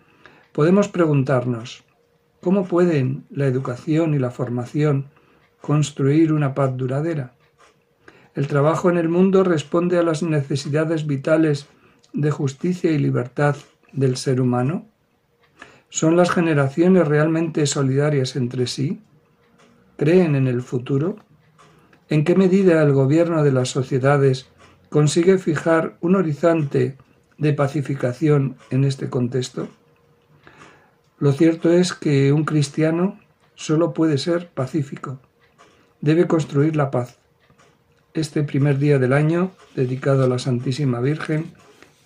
podemos 0.53 0.89
preguntarnos, 0.89 1.83
¿cómo 2.41 2.65
pueden 2.65 3.25
la 3.31 3.47
educación 3.47 4.15
y 4.15 4.19
la 4.19 4.31
formación 4.31 5.07
construir 5.61 6.33
una 6.33 6.55
paz 6.55 6.77
duradera? 6.77 7.33
El 8.35 8.47
trabajo 8.47 8.91
en 8.91 8.97
el 8.97 9.09
mundo 9.09 9.43
responde 9.43 9.99
a 9.99 10.03
las 10.03 10.23
necesidades 10.23 11.07
vitales 11.07 11.67
de 12.13 12.31
justicia 12.31 12.91
y 12.93 12.99
libertad 12.99 13.57
del 13.93 14.17
ser 14.17 14.41
humano. 14.41 14.87
¿Son 15.89 16.17
las 16.17 16.31
generaciones 16.31 17.09
realmente 17.09 17.67
solidarias 17.67 18.37
entre 18.37 18.69
sí? 18.69 19.01
¿Creen 19.97 20.37
en 20.37 20.47
el 20.47 20.63
futuro? 20.63 21.17
¿En 22.09 22.25
qué 22.25 22.35
medida 22.37 22.83
el 22.83 22.93
gobierno 22.93 23.43
de 23.43 23.53
las 23.53 23.69
sociedades 23.69 24.49
consigue 24.89 25.39
fijar 25.39 25.97
un 26.01 26.17
horizonte 26.17 26.97
de 27.39 27.53
pacificación 27.53 28.57
en 28.71 28.85
este 28.85 29.11
contexto? 29.11 29.69
Lo 31.19 31.33
cierto 31.33 31.73
es 31.73 31.93
que 31.93 32.33
un 32.33 32.45
cristiano 32.45 33.19
solo 33.55 33.93
puede 33.93 34.19
ser 34.19 34.49
pacífico. 34.49 35.19
Debe 36.01 36.27
construir 36.27 36.77
la 36.77 36.91
paz. 36.91 37.20
Este 38.15 38.43
primer 38.43 38.79
día 38.79 38.99
del 38.99 39.13
año, 39.13 39.53
dedicado 39.75 40.25
a 40.25 40.29
la 40.29 40.39
Santísima 40.39 41.01
Virgen, 41.01 41.53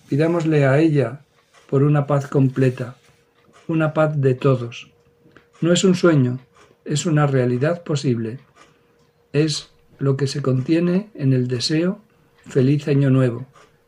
pidámosle 0.07 0.65
a 0.65 0.79
ella 0.79 1.21
por 1.69 1.83
una 1.83 2.05
paz 2.05 2.27
completa, 2.27 2.95
una 3.67 3.93
paz 3.93 4.19
de 4.21 4.35
todos. 4.35 4.91
No 5.61 5.73
es 5.73 5.83
un 5.83 5.95
sueño, 5.95 6.39
es 6.83 7.05
una 7.05 7.25
realidad 7.25 7.83
posible. 7.83 8.39
Es 9.33 9.71
lo 9.97 10.15
que 10.17 10.27
se 10.27 10.41
contiene 10.41 11.09
en 11.15 11.33
el 11.33 11.47
deseo 11.47 11.99
feliz 12.45 12.87
año 12.87 13.09
nuevo 13.09 13.47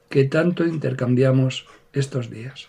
que 0.10 0.24
tanto 0.24 0.66
intercambiamos 0.66 1.66
estos 1.94 2.30
días. 2.30 2.68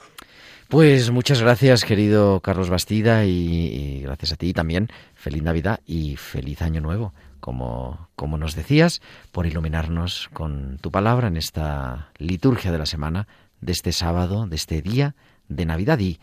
Pues 0.69 1.11
muchas 1.11 1.41
gracias, 1.41 1.85
querido 1.85 2.41
Carlos 2.41 2.69
Bastida, 2.69 3.25
y, 3.25 4.03
gracias 4.03 4.33
a 4.33 4.37
ti 4.37 4.53
también. 4.53 4.89
Feliz 5.15 5.43
Navidad 5.43 5.81
y 5.87 6.17
feliz 6.17 6.61
Año 6.61 6.81
Nuevo, 6.81 7.15
como, 7.41 8.09
como 8.17 8.39
nos 8.39 8.55
decías, 8.55 9.01
por 9.33 9.47
iluminarnos 9.47 10.29
con 10.33 10.79
tu 10.81 10.91
palabra 10.91 11.29
en 11.29 11.37
esta 11.37 12.11
liturgia 12.19 12.73
de 12.73 12.79
la 12.79 12.87
semana, 12.87 13.27
de 13.61 13.73
este 13.73 13.93
sábado, 13.93 14.47
de 14.47 14.57
este 14.57 14.83
día 14.83 15.15
de 15.49 15.67
Navidad. 15.67 15.99
Y 15.99 16.19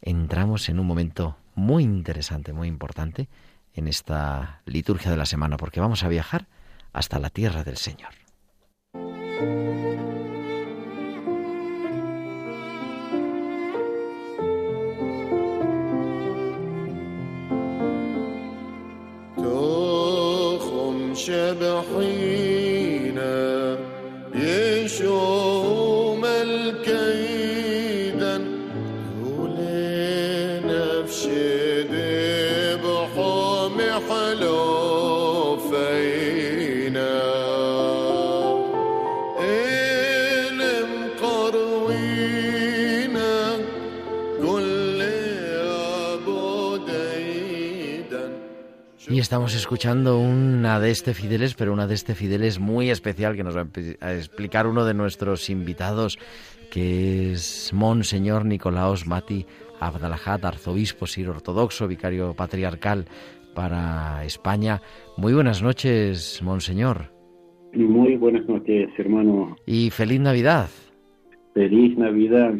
entramos 0.00 0.68
en 0.68 0.80
un 0.80 0.86
momento 0.86 1.36
muy 1.54 1.84
interesante, 1.84 2.52
muy 2.52 2.68
importante 2.68 3.28
en 3.74 3.88
esta 3.88 4.60
liturgia 4.66 5.10
de 5.10 5.16
la 5.16 5.26
semana, 5.26 5.56
porque 5.56 5.80
vamos 5.80 6.04
a 6.04 6.08
viajar 6.08 6.46
hasta 6.92 7.18
la 7.18 7.30
tierra 7.30 7.64
del 7.64 7.76
Señor. 7.76 8.10
شبحينا. 21.14 22.52
يشوف 24.34 25.61
estamos 49.32 49.54
escuchando 49.54 50.18
una 50.18 50.78
de 50.78 50.90
este 50.90 51.14
Fideles, 51.14 51.54
pero 51.54 51.72
una 51.72 51.86
de 51.86 51.94
este 51.94 52.14
Fideles 52.14 52.60
muy 52.60 52.90
especial 52.90 53.34
que 53.34 53.42
nos 53.42 53.56
va 53.56 53.66
a 54.02 54.12
explicar 54.12 54.66
uno 54.66 54.84
de 54.84 54.92
nuestros 54.92 55.48
invitados, 55.48 56.18
que 56.70 57.32
es 57.32 57.70
Monseñor 57.72 58.44
Nicolaos 58.44 59.06
Mati 59.06 59.46
Abdalajat, 59.80 60.44
arzobispo 60.44 61.06
sir 61.06 61.30
ortodoxo, 61.30 61.88
vicario 61.88 62.34
patriarcal 62.34 63.06
para 63.54 64.22
España. 64.26 64.82
Muy 65.16 65.32
buenas 65.32 65.62
noches, 65.62 66.42
Monseñor. 66.42 67.10
Muy 67.72 68.16
buenas 68.16 68.46
noches, 68.46 68.90
hermano. 68.98 69.56
Y 69.64 69.88
feliz 69.88 70.20
Navidad. 70.20 70.68
Feliz 71.54 71.96
Navidad. 71.96 72.52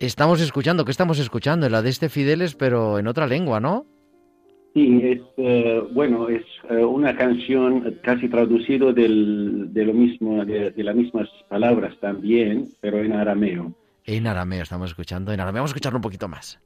Estamos 0.00 0.40
escuchando, 0.40 0.84
¿qué 0.84 0.90
estamos 0.90 1.20
escuchando? 1.20 1.68
La 1.68 1.82
de 1.82 1.90
este 1.90 2.08
Fideles, 2.08 2.56
pero 2.56 2.98
en 2.98 3.06
otra 3.06 3.28
lengua, 3.28 3.60
¿no? 3.60 3.86
Sí, 4.72 5.00
es 5.02 5.20
eh, 5.36 5.82
bueno, 5.92 6.28
es 6.28 6.44
eh, 6.68 6.76
una 6.76 7.16
canción 7.16 7.98
casi 8.02 8.28
traducido 8.28 8.92
del, 8.92 9.72
de 9.72 9.84
lo 9.84 9.92
mismo, 9.92 10.44
de, 10.44 10.72
las 10.76 10.94
mismas 10.94 11.28
palabras 11.48 11.98
también, 12.00 12.68
pero 12.80 13.02
en 13.02 13.12
arameo. 13.12 13.72
En 14.04 14.26
arameo 14.26 14.62
estamos 14.62 14.90
escuchando, 14.90 15.32
en 15.32 15.40
arameo 15.40 15.60
vamos 15.60 15.70
a 15.70 15.74
escucharlo 15.74 15.98
un 15.98 16.02
poquito 16.02 16.28
más. 16.28 16.60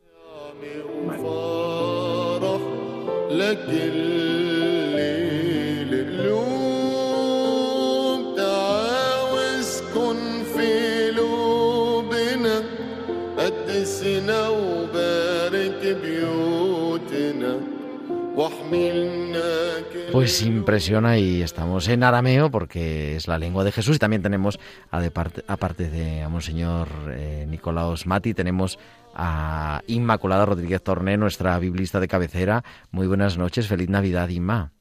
Pues 20.12 20.42
impresiona 20.42 21.18
y 21.18 21.42
estamos 21.42 21.88
en 21.88 22.02
arameo 22.04 22.50
porque 22.50 23.16
es 23.16 23.26
la 23.26 23.38
lengua 23.38 23.64
de 23.64 23.72
Jesús 23.72 23.96
y 23.96 23.98
también 23.98 24.22
tenemos, 24.22 24.60
aparte 24.90 25.90
de 25.90 26.22
a 26.22 26.28
Monseñor 26.28 26.88
eh, 27.10 27.46
Nicolaos 27.48 28.06
Mati, 28.06 28.34
tenemos 28.34 28.78
a 29.14 29.82
Inmaculada 29.86 30.46
Rodríguez 30.46 30.82
Torné, 30.82 31.16
nuestra 31.16 31.58
biblista 31.58 32.00
de 32.00 32.08
cabecera. 32.08 32.62
Muy 32.90 33.06
buenas 33.06 33.38
noches, 33.38 33.68
feliz 33.68 33.88
Navidad, 33.88 34.28
Inma. 34.28 34.72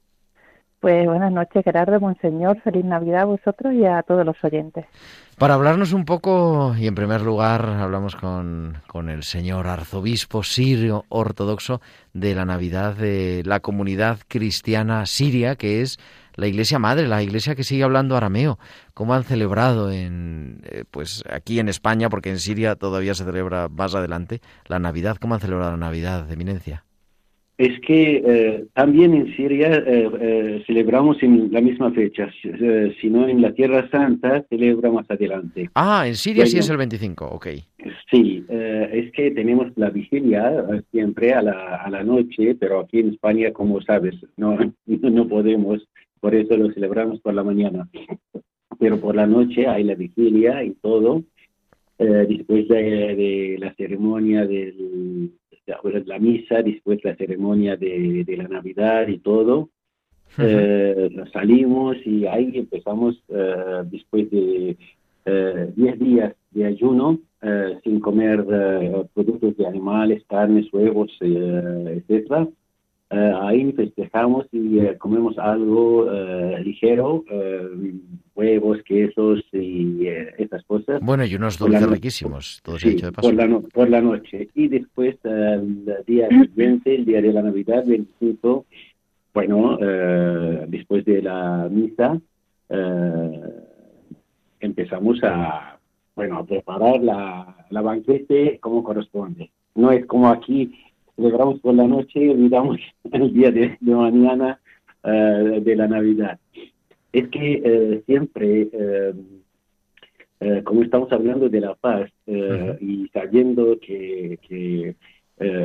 Pues 0.80 1.06
buenas 1.06 1.32
noches, 1.32 1.64
Gerardo, 1.64 1.98
Monseñor, 1.98 2.60
feliz 2.60 2.84
Navidad 2.84 3.22
a 3.22 3.24
vosotros 3.24 3.72
y 3.72 3.86
a 3.86 4.02
todos 4.02 4.26
los 4.26 4.36
oyentes. 4.44 4.84
Para 5.38 5.54
hablarnos 5.54 5.92
un 5.92 6.04
poco, 6.04 6.76
y 6.78 6.86
en 6.86 6.94
primer 6.94 7.22
lugar 7.22 7.66
hablamos 7.66 8.14
con, 8.14 8.78
con, 8.86 9.08
el 9.08 9.24
señor 9.24 9.66
arzobispo 9.66 10.44
sirio 10.44 11.06
ortodoxo 11.08 11.80
de 12.12 12.36
la 12.36 12.44
Navidad 12.44 12.94
de 12.94 13.42
la 13.44 13.58
comunidad 13.58 14.20
cristiana 14.28 15.06
siria, 15.06 15.56
que 15.56 15.82
es 15.82 15.98
la 16.36 16.46
iglesia 16.46 16.78
madre, 16.78 17.08
la 17.08 17.22
iglesia 17.22 17.56
que 17.56 17.64
sigue 17.64 17.82
hablando 17.82 18.16
arameo. 18.16 18.60
¿Cómo 18.94 19.14
han 19.14 19.24
celebrado 19.24 19.90
en, 19.90 20.60
eh, 20.64 20.84
pues 20.88 21.24
aquí 21.28 21.58
en 21.58 21.68
España, 21.68 22.08
porque 22.10 22.30
en 22.30 22.38
Siria 22.38 22.76
todavía 22.76 23.14
se 23.14 23.24
celebra 23.24 23.68
más 23.68 23.94
adelante, 23.96 24.40
la 24.66 24.78
Navidad? 24.78 25.16
¿Cómo 25.20 25.34
han 25.34 25.40
celebrado 25.40 25.72
la 25.72 25.76
Navidad, 25.76 26.24
de 26.24 26.34
Eminencia? 26.34 26.84
Es 27.56 27.80
que 27.80 28.22
eh, 28.26 28.66
también 28.74 29.14
en 29.14 29.36
Siria 29.36 29.76
eh, 29.76 30.10
eh, 30.20 30.64
celebramos 30.66 31.22
en 31.22 31.52
la 31.52 31.60
misma 31.60 31.92
fecha, 31.92 32.28
sino 33.00 33.28
en 33.28 33.42
la 33.42 33.52
Tierra 33.52 33.88
Santa 33.90 34.44
celebra 34.48 34.90
más 34.90 35.08
adelante. 35.08 35.70
Ah, 35.74 36.04
en 36.06 36.16
Siria 36.16 36.46
sí 36.46 36.58
es 36.58 36.68
el 36.68 36.78
25, 36.78 37.26
ok. 37.26 37.46
Sí, 38.10 38.44
es 38.48 39.12
que 39.12 39.30
tenemos 39.30 39.68
la 39.76 39.90
vigilia 39.90 40.66
siempre 40.90 41.32
a 41.32 41.42
la, 41.42 41.76
a 41.76 41.90
la 41.90 42.02
noche, 42.02 42.56
pero 42.58 42.80
aquí 42.80 43.00
en 43.00 43.10
España, 43.10 43.52
como 43.52 43.80
sabes, 43.82 44.14
no, 44.36 44.58
no 44.86 45.28
podemos, 45.28 45.86
por 46.20 46.34
eso 46.34 46.56
lo 46.56 46.72
celebramos 46.72 47.20
por 47.20 47.34
la 47.34 47.44
mañana. 47.44 47.88
Pero 48.80 48.98
por 48.98 49.14
la 49.14 49.26
noche 49.26 49.68
hay 49.68 49.84
la 49.84 49.94
vigilia 49.94 50.64
y 50.64 50.72
todo, 50.72 51.22
después 51.98 52.66
de 52.66 53.56
la 53.60 53.72
ceremonia 53.74 54.44
del 54.44 55.30
la 55.66 56.18
misa, 56.18 56.62
después 56.62 57.02
la 57.04 57.16
ceremonia 57.16 57.76
de, 57.76 58.24
la 58.36 58.48
Navidad 58.48 59.08
y 59.08 59.18
todo. 59.18 59.70
Eh, 60.38 61.10
salimos 61.32 61.96
y 62.04 62.26
ahí 62.26 62.50
empezamos 62.54 63.22
eh, 63.28 63.82
después 63.84 64.28
de 64.30 64.76
10 65.24 65.26
eh, 65.26 65.96
días 65.96 66.34
de 66.50 66.64
ayuno 66.66 67.20
sin 67.82 68.00
comer 68.00 68.42
productos 69.12 69.56
de 69.58 69.66
animales, 69.66 70.24
carnes, 70.28 70.72
huevos, 70.72 71.10
etcétera. 71.20 72.48
Ahí 73.10 73.72
festejamos 73.72 74.46
y 74.52 74.78
comemos 74.98 75.38
algo 75.38 76.08
ligero, 76.60 77.24
huevos, 78.34 78.82
quesos 78.84 79.44
y 79.52 80.06
estas 80.38 80.64
cosas. 80.64 81.00
Bueno, 81.00 81.24
y 81.24 81.34
unos 81.34 81.58
dulces 81.58 81.88
riquísimos, 81.88 82.60
todo 82.62 82.78
sí, 82.78 82.94
de 82.94 83.12
paso. 83.12 83.28
Por 83.28 83.34
la, 83.34 83.60
por 83.72 83.88
la 83.88 84.00
noche. 84.00 84.48
Y 84.54 84.68
después, 84.68 85.16
el 85.24 85.84
día 86.06 86.28
siguiente, 86.28 86.94
el 86.94 87.04
día 87.04 87.22
de 87.22 87.32
la 87.32 87.42
Navidad, 87.42 87.84
25, 87.86 88.66
bueno, 89.34 89.76
eh, 89.80 90.64
después 90.68 91.04
de 91.04 91.20
la 91.20 91.68
misa, 91.68 92.20
eh, 92.68 93.40
empezamos 94.60 95.18
a, 95.24 95.78
bueno, 96.14 96.38
a 96.38 96.46
preparar 96.46 97.02
la, 97.02 97.66
la 97.70 97.80
banquete 97.80 98.58
como 98.60 98.84
corresponde. 98.84 99.50
No 99.74 99.90
es 99.90 100.06
como 100.06 100.28
aquí, 100.28 100.72
celebramos 101.16 101.60
por 101.60 101.74
la 101.74 101.86
noche 101.86 102.24
y 102.24 102.28
olvidamos 102.28 102.78
el 103.12 103.32
día 103.32 103.50
de, 103.50 103.76
mañana 103.80 104.60
eh, 105.02 105.60
de 105.62 105.76
la 105.76 105.88
Navidad. 105.88 106.38
es 107.12 107.28
que 107.28 107.62
eh, 107.64 108.02
siempre, 108.06 108.68
eh, 110.40 110.62
como 110.64 110.82
estamos 110.82 111.12
hablando 111.12 111.48
de 111.48 111.60
la 111.60 111.74
paz 111.74 112.10
y 112.26 113.08
sabiendo 113.12 113.78
que, 113.80 114.38
que 114.48 114.96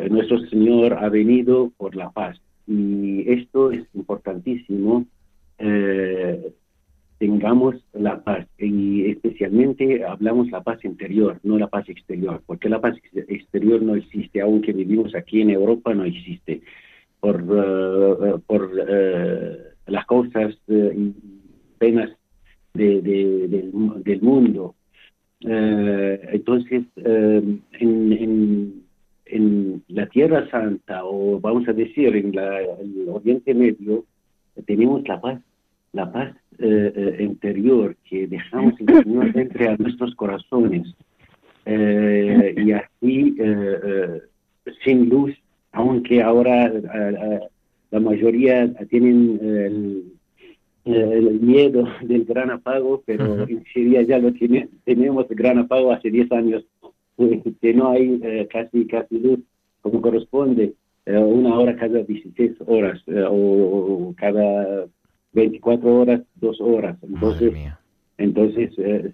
nuestro 0.10 0.40
Señor 0.48 0.94
ha 0.94 1.10
venido 1.10 1.72
por 1.78 1.96
la 1.96 2.10
paz, 2.12 2.40
y 2.68 3.24
esto 3.32 3.72
es 3.72 3.84
importantísimo, 3.94 5.06
tengamos 7.20 7.76
la 7.94 8.24
paz 8.24 8.48
y 8.58 9.12
especialmente 9.12 10.06
hablamos 10.06 10.50
la 10.50 10.64
paz 10.64 10.84
interior, 10.86 11.40
no 11.44 11.60
la 11.60 11.68
paz 11.68 11.88
exterior, 11.90 12.42
porque 12.46 12.70
la 12.70 12.80
paz 12.80 12.96
exterior 13.14 13.82
no 13.82 13.96
existe, 13.96 14.40
aunque 14.40 14.72
vivimos 14.72 15.14
aquí 15.14 15.42
en 15.42 15.50
Europa 15.50 15.94
no 15.94 16.06
existe 16.06 16.62
por, 17.20 17.46
por 18.48 18.72
las 19.86 20.06
cosas 20.06 20.56
y 20.70 21.14
penas 21.78 22.10
de, 22.74 23.02
del, 23.02 24.22
mundo. 24.22 24.76
Entonces, 25.42 26.84
eh, 26.96 27.60
en, 27.80 28.84
en, 29.26 29.84
la 29.90 30.08
Tierra 30.08 30.50
Santa, 30.50 31.04
o 31.04 31.40
vamos 31.40 31.68
a 31.68 31.74
decir, 31.74 32.16
en, 32.16 32.34
la, 32.34 32.62
el 32.62 33.10
Oriente 33.10 33.54
Medio, 33.54 34.06
tenemos 34.66 35.06
la 35.08 35.20
paz, 35.20 35.42
la 35.94 36.12
paz 36.12 36.36
eh, 36.60 37.18
interior 37.20 37.96
que 38.10 38.28
dejamos 38.28 38.74
el 38.80 39.04
Señor 39.04 39.32
entre 39.36 39.68
a 39.70 39.78
nuestros 39.78 40.16
corazones. 40.16 40.88
y 41.66 42.72
así, 42.72 43.36
sin 44.84 45.10
luz, 45.10 45.34
aunque 45.72 46.22
ahora 46.22 46.72
la 47.92 48.00
mayoría 48.00 48.72
tienen 48.90 49.40
el 49.42 50.20
el 50.86 51.40
miedo 51.40 51.88
del 52.02 52.26
gran 52.26 52.52
apago, 52.52 53.04
pero 53.06 53.48
en 53.48 53.64
Siria 53.74 54.02
ya 54.02 54.18
lo 54.18 54.34
tiene, 54.34 54.70
tenemos 54.86 55.30
el 55.30 55.36
gran 55.36 55.60
apago 55.60 55.92
hace 55.92 56.10
10 56.10 56.32
años, 56.32 56.66
que 57.62 57.74
no 57.74 57.92
hay 57.92 58.20
eh, 58.24 58.48
casi, 58.52 58.88
casi 58.88 59.20
luz 59.20 59.40
como 59.82 60.02
corresponde, 60.02 60.74
eh, 61.06 61.18
una 61.18 61.58
hora 61.58 61.76
cada 61.76 62.02
16 62.02 62.54
horas 62.66 63.02
eh, 63.08 63.24
o, 63.30 64.14
cada 64.18 64.86
24 65.40 65.96
horas, 65.96 66.22
dos 66.36 66.60
horas. 66.62 66.98
Entonces, 67.04 67.54
entonces 68.18 68.72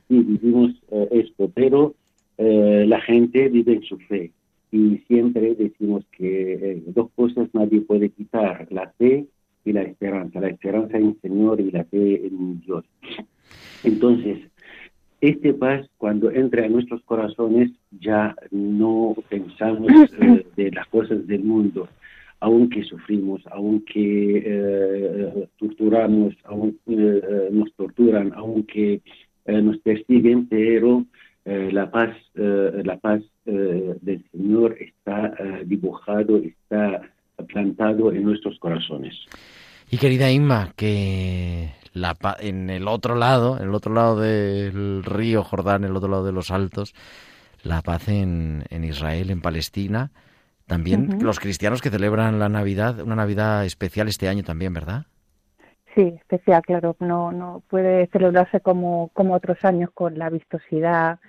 sí, 0.07 0.19
vivimos 0.19 0.71
esto, 1.11 1.51
pero 1.53 1.95
la 2.38 2.99
gente 3.01 3.49
vive 3.49 3.73
en 3.73 3.84
su 3.84 3.97
fe. 3.99 4.32
Y 4.71 4.97
siempre 5.07 5.55
decimos 5.55 6.03
que 6.11 6.84
dos 6.88 7.09
cosas 7.15 7.47
nadie 7.53 7.82
puede 7.82 8.09
quitar, 8.09 8.67
la 8.71 8.89
fe 8.97 9.26
y 9.63 9.71
la 9.71 9.84
esperanza, 9.84 10.39
la 10.39 10.49
esperanza 10.49 10.97
en 10.97 11.07
el 11.07 11.21
Señor 11.21 11.61
y 11.61 11.71
la 11.71 11.84
fe 11.86 12.28
en 12.28 12.61
Dios. 12.61 12.84
Entonces, 13.84 14.39
este 15.21 15.53
paz 15.53 15.88
cuando 15.97 16.30
entra 16.30 16.65
en 16.65 16.73
nuestros 16.73 17.01
corazones 17.03 17.71
ya 17.99 18.36
no 18.51 19.15
pensamos 19.30 19.91
eh, 20.21 20.45
de 20.55 20.71
las 20.71 20.88
cosas 20.88 21.26
del 21.26 21.43
mundo, 21.43 21.88
aunque 22.46 22.84
sufrimos, 22.84 23.41
aunque 23.52 24.43
eh, 24.46 25.48
torturamos, 25.58 26.36
aunque 26.43 26.93
eh, 26.93 27.50
nos 27.52 27.74
torturan, 27.74 28.34
aunque 28.36 29.02
nos 29.48 29.78
persiguen, 29.80 30.48
pero 30.48 31.06
la 31.46 31.91
paz, 31.91 32.16
la 32.34 32.98
paz 32.98 33.22
del 33.46 34.26
Señor 34.32 34.76
está 34.80 35.36
dibujado, 35.64 36.38
está 36.38 37.02
plantado 37.48 38.12
en 38.12 38.24
nuestros 38.24 38.58
corazones. 38.58 39.14
Y 39.91 39.98
querida 39.98 40.32
Inma, 40.32 40.74
que 40.76 41.70
la, 41.93 42.18
en 42.39 42.72
el 42.72 42.88
otro 42.88 43.14
lado, 43.14 43.58
en 43.58 43.70
el 43.70 43.76
otro 43.76 43.93
lado 43.93 44.20
del 44.20 45.04
río 45.04 45.43
Jordán, 45.43 45.84
en 45.84 45.91
el 45.91 45.98
otro 45.98 46.10
lado 46.10 46.26
de 46.26 46.32
los 46.32 46.50
Altos, 46.50 46.96
la 47.62 47.84
paz 47.84 48.08
en 48.08 48.64
Israel, 48.84 49.30
en 49.30 49.41
Palestina, 49.41 50.10
también 50.68 51.20
los 51.22 51.39
cristianos 51.39 51.82
que 51.82 51.89
celebran 51.89 52.39
la 52.39 52.49
Navidad, 52.49 52.99
una 52.99 53.16
Navidad 53.16 53.66
especial 53.66 54.07
este 54.07 54.28
año 54.28 54.43
también, 54.43 54.74
¿verdad? 54.74 55.05
Sí, 55.93 56.16
especial, 56.20 56.61
claro. 56.61 56.95
No, 56.99 57.32
no 57.32 57.63
puede 57.70 58.07
celebrarse 58.07 58.59
como, 58.59 59.09
como 59.13 59.34
otros 59.34 59.63
años 59.63 59.89
con 59.93 60.18
la 60.18 60.30
vistosidad 60.30 61.20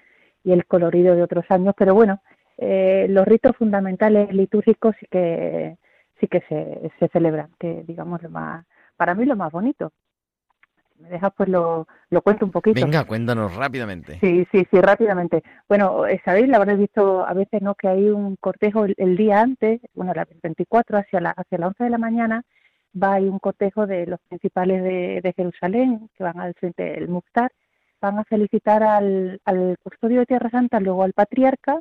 y 0.43 0.53
el 0.53 0.67
colorido 0.67 1.15
de 1.15 1.23
otros 1.23 1.45
años, 1.51 1.75
pero 1.77 1.95
bueno, 1.95 2.21
eh, 2.59 3.07
los 3.09 3.27
ritos 3.27 3.57
fundamentales 3.57 4.33
litúrgicos 4.33 4.95
sí 4.99 5.07
que 5.11 5.77
sí 6.19 6.29
que 6.29 6.41
se, 6.49 6.91
se 6.99 7.09
celebran, 7.09 7.51
que 7.59 7.85
digamos 7.87 8.23
lo 8.23 8.31
más, 8.31 8.65
para 8.97 9.15
mí 9.15 9.27
lo 9.27 9.37
más 9.37 9.53
bonito. 9.53 9.93
Me 10.99 11.09
dejas, 11.11 11.33
pues 11.37 11.49
lo, 11.49 11.87
lo 12.11 12.23
cuento 12.23 12.45
un 12.45 12.51
poquito. 12.51 12.81
Venga, 12.81 13.05
cuéntanos 13.05 13.55
rápidamente. 13.55 14.19
Sí, 14.21 14.47
sí, 14.51 14.67
sí, 14.71 14.81
rápidamente. 14.81 15.43
Bueno, 15.69 16.07
eh, 16.07 16.21
sabéis, 16.25 16.49
la 16.49 16.57
habréis 16.57 16.79
visto 16.79 17.27
a 17.27 17.33
veces, 17.35 17.63
¿no? 17.63 17.75
Que 17.75 17.89
hay 17.89 18.09
un 18.09 18.37
cortejo 18.37 18.85
el, 18.85 19.17
día 19.17 19.41
antes, 19.41 19.81
bueno, 19.95 20.13
la 20.15 20.27
24 20.43 20.99
hacia 20.99 21.21
la, 21.21 21.31
hacia 21.31 21.59
las 21.59 21.69
11 21.69 21.85
de 21.85 21.91
la 21.91 21.99
mañana, 21.99 22.43
va 23.01 23.15
hay 23.15 23.29
un 23.29 23.39
cortejo 23.39 23.87
de 23.87 24.07
los 24.07 24.21
principales 24.29 24.83
de, 24.83 25.21
de 25.23 25.33
Jerusalén, 25.35 26.09
que 26.17 26.25
van 26.25 26.41
al 26.41 26.55
frente 26.55 26.83
del 26.83 27.09
Muftar, 27.09 27.53
van 28.01 28.19
a 28.19 28.25
felicitar 28.25 28.83
al, 28.83 29.41
al 29.45 29.77
custodio 29.83 30.21
de 30.21 30.27
Tierra 30.27 30.51
Santa, 30.51 30.81
luego 30.81 31.03
al 31.03 31.13
patriarca, 31.13 31.81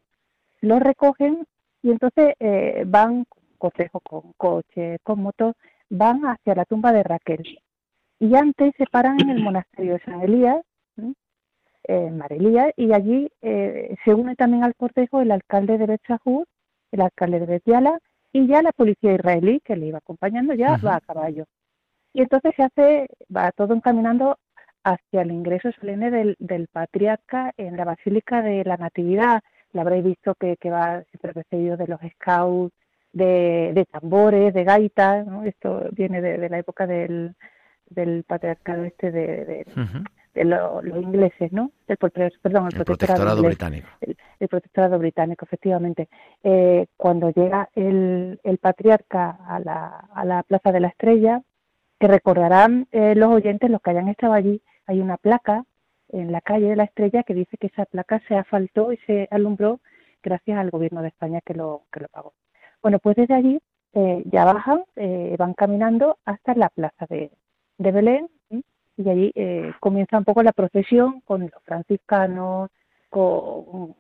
lo 0.61 0.79
recogen 0.79 1.45
y 1.81 1.91
entonces 1.91 2.33
eh, 2.39 2.83
van 2.85 3.25
cortejo 3.57 3.99
con 3.99 4.33
coche, 4.37 4.97
con 5.03 5.21
moto, 5.21 5.55
van 5.89 6.21
hacia 6.25 6.55
la 6.55 6.65
tumba 6.65 6.91
de 6.91 7.03
Raquel. 7.03 7.59
Y 8.19 8.35
antes 8.35 8.73
se 8.77 8.85
paran 8.85 9.19
en 9.19 9.29
el 9.29 9.41
monasterio 9.41 9.93
de 9.93 9.99
San 9.99 10.21
Elías, 10.21 10.63
en 11.83 12.17
Marelías, 12.17 12.71
y 12.77 12.93
allí 12.93 13.29
eh, 13.41 13.95
se 14.03 14.13
une 14.13 14.35
también 14.35 14.63
al 14.63 14.75
cortejo 14.75 15.21
el 15.21 15.31
alcalde 15.31 15.77
de 15.77 15.85
Betzahur, 15.85 16.47
el 16.91 17.01
alcalde 17.01 17.39
de 17.39 17.45
Betiala, 17.45 17.99
y 18.31 18.47
ya 18.47 18.61
la 18.61 18.71
policía 18.71 19.13
israelí 19.13 19.59
que 19.61 19.75
le 19.75 19.87
iba 19.87 19.99
acompañando 19.99 20.53
ya 20.53 20.77
va 20.77 20.95
a 20.95 21.01
caballo. 21.01 21.45
Y 22.13 22.21
entonces 22.21 22.53
se 22.55 22.63
hace, 22.63 23.07
va 23.35 23.51
todo 23.51 23.73
encaminando 23.73 24.37
hacia 24.83 25.21
el 25.21 25.31
ingreso 25.31 25.71
solemne 25.73 26.11
del, 26.11 26.35
del 26.39 26.67
patriarca 26.67 27.53
en 27.57 27.77
la 27.77 27.85
Basílica 27.85 28.41
de 28.41 28.63
la 28.63 28.77
Natividad. 28.77 29.41
La 29.73 29.81
habréis 29.81 30.05
visto 30.05 30.35
que, 30.35 30.57
que 30.57 30.69
va 30.69 31.03
siempre 31.03 31.33
precedido 31.33 31.77
de 31.77 31.87
los 31.87 31.99
scouts, 32.13 32.73
de, 33.15 33.87
tambores, 33.91 34.53
de 34.53 34.63
gaitas, 34.63 35.25
¿no? 35.25 35.43
Esto 35.43 35.87
viene 35.91 36.21
de, 36.21 36.49
la 36.49 36.59
época 36.59 36.85
del, 36.85 37.33
del 37.89 38.23
patriarcado 38.23 38.83
este 38.83 39.11
de, 39.11 39.65
de, 40.33 40.45
los 40.45 40.85
ingleses, 40.85 41.51
¿no? 41.53 41.71
El, 41.87 41.97
perdón, 41.97 42.69
el, 42.73 42.83
protectorado, 42.83 43.41
británico. 43.41 43.87
El, 44.01 44.47
protectorado 44.47 44.99
británico, 44.99 45.45
efectivamente. 45.45 46.09
Eh, 46.43 46.87
cuando 46.97 47.29
llega 47.29 47.69
el, 47.73 48.39
el 48.43 48.57
patriarca 48.57 49.37
a 49.47 49.59
la, 49.59 50.07
a 50.13 50.25
la 50.25 50.43
Plaza 50.43 50.71
de 50.71 50.79
la 50.81 50.89
Estrella, 50.89 51.41
que 51.99 52.07
recordarán 52.07 52.87
eh, 52.91 53.15
los 53.15 53.29
oyentes, 53.29 53.69
los 53.69 53.81
que 53.81 53.91
hayan 53.91 54.09
estado 54.09 54.33
allí, 54.33 54.61
hay 54.87 54.99
una 54.99 55.17
placa 55.17 55.63
en 56.09 56.31
la 56.31 56.41
calle 56.41 56.69
de 56.69 56.75
la 56.75 56.83
Estrella 56.83 57.23
que 57.23 57.33
dice 57.33 57.57
que 57.57 57.67
esa 57.67 57.85
placa 57.85 58.21
se 58.27 58.35
asfaltó 58.35 58.91
y 58.91 58.97
se 59.07 59.27
alumbró 59.31 59.79
gracias 60.21 60.57
al 60.57 60.69
gobierno 60.69 61.01
de 61.01 61.09
España 61.09 61.41
que 61.41 61.53
lo, 61.53 61.83
que 61.91 62.01
lo 62.01 62.07
pagó. 62.09 62.33
Bueno, 62.81 62.99
pues 62.99 63.15
desde 63.15 63.33
allí 63.33 63.59
eh, 63.93 64.23
ya 64.25 64.45
bajan, 64.45 64.83
eh, 64.95 65.35
van 65.37 65.53
caminando 65.53 66.17
hasta 66.25 66.53
la 66.55 66.69
plaza 66.69 67.05
de, 67.09 67.31
Belén 67.77 68.29
y 68.97 69.09
allí 69.09 69.31
eh, 69.35 69.73
comienza 69.79 70.17
un 70.17 70.23
poco 70.23 70.41
la 70.41 70.53
procesión 70.53 71.21
con 71.21 71.41
los 71.41 71.63
franciscanos, 71.63 72.69
con, 73.09 73.95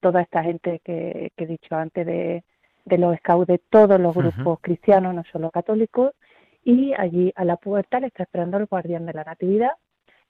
toda 0.00 0.22
esta 0.22 0.42
gente 0.42 0.80
que, 0.84 1.32
he 1.36 1.46
dicho 1.46 1.74
antes 1.74 2.06
de, 2.06 2.44
los 2.84 3.16
scouts 3.18 3.46
de 3.46 3.58
todos 3.58 3.98
los 3.98 4.14
grupos 4.14 4.60
cristianos, 4.60 5.14
no 5.14 5.24
solo 5.32 5.50
católicos, 5.50 6.12
y 6.64 6.92
allí 6.94 7.32
a 7.34 7.44
la 7.44 7.56
puerta 7.56 7.98
le 7.98 8.08
está 8.08 8.22
esperando 8.22 8.56
el 8.58 8.66
guardián 8.66 9.06
de 9.06 9.14
la 9.14 9.24
Natividad. 9.24 9.72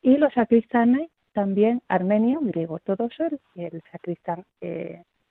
Y 0.00 0.16
los 0.16 0.32
sacristanes 0.32 1.10
también 1.32 1.82
armenios, 1.88 2.42
griego 2.44 2.74
ortodoxos 2.74 3.32
y 3.54 3.64
el 3.64 3.82
sacristán 3.90 4.44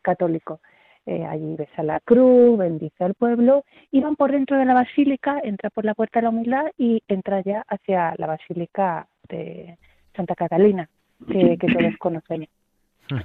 católico. 0.01 0.59
Eh, 1.07 1.25
allí 1.25 1.55
besa 1.55 1.81
la 1.81 1.99
cruz, 1.99 2.59
bendice 2.59 3.03
al 3.03 3.15
pueblo 3.15 3.65
y 3.89 4.01
van 4.01 4.15
por 4.15 4.31
dentro 4.31 4.57
de 4.57 4.65
la 4.65 4.75
basílica, 4.75 5.39
entra 5.43 5.71
por 5.71 5.83
la 5.83 5.95
puerta 5.95 6.19
de 6.19 6.23
la 6.23 6.29
humildad 6.29 6.65
y 6.77 7.01
entra 7.07 7.41
ya 7.41 7.65
hacia 7.67 8.13
la 8.17 8.27
basílica 8.27 9.07
de 9.27 9.77
Santa 10.15 10.35
Catalina, 10.35 10.87
que, 11.27 11.57
todos 11.57 11.97
conocemos. 11.97 12.49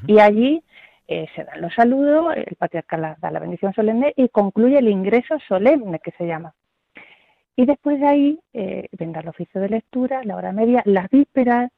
Y 0.06 0.18
allí 0.20 0.62
eh, 1.06 1.26
se 1.36 1.44
dan 1.44 1.60
los 1.60 1.74
saludos, 1.74 2.34
el 2.34 2.56
patriarca 2.56 3.16
da 3.20 3.30
la 3.30 3.40
bendición 3.40 3.74
solemne 3.74 4.14
y 4.16 4.30
concluye 4.30 4.78
el 4.78 4.88
ingreso 4.88 5.38
solemne 5.46 5.98
que 5.98 6.12
se 6.12 6.26
llama. 6.26 6.54
Y 7.56 7.66
después 7.66 8.00
de 8.00 8.06
ahí 8.06 8.40
eh, 8.54 8.88
vendrá 8.92 9.20
el 9.20 9.28
oficio 9.28 9.60
de 9.60 9.68
lectura, 9.68 10.24
la 10.24 10.36
hora 10.36 10.52
media, 10.52 10.82
las 10.86 11.10
vísperas. 11.10 11.70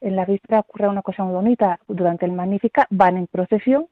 En 0.00 0.16
las 0.16 0.26
vísperas 0.26 0.60
ocurre 0.60 0.88
una 0.88 1.02
cosa 1.02 1.24
muy 1.24 1.34
bonita. 1.34 1.78
Durante 1.88 2.26
el 2.26 2.32
Magnífica 2.32 2.86
van 2.90 3.16
en 3.16 3.26
procesión 3.26 3.86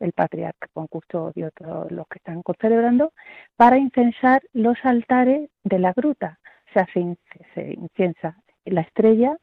el 0.00 0.12
patriarca 0.12 0.68
con 0.72 0.86
custodio, 0.86 1.50
todos 1.52 1.90
los 1.90 2.06
que 2.08 2.18
están 2.18 2.42
celebrando, 2.60 3.12
para 3.56 3.78
incensar 3.78 4.42
los 4.52 4.76
altares 4.84 5.50
de 5.64 5.78
la 5.78 5.92
gruta. 5.92 6.38
se 6.72 6.80
hace 6.80 7.16
se 7.54 7.72
inciensa 7.72 8.36
la 8.70 8.82
estrella, 8.82 9.36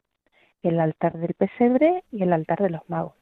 el 0.62 0.80
altar 0.80 1.14
del 1.18 1.34
pesebre 1.34 2.04
y 2.12 2.24
el 2.24 2.34
altar 2.34 2.62
de 2.62 2.70
los 2.70 2.90
magos. 2.90 3.14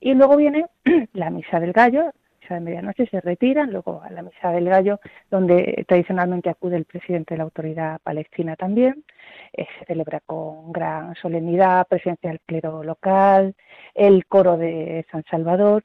Y 0.00 0.14
luego 0.14 0.36
viene 0.36 0.66
la 1.12 1.30
misa 1.30 1.60
del 1.60 1.72
gallo, 1.72 2.12
misa 2.42 2.54
de 2.54 2.60
medianoche, 2.60 3.06
se 3.06 3.20
retiran, 3.20 3.70
luego 3.70 4.02
a 4.02 4.10
la 4.10 4.22
misa 4.22 4.50
del 4.50 4.68
gallo, 4.68 5.00
donde 5.30 5.84
tradicionalmente 5.86 6.50
acude 6.50 6.76
el 6.76 6.84
presidente 6.84 7.34
de 7.34 7.38
la 7.38 7.44
autoridad 7.44 8.00
palestina 8.02 8.56
también, 8.56 9.04
eh, 9.52 9.66
se 9.78 9.86
celebra 9.86 10.20
con 10.20 10.72
gran 10.72 11.14
solemnidad, 11.16 11.86
presencia 11.88 12.30
del 12.30 12.40
clero 12.40 12.82
local, 12.82 13.54
el 13.94 14.26
coro 14.26 14.56
de 14.56 15.06
San 15.10 15.24
Salvador, 15.30 15.84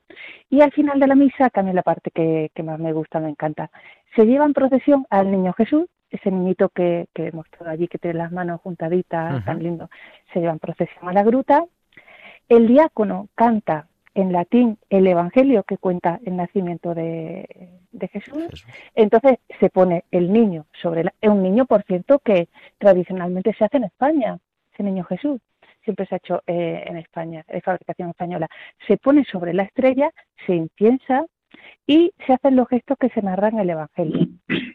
y 0.49 0.61
al 0.61 0.71
final 0.71 0.99
de 0.99 1.07
la 1.07 1.15
misa, 1.15 1.49
también 1.49 1.75
la 1.75 1.83
parte 1.83 2.11
que, 2.11 2.51
más 2.63 2.79
me 2.79 2.93
gusta, 2.93 3.19
me 3.19 3.29
encanta, 3.29 3.69
se 4.15 4.25
lleva 4.25 4.45
en 4.45 4.53
procesión 4.53 5.05
al 5.09 5.31
niño 5.31 5.53
Jesús, 5.53 5.85
ese 6.09 6.31
niñito 6.31 6.69
que, 6.69 7.07
que 7.13 7.31
mostró 7.33 7.69
allí, 7.69 7.87
que 7.87 7.97
tiene 7.97 8.17
las 8.17 8.31
manos 8.31 8.61
juntaditas, 8.61 9.43
tan 9.45 9.61
lindo, 9.61 9.89
se 10.33 10.39
lleva 10.39 10.53
en 10.53 10.59
procesión 10.59 11.09
a 11.09 11.13
la 11.13 11.23
gruta, 11.23 11.65
el 12.49 12.65
diácono 12.67 13.27
canta 13.35 13.87
en 14.17 14.31
latín 14.31 14.79
el 14.89 15.05
Evangelio 15.05 15.63
que 15.63 15.77
cuenta 15.77 16.19
el 16.25 16.35
nacimiento 16.35 16.95
de, 16.95 17.47
Jesús. 18.11 18.65
Entonces 18.95 19.37
se 19.59 19.69
pone 19.69 20.05
el 20.11 20.33
niño 20.33 20.65
sobre 20.81 21.03
la, 21.03 21.13
un 21.21 21.43
niño, 21.43 21.65
por 21.65 21.83
cierto, 21.83 22.19
que 22.19 22.47
tradicionalmente 22.79 23.53
se 23.53 23.65
hace 23.65 23.77
en 23.77 23.83
España, 23.83 24.39
ese 24.73 24.83
niño 24.83 25.03
Jesús. 25.03 25.39
Siempre 25.83 26.07
se 26.07 26.15
ha 26.15 26.17
hecho 26.17 26.41
eh, 26.47 26.83
en 26.87 26.97
España, 26.97 27.45
de 27.47 27.61
fabricación 27.61 28.09
española. 28.09 28.47
Se 28.87 28.97
pone 28.97 29.23
sobre 29.23 29.53
la 29.53 29.63
estrella, 29.63 30.11
se 30.47 30.55
inciensa 30.55 31.25
y 31.85 32.11
se 32.25 32.33
hacen 32.33 32.55
los 32.55 32.67
gestos 32.67 32.97
que 32.97 33.09
se 33.09 33.21
narran 33.21 33.53
en 33.53 33.59
el 33.59 33.69
Evangelio. 33.69 34.27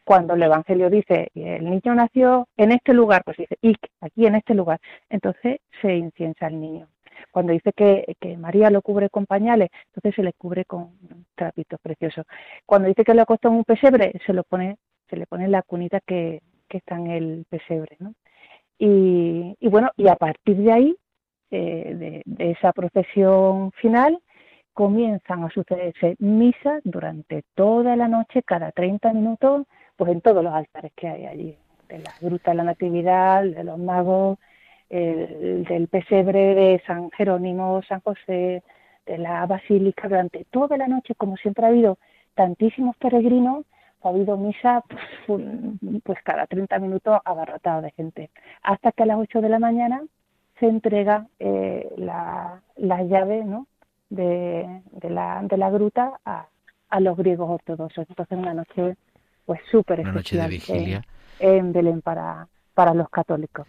Cuando 0.04 0.34
el 0.34 0.42
Evangelio 0.42 0.88
dice, 0.88 1.30
el 1.34 1.64
niño 1.64 1.94
nació 1.94 2.46
en 2.56 2.70
este 2.70 2.94
lugar, 2.94 3.22
pues 3.24 3.38
dice, 3.38 3.58
y 3.60 3.74
aquí 4.00 4.26
en 4.26 4.36
este 4.36 4.54
lugar. 4.54 4.80
Entonces 5.10 5.60
se 5.80 5.96
inciensa 5.96 6.46
el 6.46 6.60
niño. 6.60 6.91
Cuando 7.30 7.52
dice 7.52 7.72
que, 7.72 8.36
María 8.36 8.70
lo 8.70 8.82
cubre 8.82 9.10
con 9.10 9.26
pañales, 9.26 9.70
entonces 9.86 10.14
se 10.14 10.22
le 10.22 10.32
cubre 10.32 10.64
con 10.64 10.92
trapitos 11.34 11.80
preciosos. 11.80 12.26
Cuando 12.66 12.88
dice 12.88 13.04
que 13.04 13.14
lo 13.14 13.22
acostó 13.22 13.48
en 13.48 13.54
un 13.54 13.64
pesebre, 13.64 14.12
se 14.26 14.32
lo 14.32 14.44
pone, 14.44 14.76
se 15.08 15.16
le 15.16 15.26
pone 15.26 15.48
la 15.48 15.62
cunita 15.62 16.00
que, 16.00 16.42
está 16.68 16.96
en 16.96 17.08
el 17.08 17.44
pesebre, 17.50 17.96
¿no? 17.98 18.14
Y, 18.78 19.54
bueno, 19.68 19.90
y 19.96 20.08
a 20.08 20.16
partir 20.16 20.56
de 20.56 20.72
ahí, 20.72 20.96
eh, 21.50 22.22
de, 22.24 22.50
esa 22.50 22.72
procesión 22.72 23.72
final, 23.72 24.18
comienzan 24.72 25.44
a 25.44 25.50
sucederse 25.50 26.16
misas 26.18 26.80
durante 26.84 27.44
toda 27.54 27.94
la 27.94 28.08
noche, 28.08 28.42
cada 28.42 28.72
30 28.72 29.12
minutos, 29.12 29.66
pues 29.96 30.10
en 30.12 30.22
todos 30.22 30.42
los 30.42 30.54
altares 30.54 30.92
que 30.96 31.08
hay 31.08 31.26
allí, 31.26 31.58
de 31.88 31.98
la 31.98 32.12
Gruta 32.20 32.52
de 32.52 32.56
la 32.56 32.64
Natividad, 32.64 33.44
de 33.44 33.64
los 33.64 33.78
magos, 33.78 34.38
el, 34.92 35.64
del 35.64 35.88
pesebre 35.88 36.54
de 36.54 36.82
San 36.86 37.10
Jerónimo, 37.12 37.82
San 37.88 38.00
José, 38.00 38.62
de 39.06 39.18
la 39.18 39.46
Basílica, 39.46 40.06
durante 40.06 40.44
toda 40.50 40.76
la 40.76 40.86
noche, 40.86 41.14
como 41.14 41.36
siempre 41.36 41.64
ha 41.64 41.68
habido 41.68 41.98
tantísimos 42.34 42.96
peregrinos, 42.98 43.64
ha 44.02 44.10
habido 44.10 44.36
misa 44.36 44.84
pues, 45.26 45.42
pues 46.04 46.18
cada 46.22 46.46
30 46.46 46.78
minutos 46.78 47.20
abarrotado 47.24 47.82
de 47.82 47.90
gente, 47.92 48.30
hasta 48.62 48.92
que 48.92 49.02
a 49.02 49.06
las 49.06 49.18
8 49.18 49.40
de 49.40 49.48
la 49.48 49.58
mañana 49.58 50.02
se 50.60 50.66
entrega 50.66 51.26
eh, 51.38 51.90
la, 51.96 52.60
la, 52.76 53.02
llave 53.02 53.44
¿no? 53.44 53.66
de, 54.10 54.82
de, 54.92 55.10
la, 55.10 55.42
de 55.42 55.56
la 55.56 55.70
gruta 55.70 56.20
a, 56.24 56.46
a 56.90 57.00
los 57.00 57.16
griegos 57.16 57.48
ortodoxos. 57.50 58.06
Entonces 58.08 58.38
una 58.38 58.54
noche 58.54 58.96
pues 59.46 59.60
súper 59.70 60.00
especial 60.00 60.52
en 61.40 61.72
Belén 61.72 62.02
para, 62.02 62.46
para 62.74 62.94
los 62.94 63.08
católicos. 63.08 63.66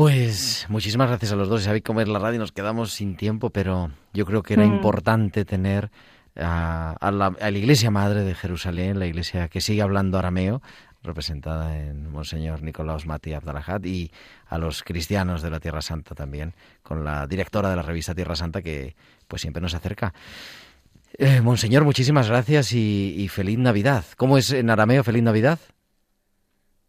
Pues 0.00 0.64
muchísimas 0.70 1.08
gracias 1.08 1.30
a 1.32 1.36
los 1.36 1.50
dos. 1.50 1.64
Sabéis 1.64 1.84
cómo 1.84 2.00
es 2.00 2.08
la 2.08 2.18
radio, 2.18 2.38
nos 2.38 2.52
quedamos 2.52 2.90
sin 2.90 3.16
tiempo, 3.16 3.50
pero 3.50 3.90
yo 4.14 4.24
creo 4.24 4.42
que 4.42 4.54
era 4.54 4.64
mm. 4.64 4.72
importante 4.76 5.44
tener 5.44 5.90
a, 6.36 7.10
la, 7.12 7.50
Iglesia 7.50 7.90
Madre 7.90 8.24
de 8.24 8.34
Jerusalén, 8.34 8.98
la 8.98 9.04
iglesia 9.04 9.48
que 9.48 9.60
sigue 9.60 9.82
hablando 9.82 10.18
arameo, 10.18 10.62
representada 11.02 11.78
en 11.78 12.10
Monseñor 12.10 12.62
Nicolaos 12.62 13.04
Mati 13.04 13.34
Abdalajad, 13.34 13.84
y 13.84 14.10
a 14.46 14.56
los 14.56 14.84
cristianos 14.84 15.42
de 15.42 15.50
la 15.50 15.60
Tierra 15.60 15.82
Santa 15.82 16.14
también, 16.14 16.54
con 16.82 17.04
la 17.04 17.26
directora 17.26 17.68
de 17.68 17.76
la 17.76 17.82
revista 17.82 18.14
Tierra 18.14 18.36
Santa 18.36 18.62
que 18.62 18.96
pues 19.28 19.42
siempre 19.42 19.60
nos 19.60 19.74
acerca. 19.74 20.14
Eh, 21.18 21.42
Monseñor, 21.42 21.84
muchísimas 21.84 22.26
gracias 22.26 22.72
y, 22.72 23.16
y 23.18 23.28
feliz 23.28 23.58
Navidad. 23.58 24.06
¿Cómo 24.16 24.38
es 24.38 24.50
en 24.50 24.70
arameo 24.70 25.04
feliz 25.04 25.22
Navidad? 25.22 25.58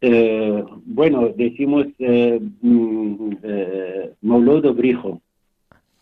Eh, 0.04 0.64
bueno, 0.84 1.28
decimos 1.36 1.86
eh, 2.00 2.40
mm, 2.60 3.32
eh, 3.40 4.14
Brijo. 4.74 5.22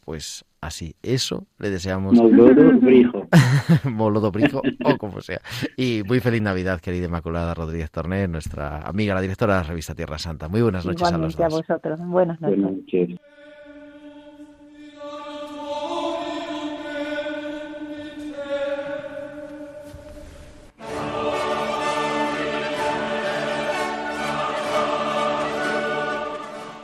Pues 0.06 0.42
así, 0.62 0.94
eso 1.02 1.46
le 1.58 1.68
deseamos. 1.68 2.14
Maulodo 2.14 2.72
Brijo. 2.80 3.28
Maulodo 3.84 4.32
Brijo, 4.32 4.62
o 4.84 4.96
como 4.96 5.20
sea. 5.20 5.42
Y 5.76 6.02
muy 6.08 6.20
feliz 6.20 6.40
Navidad, 6.40 6.80
querida 6.80 7.06
Inmaculada 7.06 7.52
Rodríguez 7.52 7.90
Torné, 7.90 8.26
nuestra 8.26 8.80
amiga, 8.80 9.14
la 9.14 9.20
directora 9.20 9.56
de 9.56 9.60
la 9.60 9.68
revista 9.68 9.94
Tierra 9.94 10.16
Santa. 10.16 10.48
Muy 10.48 10.62
buenas 10.62 10.86
noches 10.86 11.12
a 11.12 11.18
los 11.18 11.36
dos. 11.36 11.44
a 11.44 11.48
vosotros. 11.48 12.00
Buenas 12.06 12.40
noches. 12.40 12.58
Buenas 12.58 12.78
noches. 12.78 13.20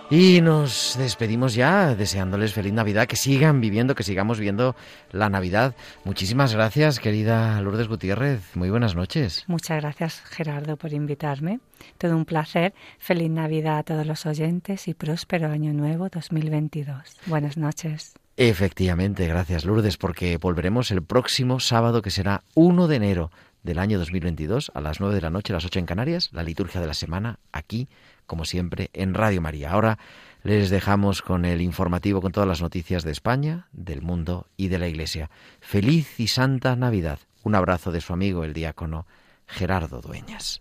Y 0.08 0.40
nos 0.40 0.94
despedimos 0.96 1.54
ya 1.54 1.96
deseándoles 1.96 2.52
feliz 2.52 2.72
Navidad, 2.72 3.08
que 3.08 3.16
sigan 3.16 3.60
viviendo, 3.60 3.96
que 3.96 4.04
sigamos 4.04 4.38
viendo 4.38 4.76
la 5.10 5.28
Navidad. 5.28 5.74
Muchísimas 6.04 6.54
gracias, 6.54 7.00
querida 7.00 7.60
Lourdes 7.60 7.88
Gutiérrez. 7.88 8.54
Muy 8.54 8.70
buenas 8.70 8.94
noches. 8.94 9.42
Muchas 9.48 9.80
gracias, 9.80 10.20
Gerardo, 10.20 10.76
por 10.76 10.92
invitarme. 10.92 11.58
Todo 11.98 12.16
un 12.16 12.24
placer. 12.24 12.72
Feliz 12.98 13.30
Navidad 13.30 13.78
a 13.78 13.82
todos 13.82 14.06
los 14.06 14.26
oyentes 14.26 14.86
y 14.86 14.94
próspero 14.94 15.50
Año 15.50 15.72
Nuevo 15.72 16.08
2022. 16.08 17.16
Buenas 17.26 17.56
noches. 17.56 18.14
Efectivamente, 18.36 19.26
gracias 19.26 19.64
Lourdes, 19.64 19.96
porque 19.96 20.36
volveremos 20.36 20.90
el 20.90 21.02
próximo 21.02 21.58
sábado, 21.58 22.00
que 22.02 22.10
será 22.10 22.44
1 22.54 22.86
de 22.86 22.96
enero 22.96 23.30
del 23.66 23.78
año 23.78 23.98
2022, 23.98 24.72
a 24.74 24.80
las 24.80 25.00
9 25.00 25.14
de 25.14 25.20
la 25.20 25.28
noche, 25.28 25.52
a 25.52 25.56
las 25.56 25.66
8 25.66 25.80
en 25.80 25.86
Canarias, 25.86 26.30
la 26.32 26.42
liturgia 26.42 26.80
de 26.80 26.86
la 26.86 26.94
semana, 26.94 27.38
aquí 27.52 27.88
como 28.26 28.44
siempre, 28.44 28.90
en 28.92 29.14
Radio 29.14 29.40
María. 29.40 29.70
Ahora 29.70 29.98
les 30.42 30.70
dejamos 30.70 31.22
con 31.22 31.44
el 31.44 31.60
informativo 31.60 32.20
con 32.20 32.32
todas 32.32 32.48
las 32.48 32.60
noticias 32.62 33.04
de 33.04 33.12
España, 33.12 33.68
del 33.72 34.02
mundo 34.02 34.46
y 34.56 34.68
de 34.68 34.78
la 34.78 34.88
Iglesia. 34.88 35.30
Feliz 35.60 36.18
y 36.20 36.28
santa 36.28 36.76
Navidad. 36.76 37.20
Un 37.42 37.54
abrazo 37.54 37.92
de 37.92 38.00
su 38.00 38.12
amigo 38.12 38.44
el 38.44 38.52
diácono 38.52 39.06
Gerardo 39.46 40.00
Dueñas. 40.00 40.60